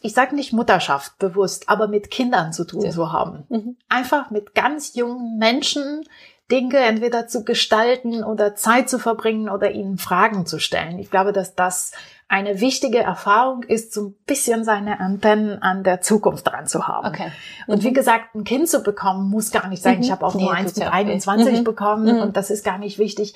ich 0.00 0.12
sage 0.14 0.34
nicht 0.34 0.52
Mutterschaft 0.52 1.18
bewusst, 1.18 1.68
aber 1.68 1.88
mit 1.88 2.10
Kindern 2.10 2.52
zu 2.52 2.64
tun 2.64 2.82
Ja. 2.86 2.90
zu 2.90 3.12
haben. 3.12 3.44
Mhm. 3.48 3.76
Einfach 3.88 4.30
mit 4.30 4.54
ganz 4.54 4.94
jungen 4.94 5.38
Menschen 5.38 6.04
Dinge 6.50 6.78
entweder 6.78 7.26
zu 7.26 7.44
gestalten 7.44 8.22
oder 8.22 8.54
Zeit 8.54 8.90
zu 8.90 8.98
verbringen 8.98 9.48
oder 9.48 9.70
ihnen 9.70 9.96
Fragen 9.98 10.44
zu 10.46 10.58
stellen. 10.58 10.98
Ich 10.98 11.10
glaube, 11.10 11.32
dass 11.32 11.54
das 11.54 11.92
eine 12.28 12.60
wichtige 12.60 12.98
Erfahrung 12.98 13.62
ist, 13.62 13.92
so 13.92 14.08
ein 14.08 14.14
bisschen 14.26 14.64
seine 14.64 14.98
Antennen 14.98 15.60
an 15.62 15.84
der 15.84 16.00
Zukunft 16.00 16.46
dran 16.46 16.66
zu 16.66 16.86
haben. 16.88 17.06
Okay. 17.08 17.30
Und 17.66 17.82
wie 17.84 17.90
Mhm. 17.90 17.94
gesagt, 17.94 18.34
ein 18.34 18.44
Kind 18.44 18.68
zu 18.68 18.82
bekommen, 18.82 19.30
muss 19.30 19.52
gar 19.52 19.68
nicht 19.68 19.82
sein. 19.82 19.96
Mhm. 19.98 20.02
Ich 20.04 20.10
habe 20.10 20.24
auch 20.26 20.34
Nee, 20.34 20.42
nur 20.44 20.52
eins 20.52 20.74
mit 20.76 20.86
auch 20.86 20.92
nicht. 20.92 21.08
21 21.10 21.58
Mhm. 21.60 21.64
bekommen 21.64 22.16
Mhm. 22.16 22.22
und 22.22 22.36
das 22.36 22.50
ist 22.50 22.64
gar 22.64 22.78
nicht 22.78 22.98
wichtig. 22.98 23.34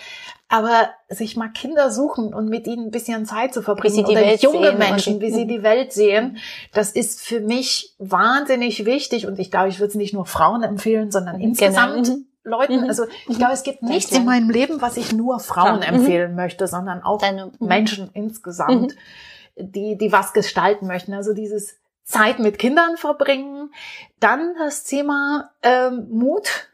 Aber 0.49 0.89
sich 1.09 1.37
mal 1.37 1.49
Kinder 1.51 1.91
suchen 1.91 2.33
und 2.35 2.49
mit 2.49 2.67
ihnen 2.67 2.87
ein 2.87 2.91
bisschen 2.91 3.25
Zeit 3.27 3.53
zu 3.55 3.63
verbringen 3.63 4.05
oder 4.07 4.15
Welt 4.21 4.43
junge 4.43 4.73
Menschen, 4.73 5.21
wie 5.21 5.31
sie 5.31 5.45
Mhm. 5.45 5.49
die 5.49 5.63
Welt 5.63 5.93
sehen, 5.93 6.39
das 6.73 6.91
ist 6.91 7.21
für 7.21 7.41
mich 7.41 7.95
wahnsinnig 7.99 8.85
wichtig 8.87 9.27
und 9.27 9.39
ich 9.39 9.51
glaube, 9.51 9.69
ich 9.69 9.79
würde 9.81 9.91
es 9.91 9.95
nicht 9.97 10.15
nur 10.15 10.27
Frauen 10.27 10.63
empfehlen, 10.63 11.11
sondern 11.11 11.37
Genau. 11.37 11.49
insgesamt 11.51 12.09
Mhm. 12.09 12.25
Leuten. 12.49 12.83
Mhm. 12.83 12.89
Also 12.89 13.05
ich 13.29 13.39
glaube, 13.39 13.53
es 13.53 13.63
gibt 13.63 13.83
nichts 13.83 14.11
klar. 14.11 14.21
in 14.21 14.27
meinem 14.27 14.51
Leben, 14.51 14.81
was 14.81 14.97
ich 14.97 15.13
nur 15.13 15.39
Frauen 15.41 15.83
Frauen. 15.83 15.83
empfehlen 15.83 16.35
möchte, 16.35 16.67
sondern 16.67 17.03
auch 17.03 17.21
Deine- 17.21 17.53
mhm. 17.59 17.67
Menschen 17.67 18.11
insgesamt, 18.15 18.97
die, 19.57 19.97
die 19.97 20.13
was 20.13 20.33
gestalten 20.33 20.87
möchten. 20.87 21.15
Also 21.15 21.35
dieses 21.35 21.77
Zeit 22.05 22.39
mit 22.39 22.59
Kindern 22.59 22.97
verbringen. 22.97 23.71
Dann 24.19 24.55
das 24.59 24.85
Thema 24.85 25.51
ähm, 25.63 26.07
Mut. 26.11 26.69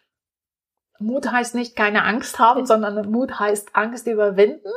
Mut 1.00 1.30
heißt 1.30 1.54
nicht 1.56 1.74
keine 1.74 2.04
Angst 2.04 2.38
haben, 2.38 2.66
sondern 2.66 3.10
Mut 3.10 3.38
heißt 3.38 3.70
Angst 3.74 4.06
überwinden. 4.06 4.70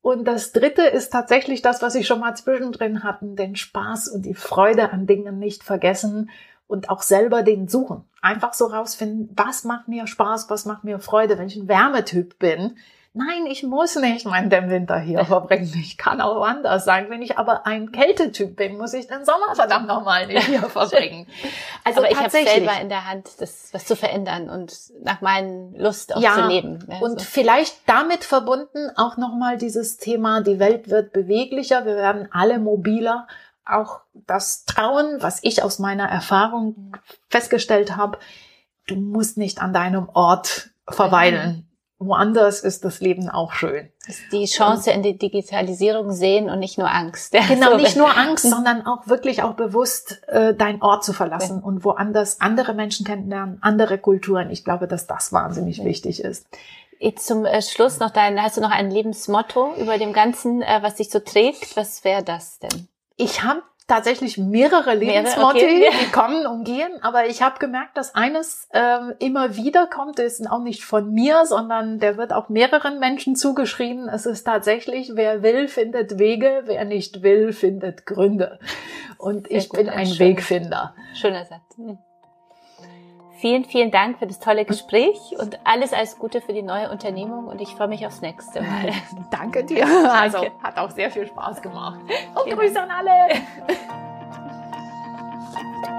Und 0.00 0.24
das 0.24 0.52
dritte 0.52 0.82
ist 0.82 1.10
tatsächlich 1.10 1.62
das, 1.62 1.82
was 1.82 1.94
ich 1.94 2.06
schon 2.06 2.20
mal 2.20 2.34
zwischendrin 2.34 3.02
hatten, 3.02 3.36
den 3.36 3.56
Spaß 3.56 4.08
und 4.08 4.22
die 4.22 4.34
Freude 4.34 4.92
an 4.92 5.06
Dingen 5.06 5.38
nicht 5.38 5.62
vergessen 5.64 6.30
und 6.66 6.90
auch 6.90 7.02
selber 7.02 7.42
den 7.42 7.68
suchen. 7.68 8.04
Einfach 8.22 8.54
so 8.54 8.66
rausfinden, 8.66 9.30
was 9.36 9.64
macht 9.64 9.88
mir 9.88 10.06
Spaß, 10.06 10.50
was 10.50 10.64
macht 10.64 10.84
mir 10.84 10.98
Freude, 10.98 11.38
wenn 11.38 11.46
ich 11.46 11.56
ein 11.56 11.68
Wärmetyp 11.68 12.38
bin. 12.38 12.76
Nein, 13.18 13.46
ich 13.46 13.62
muss 13.62 13.96
nicht 13.96 14.26
meinen 14.26 14.50
Winter 14.68 14.98
hier 14.98 15.24
verbringen. 15.24 15.72
Ich 15.80 15.96
kann 15.96 16.20
auch 16.20 16.36
woanders 16.36 16.84
sein. 16.84 17.08
Wenn 17.08 17.22
ich 17.22 17.38
aber 17.38 17.66
ein 17.66 17.90
Kältetyp 17.90 18.56
bin, 18.56 18.76
muss 18.76 18.92
ich 18.92 19.06
den 19.06 19.24
Sommer 19.24 19.54
verdammt 19.54 19.86
nochmal 19.86 20.26
nicht 20.26 20.44
hier 20.46 20.60
verbringen. 20.68 21.26
Also 21.82 22.00
Aber 22.00 22.10
ich 22.10 22.18
habe 22.18 22.28
selber 22.28 22.78
in 22.78 22.90
der 22.90 23.08
Hand, 23.08 23.30
das 23.40 23.70
was 23.72 23.86
zu 23.86 23.96
verändern 23.96 24.50
und 24.50 24.76
nach 25.02 25.22
meinen 25.22 25.74
Lust 25.78 26.14
auch 26.14 26.20
Ja, 26.20 26.34
zu 26.34 26.46
leben. 26.48 26.86
Ja, 26.90 26.98
Und 26.98 27.20
so. 27.20 27.24
vielleicht 27.26 27.88
damit 27.88 28.22
verbunden 28.22 28.90
auch 28.96 29.16
nochmal 29.16 29.56
dieses 29.56 29.96
Thema, 29.96 30.42
die 30.42 30.58
Welt 30.58 30.90
wird 30.90 31.14
beweglicher, 31.14 31.86
wir 31.86 31.96
werden 31.96 32.28
alle 32.32 32.58
mobiler. 32.58 33.26
Auch 33.66 34.00
das 34.14 34.64
Trauen, 34.64 35.18
was 35.20 35.40
ich 35.42 35.62
aus 35.62 35.78
meiner 35.78 36.08
Erfahrung 36.08 36.96
festgestellt 37.28 37.96
habe, 37.96 38.18
du 38.86 38.96
musst 38.96 39.36
nicht 39.36 39.60
an 39.60 39.72
deinem 39.72 40.08
Ort 40.08 40.70
verweilen. 40.88 41.66
Woanders 41.98 42.60
ist 42.60 42.84
das 42.84 43.00
Leben 43.00 43.30
auch 43.30 43.54
schön. 43.54 43.88
die 44.30 44.44
Chance 44.44 44.90
in 44.90 45.02
die 45.02 45.16
Digitalisierung 45.16 46.12
sehen 46.12 46.50
und 46.50 46.58
nicht 46.58 46.76
nur 46.76 46.90
Angst. 46.90 47.32
Genau, 47.32 47.70
so. 47.70 47.76
nicht 47.78 47.96
nur 47.96 48.14
Angst, 48.14 48.44
sondern 48.48 48.86
auch 48.86 49.08
wirklich 49.08 49.42
auch 49.42 49.54
bewusst 49.54 50.22
äh, 50.28 50.54
deinen 50.54 50.82
Ort 50.82 51.04
zu 51.04 51.14
verlassen 51.14 51.62
und 51.62 51.84
woanders 51.84 52.42
andere 52.42 52.74
Menschen 52.74 53.06
kennenlernen, 53.06 53.58
andere 53.62 53.96
Kulturen. 53.96 54.50
Ich 54.50 54.62
glaube, 54.62 54.86
dass 54.86 55.06
das 55.06 55.32
wahnsinnig 55.32 55.82
wichtig 55.84 56.20
ist. 56.20 56.46
Jetzt 56.98 57.26
zum 57.26 57.46
äh, 57.46 57.62
Schluss 57.62 57.98
noch 57.98 58.10
dein, 58.10 58.42
hast 58.42 58.58
du 58.58 58.60
noch 58.60 58.70
ein 58.70 58.90
Lebensmotto 58.90 59.74
über 59.78 59.96
dem 59.96 60.12
Ganzen, 60.12 60.60
äh, 60.60 60.80
was 60.82 60.96
dich 60.96 61.08
so 61.08 61.20
trägt? 61.20 61.78
Was 61.78 62.04
wäre 62.04 62.22
das 62.22 62.58
denn? 62.58 62.88
Ich 63.16 63.42
habe 63.42 63.62
tatsächlich 63.86 64.36
mehrere 64.36 64.94
Lebensmotti, 64.94 65.58
okay. 65.58 65.90
die 66.00 66.10
kommen 66.10 66.46
und 66.46 66.64
gehen, 66.64 67.02
aber 67.02 67.26
ich 67.28 67.42
habe 67.42 67.58
gemerkt, 67.58 67.96
dass 67.96 68.14
eines 68.14 68.68
äh, 68.72 68.98
immer 69.20 69.56
wieder 69.56 69.86
kommt, 69.86 70.18
das 70.18 70.40
ist 70.40 70.50
auch 70.50 70.62
nicht 70.62 70.84
von 70.84 71.12
mir, 71.12 71.46
sondern 71.46 72.00
der 72.00 72.16
wird 72.16 72.32
auch 72.32 72.48
mehreren 72.48 72.98
Menschen 72.98 73.36
zugeschrieben. 73.36 74.08
Es 74.08 74.26
ist 74.26 74.44
tatsächlich, 74.44 75.12
wer 75.14 75.42
will, 75.42 75.68
findet 75.68 76.18
Wege, 76.18 76.62
wer 76.64 76.84
nicht 76.84 77.22
will, 77.22 77.52
findet 77.52 78.06
Gründe. 78.06 78.58
Und 79.18 79.46
Sehr 79.48 79.58
ich 79.58 79.68
bin 79.68 79.88
ein, 79.88 80.18
Wegfinder. 80.18 80.94
Schöner 81.14 81.44
Satz. 81.44 81.76
Hm. 81.76 81.98
Vielen, 83.38 83.64
vielen 83.64 83.90
Dank 83.90 84.18
für 84.18 84.26
das 84.26 84.38
tolle 84.38 84.64
Gespräch 84.64 85.34
und 85.38 85.58
alles, 85.64 85.92
alles 85.92 86.18
Gute 86.18 86.40
für 86.40 86.54
die 86.54 86.62
neue 86.62 86.90
Unternehmung 86.90 87.48
und 87.48 87.60
ich 87.60 87.68
freue 87.74 87.88
mich 87.88 88.06
aufs 88.06 88.22
nächste 88.22 88.62
Mal. 88.62 88.92
Danke 89.30 89.64
dir. 89.64 89.86
Also 90.16 90.38
Danke. 90.38 90.52
hat 90.62 90.78
auch 90.78 90.90
sehr 90.90 91.10
viel 91.10 91.26
Spaß 91.26 91.60
gemacht. 91.60 92.00
Und 92.34 92.50
Grüße 92.50 92.80
an 92.80 92.90
alle. 92.90 93.10